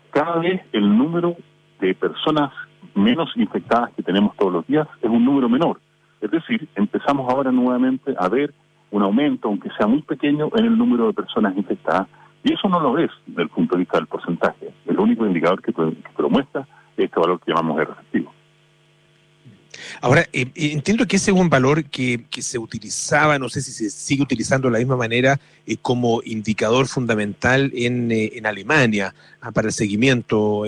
cada 0.10 0.38
vez 0.38 0.62
el 0.74 0.98
número 0.98 1.36
de 1.80 1.94
personas 1.94 2.52
menos 2.96 3.32
infectadas 3.36 3.92
que 3.96 4.04
tenemos 4.04 4.36
todos 4.36 4.52
los 4.52 4.68
días 4.68 4.88
es 5.02 5.10
un 5.10 5.24
número 5.24 5.48
menor. 5.48 5.80
Es 6.22 6.32
decir, 6.32 6.68
empezamos 6.76 7.32
ahora 7.32 7.52
nuevamente 7.52 8.16
a 8.18 8.28
ver 8.30 8.54
un 8.90 9.04
aumento, 9.04 9.48
aunque 9.48 9.70
sea 9.78 9.88
muy 9.88 10.02
pequeño, 10.02 10.50
en 10.56 10.66
el 10.66 10.78
número 10.78 11.08
de 11.08 11.14
personas 11.14 11.56
infectadas. 11.56 12.08
Y 12.44 12.54
eso 12.54 12.68
no 12.68 12.80
lo 12.80 12.94
ves 12.94 13.12
desde 13.28 13.44
el 13.44 13.50
punto 13.50 13.76
de 13.76 13.80
vista 13.80 13.98
del 13.98 14.08
porcentaje. 14.08 14.74
El 14.88 15.00
único 15.00 15.26
indicador 15.26 15.62
que 15.62 15.72
te, 15.72 15.82
lo 15.82 16.30
muestra 16.30 16.68
es 16.98 17.06
este 17.06 17.20
valor 17.20 17.40
que 17.40 17.52
llamamos 17.52 17.80
R 17.80 17.92
efectivo. 17.92 18.34
Ahora, 20.02 20.22
eh, 20.34 20.48
eh, 20.56 20.72
entiendo 20.74 21.06
que 21.08 21.16
ese 21.16 21.32
es 21.32 21.38
un 21.38 21.50
valor 21.50 21.86
que, 21.86 22.26
se 22.40 22.60
utilizaba, 22.60 23.40
no 23.40 23.50
sé 23.50 23.62
si 23.62 23.72
se 23.72 23.90
sigue 23.90 24.24
utilizando 24.24 24.68
de 24.68 24.74
la 24.74 24.80
misma 24.80 24.98
manera, 24.98 25.40
eh, 25.66 25.78
como 25.82 26.22
indicador 26.26 26.88
fundamental 26.88 27.72
en, 27.74 28.12
en 28.12 28.46
Alemania 28.46 29.14
ah, 29.40 29.52
para 29.52 29.68
el 29.68 29.74
seguimiento 29.74 30.64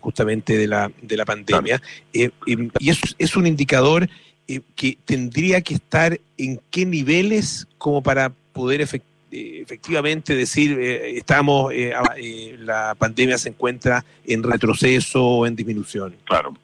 justamente 0.00 0.56
de 0.56 0.66
la, 0.66 0.90
de 1.00 1.16
la 1.16 1.24
pandemia. 1.24 1.80
y 2.12 2.90
es, 2.90 3.00
es 3.18 3.36
un 3.36 3.46
indicador 3.46 4.08
que 4.74 4.98
tendría 5.04 5.60
que 5.62 5.74
estar 5.74 6.20
en 6.36 6.60
qué 6.70 6.84
niveles 6.84 7.66
como 7.78 8.02
para 8.02 8.32
poder 8.52 8.82
eh, 8.82 9.02
efectivamente 9.32 10.34
decir 10.36 10.78
eh, 10.78 11.16
estamos 11.16 11.72
la 12.58 12.94
pandemia 12.96 13.38
se 13.38 13.48
encuentra 13.48 14.04
en 14.26 14.42
retroceso 14.42 15.24
o 15.24 15.46
en 15.46 15.56
disminución. 15.56 16.14
Claro. 16.24 16.54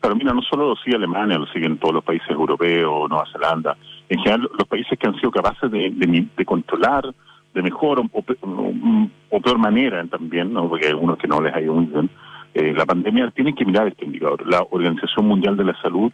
Pero 0.00 0.16
mira, 0.16 0.34
no 0.34 0.42
solo 0.42 0.68
lo 0.68 0.76
sigue 0.76 0.96
Alemania, 0.96 1.38
lo 1.38 1.46
siguen 1.46 1.78
todos 1.78 1.94
los 1.94 2.04
países 2.04 2.28
europeos, 2.28 3.08
Nueva 3.08 3.24
Zelanda. 3.32 3.76
En 4.10 4.18
general, 4.18 4.50
los 4.58 4.68
países 4.68 4.98
que 4.98 5.06
han 5.06 5.16
sido 5.16 5.30
capaces 5.30 5.70
de, 5.70 6.44
controlar 6.44 7.14
de 7.54 7.62
mejor 7.62 8.02
o, 8.12 9.40
peor 9.40 9.58
manera 9.58 10.04
también, 10.06 10.52
¿no? 10.52 10.68
porque 10.68 10.86
hay 10.86 10.92
algunos 10.92 11.16
que 11.16 11.26
no 11.26 11.40
les 11.40 11.54
ha 11.54 11.58
bien, 11.58 12.10
la 12.54 12.84
pandemia, 12.84 13.30
tienen 13.30 13.54
que 13.54 13.64
mirar 13.64 13.88
este 13.88 14.04
indicador. 14.04 14.46
La 14.46 14.66
Organización 14.70 15.26
Mundial 15.26 15.56
de 15.56 15.64
la 15.64 15.80
Salud 15.80 16.12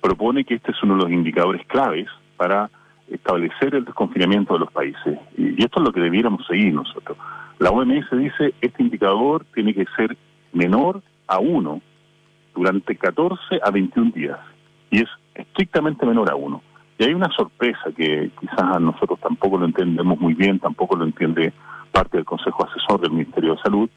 propone 0.00 0.44
que 0.44 0.54
este 0.54 0.72
es 0.72 0.82
uno 0.82 0.96
de 0.96 1.02
los 1.04 1.12
indicadores 1.12 1.64
claves 1.66 2.08
para 2.36 2.68
establecer 3.10 3.74
el 3.74 3.84
desconfinamiento 3.84 4.54
de 4.54 4.60
los 4.60 4.72
países. 4.72 5.18
Y 5.36 5.62
esto 5.62 5.80
es 5.80 5.86
lo 5.86 5.92
que 5.92 6.00
debiéramos 6.00 6.46
seguir 6.46 6.72
nosotros. 6.72 7.18
La 7.58 7.70
OMS 7.70 8.10
dice 8.12 8.54
este 8.60 8.82
indicador 8.82 9.44
tiene 9.54 9.74
que 9.74 9.84
ser 9.96 10.16
menor 10.52 11.02
a 11.26 11.38
1 11.38 11.80
durante 12.54 12.96
14 12.96 13.60
a 13.62 13.70
21 13.70 14.12
días. 14.12 14.38
Y 14.90 15.02
es 15.02 15.08
estrictamente 15.34 16.06
menor 16.06 16.30
a 16.30 16.36
1. 16.36 16.62
Y 16.98 17.04
hay 17.04 17.14
una 17.14 17.30
sorpresa 17.30 17.90
que 17.96 18.30
quizás 18.40 18.80
nosotros 18.80 19.18
tampoco 19.20 19.58
lo 19.58 19.66
entendemos 19.66 20.18
muy 20.18 20.34
bien, 20.34 20.58
tampoco 20.58 20.96
lo 20.96 21.04
entiende 21.04 21.52
parte 21.92 22.18
del 22.18 22.26
Consejo 22.26 22.66
Asesor 22.66 23.00
del 23.00 23.12
Ministerio 23.12 23.54
de 23.54 23.62
Salud, 23.62 23.90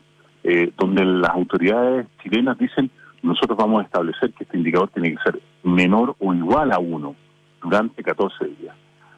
eh, 0.43 0.71
donde 0.77 1.05
las 1.05 1.31
autoridades 1.31 2.07
chilenas 2.21 2.57
dicen 2.57 2.89
nosotros 3.21 3.57
vamos 3.57 3.81
a 3.81 3.85
establecer 3.85 4.33
que 4.33 4.43
este 4.43 4.57
indicador 4.57 4.89
tiene 4.89 5.15
que 5.15 5.23
ser 5.23 5.41
menor 5.63 6.15
o 6.19 6.33
igual 6.33 6.71
a 6.73 6.79
1 6.79 7.15
durante 7.61 8.03
14 8.03 8.45
días. 8.59 8.75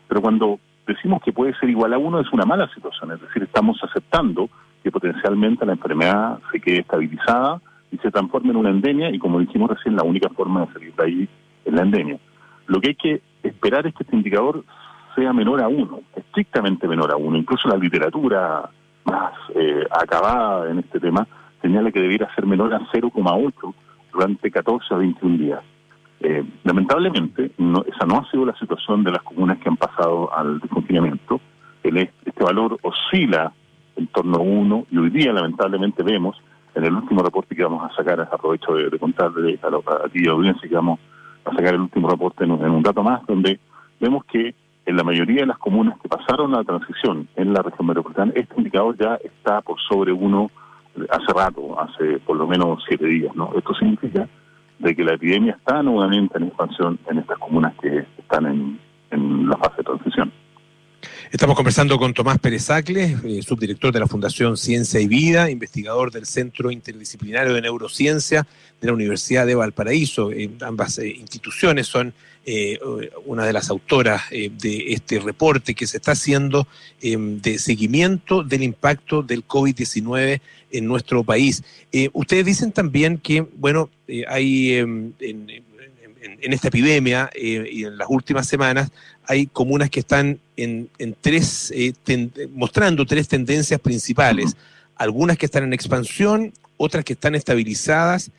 Pero 0.08 0.22
cuando 0.22 0.60
decimos 0.88 1.22
que 1.24 1.34
puede 1.34 1.54
ser 1.56 1.70
igual 1.70 1.94
a 1.94 1.98
1 1.98 2.20
es 2.20 2.32
una 2.32 2.46
mala 2.46 2.68
situación, 2.74 3.12
es 3.12 3.22
decir, 3.22 3.44
estamos 3.44 3.78
aceptando 3.84 4.50
que 4.84 4.92
potencialmente 4.92 5.66
la 5.66 5.74
enfermedad 5.74 6.40
se 6.52 6.60
quede 6.60 6.80
estabilizada 6.80 7.60
y 7.92 7.98
se 7.98 8.12
transforme 8.12 8.52
en 8.52 8.58
una 8.58 8.70
endemia 8.70 9.10
y 9.10 9.20
como 9.20 9.40
dijimos 9.40 9.70
recién, 9.70 9.96
la 9.96 10.04
única 10.04 10.30
forma 10.30 10.66
de 10.66 10.74
salir 10.74 10.94
de 10.96 11.04
ahí 11.04 11.30
es 11.66 11.74
la 11.74 11.82
endemia. 11.82 12.20
Lo 12.68 12.80
que 12.80 12.90
hay 12.90 12.96
que 12.96 13.22
esperar 13.44 13.88
es 13.88 13.94
que 13.96 14.04
este 14.04 14.16
indicador 14.16 14.64
sea 15.16 15.34
menor 15.34 15.62
a 15.62 15.68
1, 15.68 16.00
estrictamente 16.16 16.88
menor 16.88 17.12
a 17.12 17.16
1. 17.16 17.38
Incluso 17.38 17.68
la 17.68 17.78
literatura 17.78 18.70
más 19.06 19.34
eh, 19.56 19.86
acabada 19.90 20.70
en 20.70 20.80
este 20.80 21.00
tema 21.00 21.28
señala 21.62 21.92
que 21.92 22.02
debiera 22.02 22.34
ser 22.36 22.46
menor 22.46 22.74
a 22.74 22.80
0,8 22.92 23.74
durante 24.12 24.52
14 24.52 24.94
a 24.94 24.98
21 24.98 25.38
días. 25.38 25.62
Eh, 26.22 26.44
lamentablemente, 26.64 27.52
esa 27.88 28.06
no 28.06 28.18
ha 28.20 28.32
sido 28.32 28.46
la 28.46 28.56
situación 28.58 29.04
de 29.04 29.12
las 29.12 29.22
comunas 29.24 29.58
que 29.60 29.70
han 29.70 29.78
pasado 29.78 30.34
al 30.36 30.60
desconfinamiento. 30.60 31.42
este 31.84 32.44
valor 32.44 32.78
oscila 32.82 33.54
en 33.96 34.08
torno 34.08 34.38
a 34.38 34.42
uno 34.42 34.86
y 34.92 34.98
hoy 34.98 35.10
día 35.10 35.32
lamentablemente 35.32 36.04
vemos 36.04 36.36
en 36.74 36.84
el 36.84 36.94
último 36.94 37.24
reporte 37.24 37.56
que 37.56 37.64
vamos 37.64 37.90
a 37.90 37.96
sacar, 37.96 38.20
aprovecho 38.22 38.74
de, 38.74 39.00
contarle 39.00 39.58
a, 39.62 39.70
la, 39.70 39.78
a 39.78 40.10
ti 40.10 40.28
audiencia 40.28 40.68
que 40.68 40.76
vamos 40.76 41.00
a 41.46 41.52
sacar 41.52 41.74
el 41.74 41.82
último 41.82 42.10
reporte 42.10 42.44
en, 42.44 42.52
un 42.52 42.84
dato 42.84 43.02
más, 43.02 43.26
donde 43.28 43.60
vemos 44.00 44.26
que 44.26 44.54
en 44.86 44.98
la 44.98 45.04
mayoría 45.04 45.42
de 45.42 45.48
las 45.48 45.58
comunas 45.58 45.98
que 46.02 46.10
pasaron 46.10 46.52
la 46.52 46.64
transición 46.64 47.28
en 47.36 47.54
la 47.54 47.62
región 47.62 47.88
metropolitana, 47.88 48.32
este 48.36 48.54
indicador 48.58 48.98
ya 48.98 49.16
está 49.24 49.62
por 49.62 49.80
sobre 49.82 50.12
uno 50.12 50.52
hace 51.10 51.34
rato, 51.34 51.80
hace 51.80 52.20
por 52.20 52.38
lo 52.38 52.46
menos 52.46 52.84
siete 52.88 53.06
días. 53.06 53.36
¿no? 53.36 53.52
Esto 53.56 53.74
significa 53.74 54.28
de 54.80 54.96
que 54.96 55.04
la 55.04 55.14
epidemia 55.14 55.54
está 55.54 55.82
nuevamente 55.82 56.38
en 56.38 56.46
expansión 56.46 57.00
en 57.10 57.20
estas 57.20 57.38
comunas 57.38 57.74
que 57.82 58.06
están 58.18 58.46
en, 58.46 58.80
la 59.50 59.56
fase 59.58 59.78
de 59.78 59.84
transición. 59.84 60.34
Estamos 61.32 61.56
conversando 61.56 61.98
con 61.98 62.14
Tomás 62.14 62.40
Pérez 62.40 62.70
Acles, 62.70 63.18
eh, 63.26 63.42
subdirector 63.42 63.92
de 63.92 64.00
la 64.00 64.08
Fundación 64.08 64.56
Ciencia 64.56 65.00
y 65.00 65.08
Vida, 65.08 65.50
investigador 65.50 66.12
del 66.12 66.26
Centro 66.26 66.72
Interdisciplinario 66.72 67.54
de 67.54 67.62
Neurociencia 67.62 68.48
de 68.80 68.88
la 68.88 68.94
Universidad 68.94 69.46
de 69.46 69.56
Valparaíso. 69.56 70.32
Eh, 70.32 70.50
ambas 70.62 70.98
eh, 71.00 71.10
instituciones 71.10 71.88
son 71.88 72.14
una 73.26 73.44
de 73.44 73.54
las 73.54 73.72
autoras 73.72 74.30
de 74.30 74.94
este 74.94 75.20
reporte 75.20 75.74
que 75.74 75.88
se 75.88 75.98
está 75.98 76.12
haciendo 76.12 76.68
de 77.02 77.58
seguimiento 77.58 78.44
del 78.44 78.62
impacto 78.62 79.24
del 79.24 79.48
COVID-19 79.48 80.42
en 80.70 80.86
nuestro 80.86 81.24
país. 81.24 81.64
ustedes 82.14 82.46
dicen 82.46 82.72
también 82.72 83.18
que, 83.18 83.42
bueno, 83.42 83.90
hay 84.28 84.76
en, 84.76 85.16
esta 86.42 86.68
epidemia 86.68 87.32
y 87.36 87.84
en 87.84 87.98
las 87.98 88.10
últimas 88.12 88.48
semanas 88.48 88.92
hay 89.28 89.48
comunas 89.48 89.90
que 89.90 90.00
están 90.02 90.40
en, 90.58 90.90
tres, 91.22 91.72
eh, 91.76 91.94
mostrando 92.54 93.06
tres 93.06 93.28
tendencias 93.28 93.80
principales. 93.80 94.56
Algunas 94.96 95.38
que 95.38 95.46
están 95.46 95.64
en 95.64 95.74
expansión, 95.74 96.54
otras 96.78 97.04
que 97.04 97.14
están 97.14 97.36
estabilizadas 97.36 98.32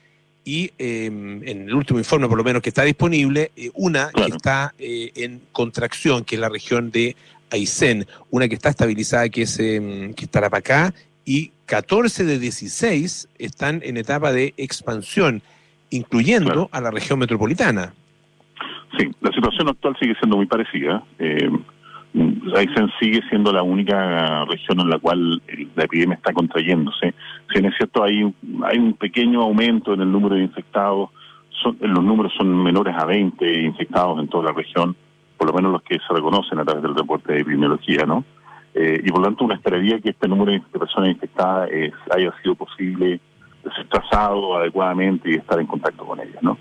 y 0.45 0.71
em, 0.79 1.47
en 1.47 1.69
el 1.69 1.75
último 1.75 1.99
informe 1.99 2.29
por 2.29 2.39
lo 2.39 2.45
menos 2.45 2.63
que 2.63 2.71
está 2.71 2.85
disponible, 2.85 3.51
eh, 3.57 3.71
una 3.75 4.11
que 4.13 4.27
está 4.27 4.75
eh, 4.79 5.11
en 5.17 5.43
contracción, 5.53 6.25
que 6.25 6.37
es 6.37 6.41
la 6.41 6.49
región 6.49 6.91
de 6.91 7.17
Aysén, 7.51 8.07
una 8.31 8.49
que 8.49 8.55
está 8.55 8.71
estabilizada, 8.71 9.29
que 9.29 9.43
es, 9.43 9.59
em, 9.59 10.15
que 10.15 10.25
es 10.25 10.31
Tarapacá, 10.31 10.95
y 11.25 11.51
14 11.67 12.25
de 12.25 12.39
16 12.39 13.29
están 13.39 13.81
en 13.85 13.97
etapa 13.97 14.33
de 14.33 14.55
expansión, 14.57 15.43
incluyendo 15.91 16.69
a 16.73 16.81
la 16.81 16.93
región 16.93 17.19
metropolitana. 17.19 17.93
Sí, 18.97 19.11
la 19.21 19.33
situación 19.33 19.69
actual 19.69 19.97
sigue 20.01 20.15
siendo 20.17 20.37
muy 20.37 20.47
parecida. 20.47 21.03
Eh, 21.19 21.51
Aysén 22.55 22.91
sigue 22.99 23.21
siendo 23.29 23.53
la 23.53 23.63
única 23.63 24.45
región 24.47 24.81
en 24.81 24.89
la 24.89 24.99
cual 24.99 25.43
la 25.75 25.85
epidemia 25.85 26.17
está 26.17 26.33
contrayéndose. 26.33 27.15
Si 27.49 27.61
bien 27.61 27.67
es 27.67 27.77
cierto, 27.77 28.03
hay, 28.03 28.23
hay 28.65 28.79
un 28.79 28.95
pequeño 28.95 29.43
aumento 29.43 29.93
en 29.93 30.01
el 30.01 30.11
número 30.11 30.37
de 30.37 30.43
infectados, 30.43 31.11
son, 31.63 31.77
los 31.81 32.03
números 32.03 32.33
son 32.37 32.63
menores 32.63 32.95
a 32.97 33.05
20 33.05 33.61
infectados 33.61 34.19
en 34.21 34.29
toda 34.29 34.45
la 34.45 34.53
región, 34.53 34.97
por 35.37 35.49
lo 35.49 35.53
menos 35.53 35.73
los 35.73 35.83
que 35.83 35.99
se 35.99 36.15
reconocen 36.15 36.59
a 36.59 36.65
través 36.65 36.83
del 36.83 36.95
reporte 36.95 37.35
de 37.35 37.41
epidemiología, 37.41 38.07
¿no? 38.07 38.25
Eh, 38.73 39.01
y 39.05 39.11
por 39.11 39.21
lo 39.21 39.27
tanto, 39.27 39.45
una 39.45 39.55
esperaría 39.55 40.01
que 40.01 40.11
este 40.11 40.29
número 40.29 40.53
de 40.53 40.79
personas 40.79 41.11
infectadas 41.11 41.69
haya 42.11 42.33
sido 42.43 42.55
posible 42.55 43.21
ser 43.75 43.89
trazado 43.89 44.57
adecuadamente 44.57 45.31
y 45.31 45.35
estar 45.35 45.59
en 45.61 45.67
contacto 45.67 46.05
con 46.07 46.21
ellas, 46.21 46.43
¿no? 46.43 46.57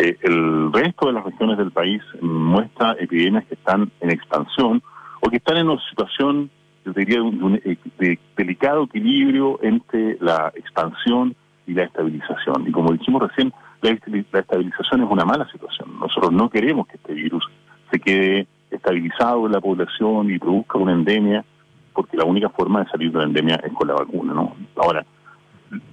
Eh, 0.00 0.16
el 0.22 0.72
resto 0.72 1.08
de 1.08 1.12
las 1.12 1.24
regiones 1.24 1.58
del 1.58 1.72
país 1.72 2.00
muestra 2.20 2.94
epidemias 3.00 3.44
que 3.46 3.54
están 3.54 3.90
en 4.00 4.12
expansión 4.12 4.80
o 5.20 5.28
que 5.28 5.38
están 5.38 5.56
en 5.56 5.68
una 5.68 5.80
situación, 5.88 6.50
yo 6.84 6.92
diría, 6.92 7.18
eh, 7.64 7.76
de, 7.98 8.16
delicado 8.36 8.84
equilibrio 8.84 9.58
entre 9.60 10.16
la 10.20 10.52
expansión 10.54 11.34
y 11.66 11.74
la 11.74 11.82
estabilización. 11.82 12.68
Y 12.68 12.70
como 12.70 12.92
dijimos 12.92 13.22
recién, 13.28 13.52
la, 13.80 13.90
estabilización 13.90 15.02
es 15.02 15.10
una 15.10 15.24
mala 15.24 15.50
situación. 15.50 15.98
Nosotros 15.98 16.30
no 16.30 16.48
queremos 16.48 16.86
que 16.86 16.96
este 16.96 17.14
virus 17.14 17.44
se 17.90 17.98
quede 17.98 18.46
estabilizado 18.70 19.46
en 19.46 19.52
la 19.52 19.60
población 19.60 20.30
y 20.30 20.38
produzca 20.38 20.78
una 20.78 20.92
endemia, 20.92 21.44
porque 21.92 22.16
la 22.16 22.24
única 22.24 22.50
forma 22.50 22.84
de 22.84 22.90
salir 22.90 23.10
de 23.10 23.18
la 23.18 23.24
endemia 23.24 23.56
es 23.56 23.72
con 23.72 23.88
la 23.88 23.94
vacuna. 23.94 24.32
¿no? 24.32 24.54
Ahora, 24.76 25.04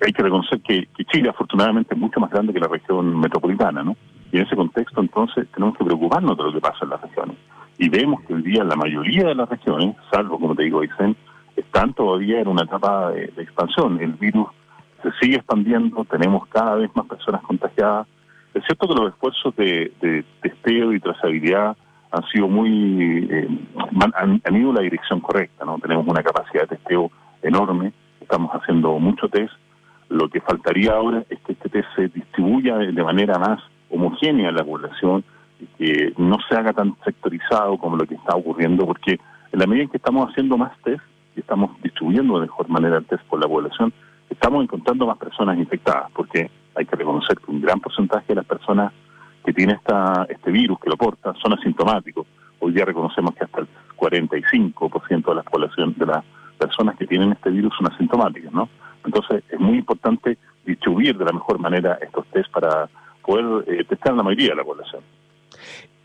hay 0.05 0.13
que 0.13 0.23
reconocer 0.23 0.61
que, 0.61 0.87
Chile 1.11 1.29
afortunadamente 1.29 1.93
es 1.93 1.99
mucho 1.99 2.19
más 2.19 2.31
grande 2.31 2.53
que 2.53 2.59
la 2.59 2.67
región 2.67 3.19
metropolitana, 3.19 3.83
¿no? 3.83 3.95
Y 4.31 4.37
en 4.37 4.45
ese 4.45 4.55
contexto 4.55 5.01
entonces 5.01 5.47
tenemos 5.53 5.77
que 5.77 5.85
preocuparnos 5.85 6.37
de 6.37 6.43
lo 6.43 6.53
que 6.53 6.61
pasa 6.61 6.79
en 6.83 6.89
las 6.89 7.01
regiones 7.01 7.37
y 7.77 7.89
vemos 7.89 8.21
que 8.21 8.33
hoy 8.33 8.41
día 8.41 8.63
la 8.63 8.75
mayoría 8.75 9.27
de 9.27 9.35
las 9.35 9.49
regiones, 9.49 9.95
salvo 10.11 10.39
como 10.39 10.55
te 10.55 10.63
digo, 10.63 10.81
dicen, 10.81 11.15
están 11.55 11.93
todavía 11.93 12.39
en 12.39 12.47
una 12.47 12.63
etapa 12.63 13.11
de, 13.11 13.25
expansión. 13.37 13.99
El 14.01 14.13
virus 14.13 14.47
se 15.03 15.11
sigue 15.21 15.37
expandiendo, 15.37 16.05
tenemos 16.05 16.47
cada 16.47 16.75
vez 16.75 16.89
más 16.95 17.05
personas 17.05 17.41
contagiadas. 17.43 18.07
Es 18.53 18.63
cierto 18.65 18.87
que 18.87 18.95
los 18.95 19.13
esfuerzos 19.13 19.55
de, 19.55 20.23
testeo 20.41 20.93
y 20.93 20.99
trazabilidad 20.99 21.75
han 22.11 22.23
sido 22.31 22.47
muy, 22.47 23.27
eh, 23.29 23.47
han, 24.15 24.41
han, 24.43 24.55
ido 24.55 24.71
la 24.71 24.81
dirección 24.81 25.19
correcta, 25.19 25.65
¿no? 25.65 25.77
Tenemos 25.79 26.07
una 26.07 26.23
capacidad 26.23 26.61
de 26.61 26.77
testeo 26.77 27.11
enorme, 27.41 27.91
estamos 28.21 28.51
haciendo 28.51 28.97
mucho 28.99 29.27
test. 29.27 29.53
Lo 30.09 30.29
que 30.29 30.41
faltaría 30.41 30.93
ahora 30.93 31.23
es 31.29 31.39
que 31.41 31.53
este 31.53 31.69
test 31.69 31.87
se 31.95 32.07
distribuya 32.09 32.77
de 32.77 33.03
manera 33.03 33.39
más 33.39 33.61
homogénea 33.89 34.49
en 34.49 34.55
la 34.55 34.63
población 34.63 35.23
que 35.77 36.13
no 36.17 36.37
se 36.47 36.55
haga 36.55 36.73
tan 36.73 36.95
sectorizado 37.03 37.77
como 37.77 37.97
lo 37.97 38.05
que 38.05 38.15
está 38.15 38.35
ocurriendo, 38.35 38.85
porque 38.85 39.19
en 39.51 39.59
la 39.59 39.65
medida 39.67 39.83
en 39.83 39.89
que 39.89 39.97
estamos 39.97 40.29
haciendo 40.29 40.57
más 40.57 40.77
test 40.83 41.01
y 41.35 41.39
estamos 41.39 41.71
distribuyendo 41.81 42.35
de 42.35 42.41
mejor 42.41 42.69
manera 42.69 42.97
el 42.97 43.05
test 43.05 43.23
por 43.25 43.39
la 43.39 43.47
población, 43.47 43.93
estamos 44.29 44.63
encontrando 44.63 45.07
más 45.07 45.17
personas 45.17 45.57
infectadas, 45.57 46.11
porque 46.13 46.49
hay 46.75 46.85
que 46.85 46.95
reconocer 46.95 47.37
que 47.37 47.51
un 47.51 47.61
gran 47.61 47.79
porcentaje 47.79 48.25
de 48.29 48.35
las 48.35 48.45
personas 48.45 48.91
que 49.43 49.53
tienen 49.53 49.75
esta, 49.77 50.25
este 50.29 50.51
virus, 50.51 50.79
que 50.79 50.89
lo 50.89 50.97
porta, 50.97 51.33
son 51.41 51.53
asintomáticos. 51.53 52.27
Hoy 52.59 52.73
día 52.73 52.85
reconocemos 52.85 53.33
que 53.35 53.45
hasta 53.45 53.61
el 53.61 53.67
45% 53.95 55.25
de 55.25 55.35
la 55.35 55.43
población, 55.43 55.93
de 55.97 56.05
las 56.05 56.23
personas 56.57 56.97
que 56.97 57.05
tienen 57.05 57.31
este 57.31 57.49
virus 57.49 57.73
son 57.77 57.91
asintomáticas, 57.91 58.51
¿no? 58.51 58.69
Entonces 59.05 59.43
es 59.49 59.59
muy 59.59 59.77
importante 59.77 60.37
distribuir 60.65 61.17
de 61.17 61.25
la 61.25 61.31
mejor 61.31 61.59
manera 61.59 61.97
estos 62.01 62.25
test 62.27 62.51
para 62.51 62.89
poder 63.23 63.63
eh, 63.67 63.83
testar 63.85 64.13
a 64.13 64.17
la 64.17 64.23
mayoría 64.23 64.49
de 64.49 64.55
la 64.55 64.63
población. 64.63 65.01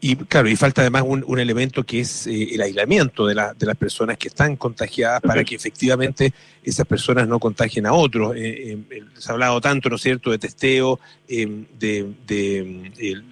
Y 0.02 0.16
claro, 0.16 0.48
y 0.48 0.56
falta 0.56 0.80
además 0.80 1.04
un, 1.06 1.38
elemento 1.38 1.84
que 1.84 2.00
es 2.00 2.26
eh, 2.26 2.54
el 2.54 2.62
aislamiento 2.62 3.26
de, 3.26 3.34
de 3.34 3.66
las 3.66 3.76
personas 3.76 4.16
que 4.16 4.28
están 4.28 4.56
contagiadas 4.56 5.20
para 5.20 5.44
que 5.44 5.54
efectivamente 5.54 6.32
esas 6.64 6.86
personas 6.86 7.28
no 7.28 7.38
contagien 7.38 7.84
a 7.84 7.92
otros. 7.92 8.34
Eh, 8.34 8.78
eh, 8.90 9.02
se 9.18 9.30
ha 9.30 9.34
hablado 9.34 9.60
tanto, 9.60 9.90
¿no 9.90 9.96
es 9.96 10.02
cierto?, 10.02 10.30
de 10.30 10.38
testeo, 10.38 10.98
de, 11.28 12.14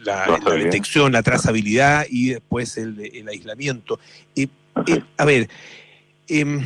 la, 0.05 0.39
detección, 0.57 1.13
la 1.13 1.23
trazabilidad 1.23 2.05
y 2.11 2.31
después 2.31 2.77
el, 2.77 3.01
el 3.15 3.27
aislamiento. 3.29 3.99
a 5.17 5.25
ver, 5.25 5.49
em, 6.29 6.61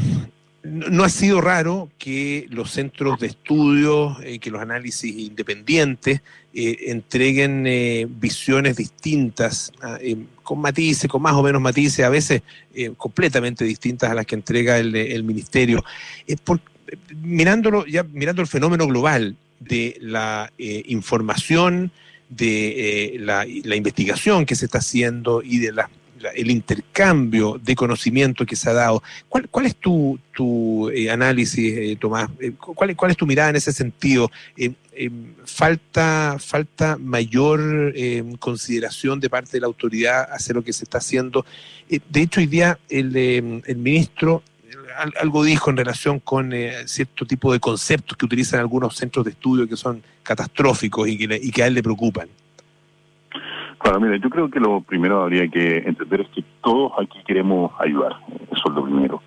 no 0.64 1.02
ha 1.02 1.08
sido 1.08 1.40
raro 1.40 1.90
que 1.98 2.46
los 2.50 2.70
centros 2.70 3.18
de 3.18 3.26
estudio, 3.28 4.16
eh, 4.22 4.38
que 4.38 4.50
los 4.50 4.62
análisis 4.62 5.12
independientes 5.12 6.22
eh, 6.54 6.76
entreguen 6.86 7.66
eh, 7.66 8.06
visiones 8.08 8.76
distintas, 8.76 9.72
ah, 9.82 9.98
con 10.42 10.60
matices, 10.60 11.10
con 11.10 11.22
más 11.22 11.34
o 11.34 11.42
menos 11.42 11.60
matices, 11.60 12.04
a 12.04 12.10
veces 12.10 12.42
completamente 12.96 13.64
distintas 13.64 14.10
a 14.10 14.14
las 14.14 14.26
que 14.26 14.34
entrega 14.34 14.78
el, 14.78 15.24
ministerio. 15.24 15.84
Por, 16.44 16.60
mirándolo, 17.22 17.86
ya 17.86 18.02
mirando 18.02 18.42
el 18.42 18.48
fenómeno 18.48 18.86
global 18.86 19.36
de 19.60 19.96
la 20.00 20.50
información, 20.58 21.92
de 22.28 23.16
la, 23.20 23.46
la 23.64 23.76
investigación 23.76 24.46
que 24.46 24.56
se 24.56 24.64
está 24.64 24.78
haciendo 24.78 25.42
y 25.42 25.58
de 25.58 25.72
las 25.72 25.88
el 26.34 26.50
intercambio 26.50 27.60
de 27.62 27.74
conocimiento 27.74 28.46
que 28.46 28.56
se 28.56 28.70
ha 28.70 28.72
dado. 28.72 29.02
¿Cuál, 29.28 29.66
es 29.66 29.76
tu, 29.76 30.18
tu 30.32 30.90
eh, 30.90 31.10
análisis, 31.10 31.74
eh, 31.76 31.96
Tomás? 32.00 32.28
Eh, 32.40 32.52
¿Cuál, 32.52 32.96
¿Cuál 32.96 33.10
es 33.10 33.16
tu 33.16 33.26
mirada 33.26 33.50
en 33.50 33.56
ese 33.56 33.72
sentido? 33.72 34.30
falta, 35.46 36.36
falta 36.38 36.98
mayor 36.98 37.94
consideración 38.38 39.20
de 39.20 39.30
parte 39.30 39.52
de 39.52 39.60
la 39.60 39.66
autoridad 39.66 40.28
hacia 40.30 40.54
lo 40.54 40.62
que 40.62 40.74
se 40.74 40.84
está 40.84 40.98
haciendo. 40.98 41.46
de 41.88 42.20
hecho, 42.20 42.40
hoy 42.40 42.46
día 42.46 42.78
el, 42.90 43.16
el 43.16 43.76
ministro 43.76 44.42
algo 45.18 45.42
dijo 45.42 45.70
en 45.70 45.78
relación 45.78 46.20
con 46.20 46.52
cierto 46.84 47.24
tipo 47.24 47.52
de 47.52 47.60
conceptos 47.60 48.18
que 48.18 48.26
utilizan 48.26 48.60
algunos 48.60 48.94
centros 48.94 49.24
de 49.24 49.30
estudio 49.30 49.66
que 49.66 49.76
son 49.76 50.02
catastróficos 50.22 51.08
y 51.08 51.16
que, 51.16 51.40
y 51.42 51.50
que 51.50 51.62
a 51.62 51.66
él 51.66 51.74
le 51.74 51.82
preocupan. 51.82 52.28
Claro, 53.82 54.00
mira, 54.00 54.16
yo 54.16 54.30
creo 54.30 54.48
que 54.48 54.60
lo 54.60 54.80
primero 54.80 55.22
habría 55.22 55.48
que 55.48 55.78
entender 55.78 56.20
es 56.20 56.28
que 56.28 56.44
todos 56.62 56.92
aquí 57.00 57.18
queremos 57.26 57.72
ayudar, 57.80 58.12
eso 58.52 58.62
es 58.68 58.74
lo 58.74 58.84
primero. 58.84 59.22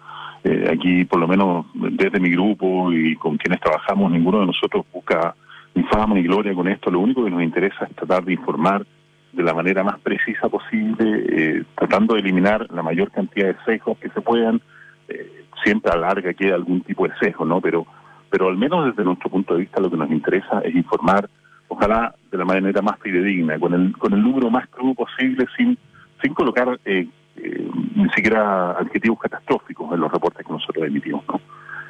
Eh, 0.45 0.69
aquí, 0.71 1.03
por 1.03 1.19
lo 1.19 1.27
menos 1.27 1.65
desde 1.73 2.19
mi 2.19 2.29
grupo 2.29 2.91
y 2.93 3.15
con 3.17 3.35
quienes 3.37 3.59
trabajamos, 3.59 4.11
ninguno 4.11 4.39
de 4.39 4.45
nosotros 4.45 4.85
busca 4.93 5.35
ni 5.73 5.83
fama 5.83 6.15
ni 6.15 6.23
gloria 6.23 6.53
con 6.53 6.69
esto, 6.69 6.89
lo 6.89 7.01
único 7.01 7.25
que 7.25 7.31
nos 7.31 7.43
interesa 7.43 7.85
es 7.85 7.95
tratar 7.95 8.23
de 8.23 8.33
informar 8.33 8.85
de 9.33 9.43
la 9.43 9.53
manera 9.53 9.83
más 9.83 9.99
precisa 9.99 10.47
posible, 10.47 11.25
eh, 11.27 11.63
tratando 11.75 12.13
de 12.13 12.21
eliminar 12.21 12.65
la 12.71 12.81
mayor 12.81 13.11
cantidad 13.11 13.47
de 13.47 13.57
sesgos 13.65 13.97
que 13.97 14.09
se 14.09 14.21
puedan, 14.21 14.61
eh, 15.09 15.43
siempre 15.65 15.91
a 15.91 15.97
larga 15.97 16.33
queda 16.33 16.55
algún 16.55 16.79
tipo 16.79 17.05
de 17.05 17.13
sesgo, 17.19 17.43
¿no? 17.43 17.59
Pero, 17.59 17.85
pero 18.29 18.47
al 18.47 18.55
menos 18.55 18.85
desde 18.85 19.03
nuestro 19.03 19.29
punto 19.29 19.53
de 19.53 19.61
vista 19.61 19.81
lo 19.81 19.91
que 19.91 19.97
nos 19.97 20.09
interesa 20.09 20.61
es 20.61 20.73
informar 20.73 21.29
ojalá 21.67 22.15
de 22.31 22.37
la 22.37 22.45
manera 22.45 22.81
más 22.81 22.99
fidedigna, 22.99 23.59
con 23.59 23.73
el, 23.73 23.97
con 23.97 24.13
el 24.13 24.21
número 24.21 24.49
más 24.49 24.67
crudo 24.69 24.93
posible, 24.93 25.45
sin, 25.57 25.77
sin 26.21 26.33
colocar 26.33 26.79
eh, 26.85 27.07
eh, 27.37 27.69
ni 27.95 28.09
siquiera 28.09 28.71
adjetivos 28.71 29.19
catastróficos 29.19 29.93
en 29.93 29.99
los 29.99 30.11
reportes 30.11 30.45
que 30.45 30.53
nosotros 30.53 30.85
emitimos. 30.85 31.23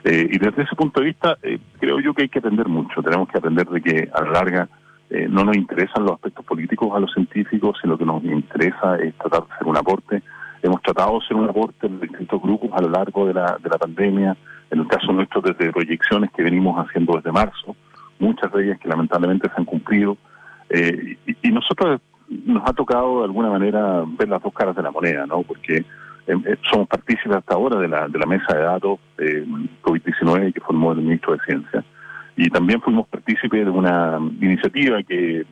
Eh, 0.04 0.28
y 0.32 0.38
desde 0.38 0.64
ese 0.64 0.76
punto 0.76 1.00
de 1.00 1.08
vista, 1.08 1.38
creo 1.80 2.00
yo 2.00 2.14
que 2.14 2.24
hay 2.24 2.30
que 2.30 2.40
aprender 2.40 2.68
mucho. 2.68 3.02
Tenemos 3.02 3.28
que 3.28 3.38
aprender 3.38 3.68
de 3.68 3.82
que 3.82 4.10
a 4.14 4.22
la 4.22 4.32
larga 4.32 4.70
no 5.30 5.44
nos 5.44 5.56
interesan 5.56 6.04
los 6.04 6.14
aspectos 6.14 6.44
políticos 6.46 6.90
a 6.94 7.00
los 7.00 7.12
científicos, 7.14 7.78
sino 7.82 7.98
que 7.98 8.06
nos 8.06 8.24
interesa 8.24 8.98
es 8.98 9.16
tratar 9.16 9.48
de 9.48 9.54
hacer 9.54 9.68
un 9.68 9.78
aporte. 9.78 10.24
Hemos 10.62 10.82
tratado 10.82 11.12
de 11.12 11.26
hacer 11.26 11.38
un 11.38 11.50
aporte 11.50 11.88
en 11.88 12.00
distintos 12.00 12.42
grupos 12.42 12.72
a 12.74 12.82
lo 12.82 12.90
largo 12.90 13.26
de 13.28 13.34
la, 13.34 13.58
de 13.62 13.70
la 13.70 13.78
pandemia, 13.78 14.36
en 14.72 14.80
el 14.80 14.88
caso 14.88 15.14
nuestro 15.14 15.42
desde 15.42 15.72
proyecciones 15.72 16.32
que 16.32 16.44
venimos 16.44 16.76
haciendo 16.78 17.14
desde 17.16 17.32
marzo, 17.32 17.76
muchas 18.20 18.52
de 18.52 18.78
que 18.78 18.88
lamentablemente 18.88 19.48
se 19.50 19.56
han 19.58 19.66
cumplido. 19.66 20.18
Eh, 20.70 21.18
y, 21.42 21.52
nosotros 21.52 22.02
nos 22.28 22.64
ha 22.68 22.74
tocado 22.74 23.20
de 23.20 23.26
alguna 23.26 23.50
manera 23.50 24.04
ver 24.18 24.30
las 24.30 24.42
dos 24.42 24.54
caras 24.54 24.76
de 24.76 24.84
la 24.84 24.92
moneda, 24.92 25.26
¿no? 25.26 25.44
Porque 25.44 25.78
eh, 25.78 25.86
eh, 26.28 26.56
somos 26.70 26.88
partícipes 26.88 27.38
hasta 27.38 27.54
ahora 27.54 27.80
de 27.80 27.88
la, 27.88 28.08
de 28.08 28.20
la 28.20 28.26
mesa 28.26 28.54
de 28.54 28.64
datos 28.64 29.00
COVID-19 29.84 30.54
que 30.54 30.62
formó 30.62 30.92
el 30.94 31.00
ministro 31.00 31.34
de 31.34 31.40
Ciencia. 31.46 31.84
Y 32.36 32.50
también 32.50 32.82
fuimos 32.82 33.08
partícipes 33.08 33.66
de 33.66 33.72
una 33.72 34.20
iniciativa 34.42 35.02
que 35.04 35.46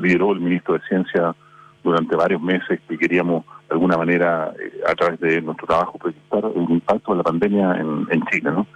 lideró 0.00 0.32
el 0.32 0.40
ministro 0.40 0.74
de 0.74 0.80
Ciencia 0.88 1.34
durante 1.82 2.16
varios 2.16 2.40
meses 2.40 2.80
que 2.88 2.96
queríamos 2.96 3.44
de 3.68 3.74
alguna 3.74 3.96
manera, 3.96 4.52
a 4.86 4.94
través 4.94 5.20
de 5.20 5.42
nuestro 5.42 5.66
trabajo, 5.66 5.98
proyectar 5.98 6.44
el 6.54 6.70
impacto 6.70 7.12
de 7.12 7.18
la 7.18 7.24
pandemia 7.24 7.74
en, 7.74 8.06
en 8.10 8.22
Chile, 8.30 8.50
¿no? 8.50 8.66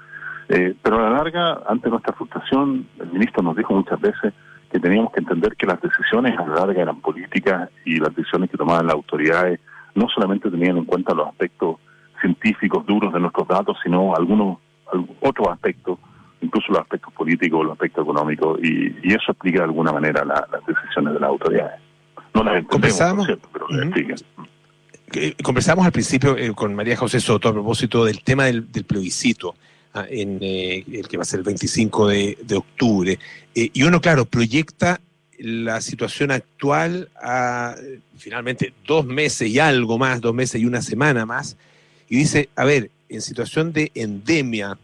Eh, 0.49 0.74
pero 0.82 0.99
a 0.99 1.11
la 1.11 1.16
larga, 1.18 1.61
ante 1.68 1.90
nuestra 1.90 2.14
frustración, 2.14 2.86
el 3.01 3.12
ministro 3.12 3.42
nos 3.42 3.57
dijo 3.57 3.74
muchas 3.74 4.01
veces 4.01 4.32
que 4.70 4.80
teníamos 4.80 5.12
que 5.12 5.20
entender 5.20 5.57
que 5.57 5.66
las 5.66 5.80
decisiones 5.80 6.38
a 6.38 6.46
la 6.46 6.55
larga 6.55 6.82
eran 6.82 7.01
políticas 7.01 7.70
y 7.84 7.96
las 7.96 8.14
decisiones 8.14 8.51
que 8.51 8.57
tomaban 8.57 8.86
las 8.86 8.94
autoridades 8.94 9.61
no 9.94 10.09
solamente 10.09 10.51
tenían 10.51 10.76
en 10.76 10.84
cuenta 10.84 11.14
los 11.14 11.28
aspectos 11.28 11.76
científicos 12.20 12.84
duros 12.86 13.12
de 13.12 13.20
nuestros 13.20 13.49
datos, 13.49 13.76
sino 13.82 14.14
algunos 14.14 14.59
otros 15.20 15.49
aspectos, 15.49 15.99
incluso 16.40 16.72
los 16.72 16.80
aspectos 16.80 17.12
políticos, 17.12 17.64
los 17.64 17.72
aspectos 17.72 18.05
económicos, 18.05 18.59
y, 18.62 19.12
eso 19.12 19.32
explica 19.32 19.59
de 19.59 19.64
alguna 19.64 19.92
manera 19.92 20.24
las 20.24 20.44
decisiones 20.66 21.14
de 21.14 21.20
las 21.20 21.28
autoridades. 21.28 21.80
No 22.34 22.42
las 22.42 22.57
entendemos, 22.57 23.26
pero 23.53 23.66
Conversamos 25.42 25.86
al 25.86 25.92
principio 25.92 26.36
eh, 26.36 26.53
con 26.55 26.74
María 26.74 26.96
José 26.96 27.20
Soto 27.20 27.49
a 27.49 27.53
propósito 27.53 28.05
del 28.05 28.22
tema 28.22 28.44
del, 28.44 28.64
plebiscito. 28.64 29.55
Ah, 29.99 30.07
en 30.09 30.38
eh, 30.42 30.84
el 30.92 31.09
que 31.09 31.16
va 31.16 31.22
a 31.22 31.26
ser 31.26 31.38
el 31.38 31.44
25 31.44 32.07
de, 32.07 32.57
octubre. 32.57 33.18
Eh, 33.55 33.70
y 33.72 33.82
uno, 33.82 34.01
claro, 34.01 34.26
proyecta 34.26 35.01
la 35.38 35.80
situación 35.80 36.30
actual 36.30 37.09
a 37.20 37.74
finalmente 38.16 38.72
dos 38.86 39.05
meses 39.07 39.49
y 39.49 39.59
algo 39.59 39.99
más, 39.99 40.20
dos 40.20 40.34
meses 40.34 40.61
y 40.61 40.66
una 40.66 40.82
semana 40.82 41.26
más, 41.26 41.57
y 42.09 42.16
dice, 42.16 42.49
a 42.55 42.64
ver, 42.64 42.90
en 43.09 43.22
situación 43.22 43.72
de 43.72 43.90
endemia, 43.94 44.78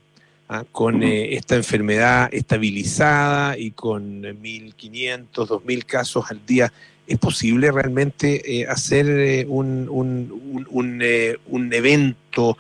ah, 0.49 0.65
con 0.73 1.03
esta 1.05 1.55
enfermedad 1.55 2.29
estabilizada 2.33 3.57
y 3.57 3.71
con 3.71 4.23
1.500, 4.23 5.29
2.000 5.33 5.85
casos 5.85 6.25
al 6.29 6.45
día, 6.45 6.73
¿Es 7.07 7.19
posible 7.19 7.71
realmente 7.71 8.61
eh, 8.61 8.67
hacer 8.67 9.07
eh, 9.09 9.45
un, 9.47 9.89
un, 9.91 10.67
un, 10.71 11.01
eh, 11.03 11.37
un, 11.49 11.73
evento, 11.73 12.57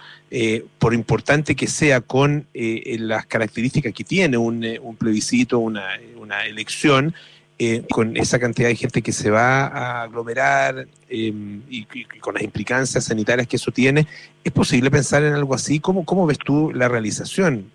por 0.78 0.92
importante 0.92 1.54
que 1.54 1.66
sea, 1.66 2.00
con 2.02 2.46
las 2.52 3.24
características 3.26 3.94
que 3.94 4.04
tiene 4.04 4.36
un, 4.36 4.96
plebiscito, 4.98 5.60
una, 5.60 5.96
elección, 6.46 7.14
con 7.88 8.16
esa 8.16 8.38
cantidad 8.38 8.68
de 8.68 8.76
gente 8.76 9.00
que 9.00 9.12
se 9.12 9.30
va 9.30 9.66
a 9.68 10.02
aglomerar 10.02 10.88
em, 11.08 11.62
y, 11.70 11.86
con 12.20 12.34
las 12.34 12.42
implicancias 12.42 13.04
sanitarias 13.04 13.46
que 13.46 13.56
eso 13.56 13.70
tiene? 13.70 14.06
¿Es 14.42 14.52
posible 14.52 14.90
pensar 14.90 15.22
en 15.22 15.32
algo 15.32 15.54
así? 15.54 15.78
¿Cómo, 15.78 16.04
cómo 16.04 16.26
ves 16.26 16.38
tú 16.38 16.72
la 16.74 16.88
realización 16.88 17.70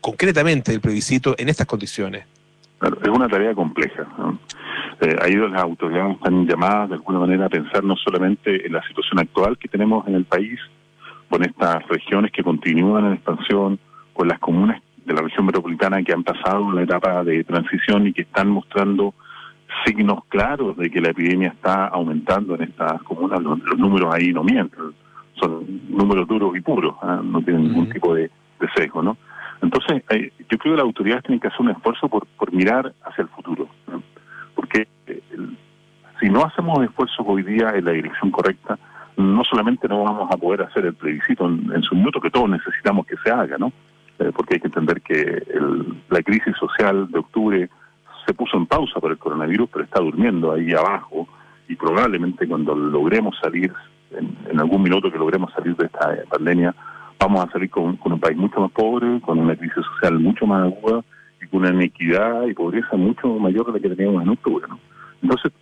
concretamente 0.00 0.70
del 0.70 0.80
plebiscito 0.80 1.34
en 1.36 1.48
estas 1.48 1.66
condiciones? 1.66 2.26
Es 2.80 3.08
una 3.08 3.28
tarea 3.28 3.54
compleja. 3.54 4.06
Eh, 5.00 5.16
ahí 5.22 5.34
las 5.34 5.62
autoridades 5.62 6.16
están 6.16 6.46
llamadas 6.46 6.90
de 6.90 6.94
alguna 6.96 7.20
manera 7.20 7.46
a 7.46 7.48
pensar 7.48 7.82
no 7.84 7.96
solamente 7.96 8.66
en 8.66 8.72
la 8.72 8.82
situación 8.86 9.20
actual 9.20 9.58
que 9.58 9.68
tenemos 9.68 10.06
en 10.06 10.14
el 10.14 10.24
país, 10.24 10.58
con 11.28 11.42
estas 11.42 11.86
regiones 11.88 12.30
que 12.30 12.44
continúan 12.44 13.06
en 13.06 13.12
expansión, 13.14 13.78
con 14.12 14.28
las 14.28 14.38
comunas 14.38 14.80
de 15.04 15.14
la 15.14 15.22
región 15.22 15.46
metropolitana 15.46 16.02
que 16.02 16.12
han 16.12 16.22
pasado 16.22 16.70
la 16.72 16.82
etapa 16.82 17.24
de 17.24 17.44
transición 17.44 18.06
y 18.06 18.12
que 18.12 18.22
están 18.22 18.48
mostrando 18.48 19.14
signos 19.84 20.24
claros 20.28 20.76
de 20.76 20.90
que 20.90 21.00
la 21.00 21.10
epidemia 21.10 21.48
está 21.48 21.88
aumentando 21.88 22.54
en 22.54 22.62
estas 22.62 23.02
comunas. 23.02 23.42
Los, 23.42 23.58
números 23.76 24.14
ahí 24.14 24.32
no 24.32 24.44
mienten, 24.44 24.94
son 25.34 25.64
números 25.88 26.28
duros 26.28 26.56
y 26.56 26.60
puros, 26.60 26.94
¿ah? 27.02 27.20
no 27.22 27.42
tienen 27.42 27.64
ningún 27.64 27.90
tipo 27.90 28.14
de, 28.14 28.30
de 28.60 28.68
sesgo, 28.76 29.02
¿no? 29.02 29.16
Entonces, 29.64 30.02
eh, 30.10 30.30
yo 30.50 30.58
creo 30.58 30.74
que 30.74 30.76
las 30.76 30.84
autoridades 30.84 31.24
tienen 31.24 31.40
que 31.40 31.48
hacer 31.48 31.62
un 31.62 31.70
esfuerzo 31.70 32.06
por, 32.08 32.26
por 32.26 32.52
mirar 32.52 32.92
hacia 33.02 33.22
el 33.22 33.28
futuro. 33.28 33.66
Porque 34.54 34.86
eh, 35.06 35.22
si 36.20 36.28
no 36.28 36.44
hacemos 36.44 36.84
esfuerzos 36.84 37.24
hoy 37.26 37.42
día 37.42 37.70
en 37.74 37.86
la 37.86 37.92
dirección 37.92 38.30
correcta, 38.30 38.78
no 39.16 39.42
solamente 39.44 39.88
no 39.88 40.04
vamos 40.04 40.30
a 40.30 40.36
poder 40.36 40.62
hacer 40.62 40.84
el 40.84 40.94
plebiscito 40.94 41.46
en, 41.46 41.82
su 41.82 41.94
minuto, 41.94 42.20
que 42.20 42.30
todos 42.30 42.50
necesitamos 42.50 43.06
que 43.06 43.16
se 43.24 43.30
haga, 43.30 43.56
¿no? 43.56 43.72
Eh, 44.18 44.32
porque 44.34 44.54
hay 44.54 44.60
que 44.60 44.66
entender 44.66 45.00
que 45.00 45.42
la 46.10 46.22
crisis 46.22 46.54
social 46.58 47.10
de 47.10 47.18
octubre 47.18 47.70
se 48.26 48.34
puso 48.34 48.58
en 48.58 48.66
pausa 48.66 49.00
por 49.00 49.12
el 49.12 49.18
coronavirus, 49.18 49.70
pero 49.72 49.84
está 49.84 50.00
durmiendo 50.00 50.52
ahí 50.52 50.72
abajo 50.72 51.26
y 51.68 51.76
probablemente 51.76 52.46
cuando 52.46 52.74
logremos 52.74 53.34
salir, 53.40 53.72
en, 54.10 54.36
en 54.50 54.60
algún 54.60 54.82
minuto 54.82 55.10
que 55.10 55.18
logremos 55.18 55.52
salir 55.52 55.74
de 55.76 55.86
esta 55.86 56.14
pandemia, 56.28 56.74
vamos 57.18 57.44
a 57.44 57.50
salir 57.52 57.70
con, 57.70 57.98
un 58.02 58.20
país 58.20 58.36
mucho 58.36 58.60
más 58.60 58.70
pobre, 58.72 59.20
con 59.20 59.38
una 59.38 59.56
crisis 59.56 59.84
social 59.84 60.18
mucho 60.18 60.46
más 60.46 60.64
aguda 60.64 61.02
y 61.40 61.46
con 61.46 61.60
una 61.60 61.70
inequidad 61.70 62.46
y 62.46 62.54
pobreza 62.54 62.96
mucho 62.96 63.28
mayor 63.38 63.66
de 63.66 63.72
la 63.72 63.80
que 63.80 63.94
teníamos 63.94 64.22
en 64.22 64.30
octubre. 64.30 64.66
¿no? 64.68 64.78
Entonces, 65.22 65.52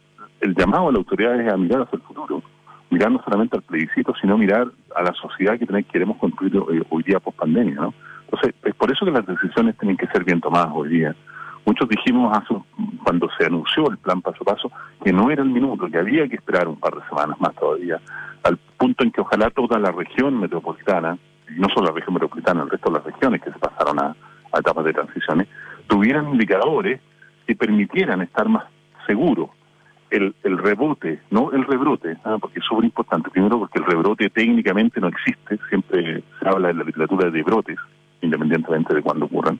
el 0.41 0.55
llamado 0.55 0.89
a 0.89 0.93
la 0.93 0.99
autoridad 0.99 1.41
es 1.41 1.53
a 1.53 1.57
mirar 1.57 1.83
hacia 1.83 1.97
el 1.97 2.03
futuro, 2.03 2.43
mirar 2.91 3.13
no 3.13 3.23
solamente 3.23 3.57
al 3.57 3.63
plebiscito, 3.63 4.13
sino 4.21 4.37
mirar 4.37 4.69
a 4.97 5.03
la 5.03 5.13
sociedad 5.15 5.59
que 5.59 5.85
queremos 5.85 6.17
construir 6.19 6.57
hoy 6.91 7.03
día 7.05 7.21
post 7.21 7.39
pandemia. 7.39 7.77
¿no? 7.77 7.95
Entonces, 8.25 8.55
es 8.65 8.75
por 8.75 8.91
eso 8.91 9.05
que 9.05 9.13
las 9.13 9.27
decisiones 9.27 9.77
tienen 9.79 9.97
que 9.97 10.07
ser 10.09 10.25
bien 10.25 10.41
tomadas 10.41 10.71
hoy 10.73 10.89
día. 10.89 11.15
Muchos 11.65 11.89
dijimos 11.89 12.37
hace, 12.37 12.55
cuando 13.05 13.29
se 13.39 13.47
anunció 13.47 13.89
el 13.89 13.99
plan 13.99 14.21
paso 14.21 14.39
a 14.41 14.53
paso 14.53 14.73
que 15.05 15.13
no 15.13 15.31
era 15.31 15.43
el 15.43 15.51
minuto, 15.51 15.87
que 15.89 15.99
había 15.99 16.27
que 16.27 16.37
esperar 16.37 16.67
un 16.67 16.77
par 16.77 16.95
de 16.95 17.07
semanas 17.09 17.41
más 17.41 17.55
todavía, 17.55 18.01
al 18.43 18.59
punto 18.77 19.05
en 19.05 19.13
que 19.13 19.21
ojalá 19.21 19.49
toda 19.51 19.79
la 19.79 19.93
región 19.93 20.41
metropolitana 20.41 21.19
no 21.57 21.69
solo 21.69 21.89
la 21.89 21.95
región 21.95 22.15
metropolitana, 22.15 22.63
el 22.63 22.71
resto 22.71 22.91
de 22.91 22.99
las 22.99 23.05
regiones 23.05 23.43
que 23.43 23.53
se 23.53 23.59
pasaron 23.59 23.99
a, 23.99 24.17
etapas 24.59 24.85
de 24.85 24.93
transiciones, 24.93 25.49
tuvieran 25.87 26.29
indicadores 26.29 27.01
que 27.47 27.57
permitieran 27.57 28.21
estar 28.21 28.49
más 28.49 28.65
seguros 29.07 29.49
el, 30.11 30.35
el 30.43 30.59
rebote, 30.59 31.21
no 31.31 31.51
el 31.53 31.65
rebrote, 31.65 32.19
¿ah? 32.25 32.37
porque 32.39 32.59
es 32.59 32.65
súper 32.67 32.85
importante. 32.85 33.31
Primero 33.31 33.59
porque 33.59 33.79
el 33.79 33.87
rebrote 33.87 34.29
técnicamente 34.29 35.01
no 35.01 35.09
existe, 35.09 35.59
siempre 35.71 36.23
se 36.39 36.49
habla 36.49 36.69
en 36.71 36.79
la 36.79 36.85
literatura 36.85 37.31
de 37.31 37.43
brotes, 37.43 37.79
independientemente 38.21 38.95
de 38.95 39.01
cuándo 39.01 39.25
ocurran. 39.25 39.59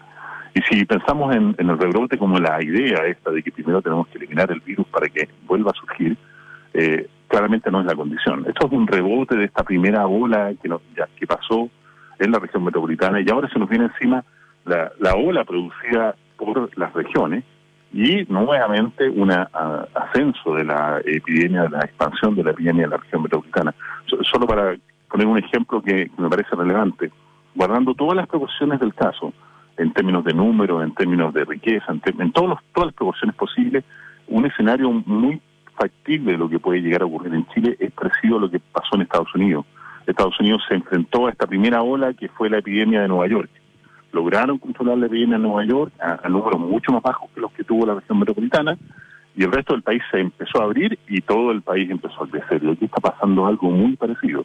Y 0.55 0.61
si 0.63 0.85
pensamos 0.85 1.35
en, 1.35 1.55
el 1.59 1.79
rebrote 1.79 2.19
como 2.19 2.39
la 2.39 2.63
idea 2.63 3.07
esta 3.07 3.31
de 3.31 3.43
que 3.43 3.51
primero 3.51 3.81
tenemos 3.81 4.07
que 4.09 4.19
eliminar 4.19 4.51
el 4.53 4.61
virus 4.61 4.87
para 4.89 5.09
que 5.09 5.29
vuelva 5.47 5.71
a 5.71 5.75
surgir, 5.75 6.17
eh, 6.75 7.09
claramente 7.29 7.71
no 7.71 7.81
es 7.81 7.87
la 7.87 7.95
condición. 7.95 8.45
Esto 8.47 8.67
es 8.67 8.73
un 8.73 8.87
rebote 8.87 9.37
de 9.37 9.47
esta 9.47 9.63
primera 9.63 10.07
ola 10.07 10.53
que, 10.63 10.69
ya, 10.69 11.09
que 11.17 11.27
pasó 11.27 11.71
en 12.23 12.33
la 12.33 12.39
región 12.39 12.65
metropolitana 12.65 13.21
y 13.21 13.29
ahora 13.31 13.49
se 13.49 13.59
nos 13.59 13.69
viene 13.69 13.87
encima 13.87 14.25
la, 14.65 14.93
la 15.01 15.15
ola 15.15 15.45
producida 15.45 16.15
por 16.37 16.77
las 16.79 16.93
regiones 16.93 17.45
y 17.93 18.25
nuevamente 18.29 19.09
un 19.11 19.31
ascenso 19.31 20.55
de 20.55 20.65
la 20.65 21.01
epidemia, 21.05 21.65
de 21.65 21.71
la 21.71 21.81
expansión 21.81 22.35
de 22.35 22.45
la 22.45 22.53
epidemia 22.53 22.85
en 22.85 22.91
la 22.91 22.97
región 22.97 23.23
metropolitana. 23.23 23.75
solo 24.07 24.47
para 24.47 24.75
poner 25.11 25.27
un 25.27 25.39
ejemplo 25.39 25.83
que, 25.83 26.11
me 26.17 26.29
parece 26.31 26.57
relevante, 26.57 27.11
guardando 27.55 27.95
todas 27.95 28.17
las 28.17 28.27
proporciones 28.27 28.81
del 28.81 28.95
caso, 28.95 29.33
en 29.77 29.93
términos 29.93 30.25
de 30.25 30.33
número, 30.33 30.83
en 30.83 30.95
términos 30.95 31.35
de 31.35 31.45
riqueza, 31.45 31.93
en, 31.93 32.03
en 32.19 32.33
todos 32.33 32.49
los, 32.49 32.59
todas 32.73 32.87
las 32.89 32.95
proporciones 32.95 33.37
posibles, 33.37 33.85
un 34.29 34.47
escenario 34.47 34.91
muy 34.91 35.41
factible 35.77 36.33
de 36.33 36.39
lo 36.39 36.49
que 36.49 36.59
puede 36.59 36.81
llegar 36.81 37.03
a 37.03 37.07
ocurrir 37.07 37.35
en 37.35 37.47
Chile 37.49 37.77
es 37.79 37.93
parecido 37.93 38.39
a 38.39 38.41
lo 38.41 38.51
que 38.51 38.59
pasó 38.59 38.95
en 38.95 39.03
Estados 39.03 39.35
Unidos. 39.35 39.67
Estados 40.07 40.39
Unidos 40.41 40.63
se 40.69 40.75
enfrentó 40.75 41.27
a 41.27 41.31
esta 41.31 41.47
primera 41.47 41.83
ola 41.83 42.13
que 42.15 42.29
fue 42.29 42.51
la 42.51 42.59
epidemia 42.59 43.03
de 43.03 43.09
Nueva 43.09 43.27
York. 43.29 43.51
Lograron 44.13 44.59
controlar 44.59 44.99
la 44.99 45.07
epidemia 45.07 45.37
en 45.37 45.43
Nueva 45.43 45.65
York 45.65 45.93
a, 46.01 46.29
números 46.29 46.61
mucho 46.61 46.93
más 46.93 47.03
bajos 47.03 47.31
que 47.35 47.41
los 47.41 47.53
que 47.53 47.65
tuvo 47.65 47.87
la 47.87 47.95
región 47.95 48.19
metropolitana 48.19 48.77
y 49.35 49.45
el 49.45 49.53
resto 49.53 49.73
del 49.73 49.83
país 49.83 50.03
se 50.11 50.21
empezó 50.21 50.61
a 50.61 50.65
abrir 50.65 50.99
y 51.09 51.21
todo 51.23 51.51
el 51.53 51.63
país 51.63 51.91
empezó 51.91 52.25
a 52.25 52.29
crecer. 52.29 52.63
Y 52.63 52.71
aquí 52.71 52.85
está 52.85 53.01
pasando 53.01 53.47
algo 53.47 53.71
muy 53.71 53.97
parecido. 53.97 54.45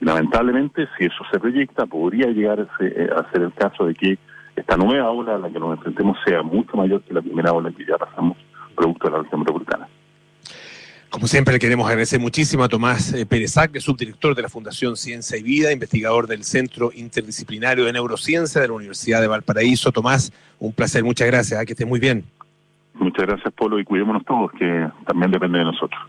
Y 0.00 0.04
lamentablemente, 0.04 0.88
si 0.96 1.06
eso 1.06 1.24
se 1.30 1.40
proyecta, 1.40 1.86
podría 1.86 2.28
llegar 2.28 2.60
a 2.60 2.76
ser, 2.76 3.00
eh, 3.00 3.10
a 3.14 3.28
ser 3.32 3.42
el 3.42 3.52
caso 3.52 3.86
de 3.86 3.94
que 3.94 4.18
esta 4.54 4.76
nueva 4.76 5.10
ola 5.10 5.34
a 5.34 5.38
la 5.38 5.50
que 5.50 5.58
nos 5.58 5.76
enfrentemos 5.76 6.16
sea 6.24 6.42
mucho 6.42 6.76
mayor 6.76 7.02
que 7.02 7.14
la 7.14 7.22
primera 7.22 7.52
ola 7.52 7.72
que 7.72 7.84
ya 7.84 7.98
pasamos 7.98 8.36
producto 8.76 9.08
de 9.08 9.16
la 9.16 9.22
región 9.22 9.40
metropolitana. 9.40 9.88
Como 11.10 11.26
siempre, 11.26 11.52
le 11.52 11.58
queremos 11.58 11.88
agradecer 11.88 12.20
muchísimo 12.20 12.62
a 12.62 12.68
Tomás 12.68 13.12
eh, 13.12 13.26
Pérez 13.26 13.54
que 13.72 13.80
subdirector 13.80 14.36
de 14.36 14.42
la 14.42 14.48
Fundación 14.48 14.96
Ciencia 14.96 15.36
y 15.36 15.42
Vida, 15.42 15.72
investigador 15.72 16.28
del 16.28 16.44
Centro 16.44 16.92
Interdisciplinario 16.94 17.84
de 17.84 17.92
Neurociencia 17.92 18.60
de 18.60 18.68
la 18.68 18.74
Universidad 18.74 19.20
de 19.20 19.26
Valparaíso. 19.26 19.90
Tomás, 19.90 20.32
un 20.60 20.72
placer, 20.72 21.02
muchas 21.02 21.26
gracias, 21.26 21.60
¿eh? 21.60 21.66
que 21.66 21.72
esté 21.72 21.84
muy 21.84 21.98
bien. 21.98 22.24
Muchas 22.94 23.26
gracias, 23.26 23.52
Polo, 23.54 23.80
y 23.80 23.84
cuidémonos 23.84 24.24
todos, 24.24 24.52
que 24.52 24.88
también 25.04 25.32
depende 25.32 25.58
de 25.58 25.64
nosotros 25.64 26.00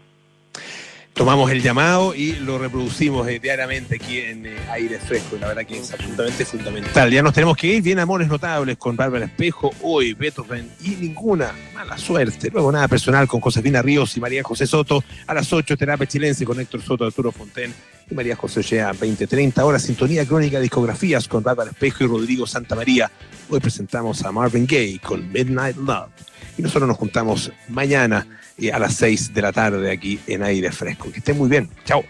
tomamos 1.13 1.51
el 1.51 1.61
llamado 1.61 2.15
y 2.15 2.33
lo 2.33 2.57
reproducimos 2.57 3.27
eh, 3.27 3.39
diariamente 3.39 3.95
aquí 3.95 4.19
en 4.19 4.45
eh, 4.45 4.57
Aire 4.71 4.99
Fresco. 4.99 5.37
la 5.39 5.49
verdad 5.49 5.65
que 5.65 5.77
es 5.77 5.91
absolutamente 5.91 6.45
fundamental. 6.45 7.11
Ya 7.11 7.21
nos 7.21 7.33
tenemos 7.33 7.57
que 7.57 7.67
ir. 7.67 7.83
Bien, 7.83 7.99
amores 7.99 8.27
notables 8.27 8.77
con 8.77 8.95
Bárbara 8.95 9.25
Espejo, 9.25 9.71
hoy 9.81 10.13
Beethoven 10.13 10.69
y 10.83 10.89
ninguna 10.89 11.53
mala 11.73 11.97
suerte. 11.97 12.49
Luego 12.51 12.71
nada 12.71 12.87
personal 12.87 13.27
con 13.27 13.41
Josefina 13.41 13.81
Ríos 13.81 14.15
y 14.17 14.19
María 14.19 14.43
José 14.43 14.65
Soto. 14.65 15.03
A 15.27 15.33
las 15.33 15.51
8, 15.51 15.77
Terapia 15.77 16.07
Chilense 16.07 16.45
con 16.45 16.59
Héctor 16.59 16.81
Soto, 16.81 17.05
Arturo 17.05 17.31
Fonten 17.31 17.73
y 18.09 18.15
María 18.15 18.35
José 18.35 18.61
Ochea, 18.61 18.93
20-30. 18.93 19.59
Ahora 19.59 19.79
Sintonía 19.79 20.25
Crónica 20.25 20.59
Discografías 20.59 21.27
con 21.27 21.43
Bárbara 21.43 21.71
Espejo 21.71 22.03
y 22.03 22.07
Rodrigo 22.07 22.47
Santa 22.47 22.75
María. 22.75 23.11
Hoy 23.49 23.59
presentamos 23.59 24.23
a 24.23 24.31
Marvin 24.31 24.65
Gaye 24.65 24.99
con 24.99 25.31
Midnight 25.31 25.77
Love. 25.77 26.09
Y 26.57 26.61
nosotros 26.61 26.87
nos 26.87 26.97
juntamos 26.97 27.51
mañana 27.69 28.25
a 28.69 28.79
las 28.79 28.93
6 28.95 29.33
de 29.33 29.41
la 29.41 29.51
tarde 29.51 29.91
aquí 29.91 30.19
en 30.27 30.43
aire 30.43 30.71
fresco. 30.71 31.11
Que 31.11 31.19
estén 31.19 31.37
muy 31.37 31.49
bien. 31.49 31.69
Chao. 31.85 32.03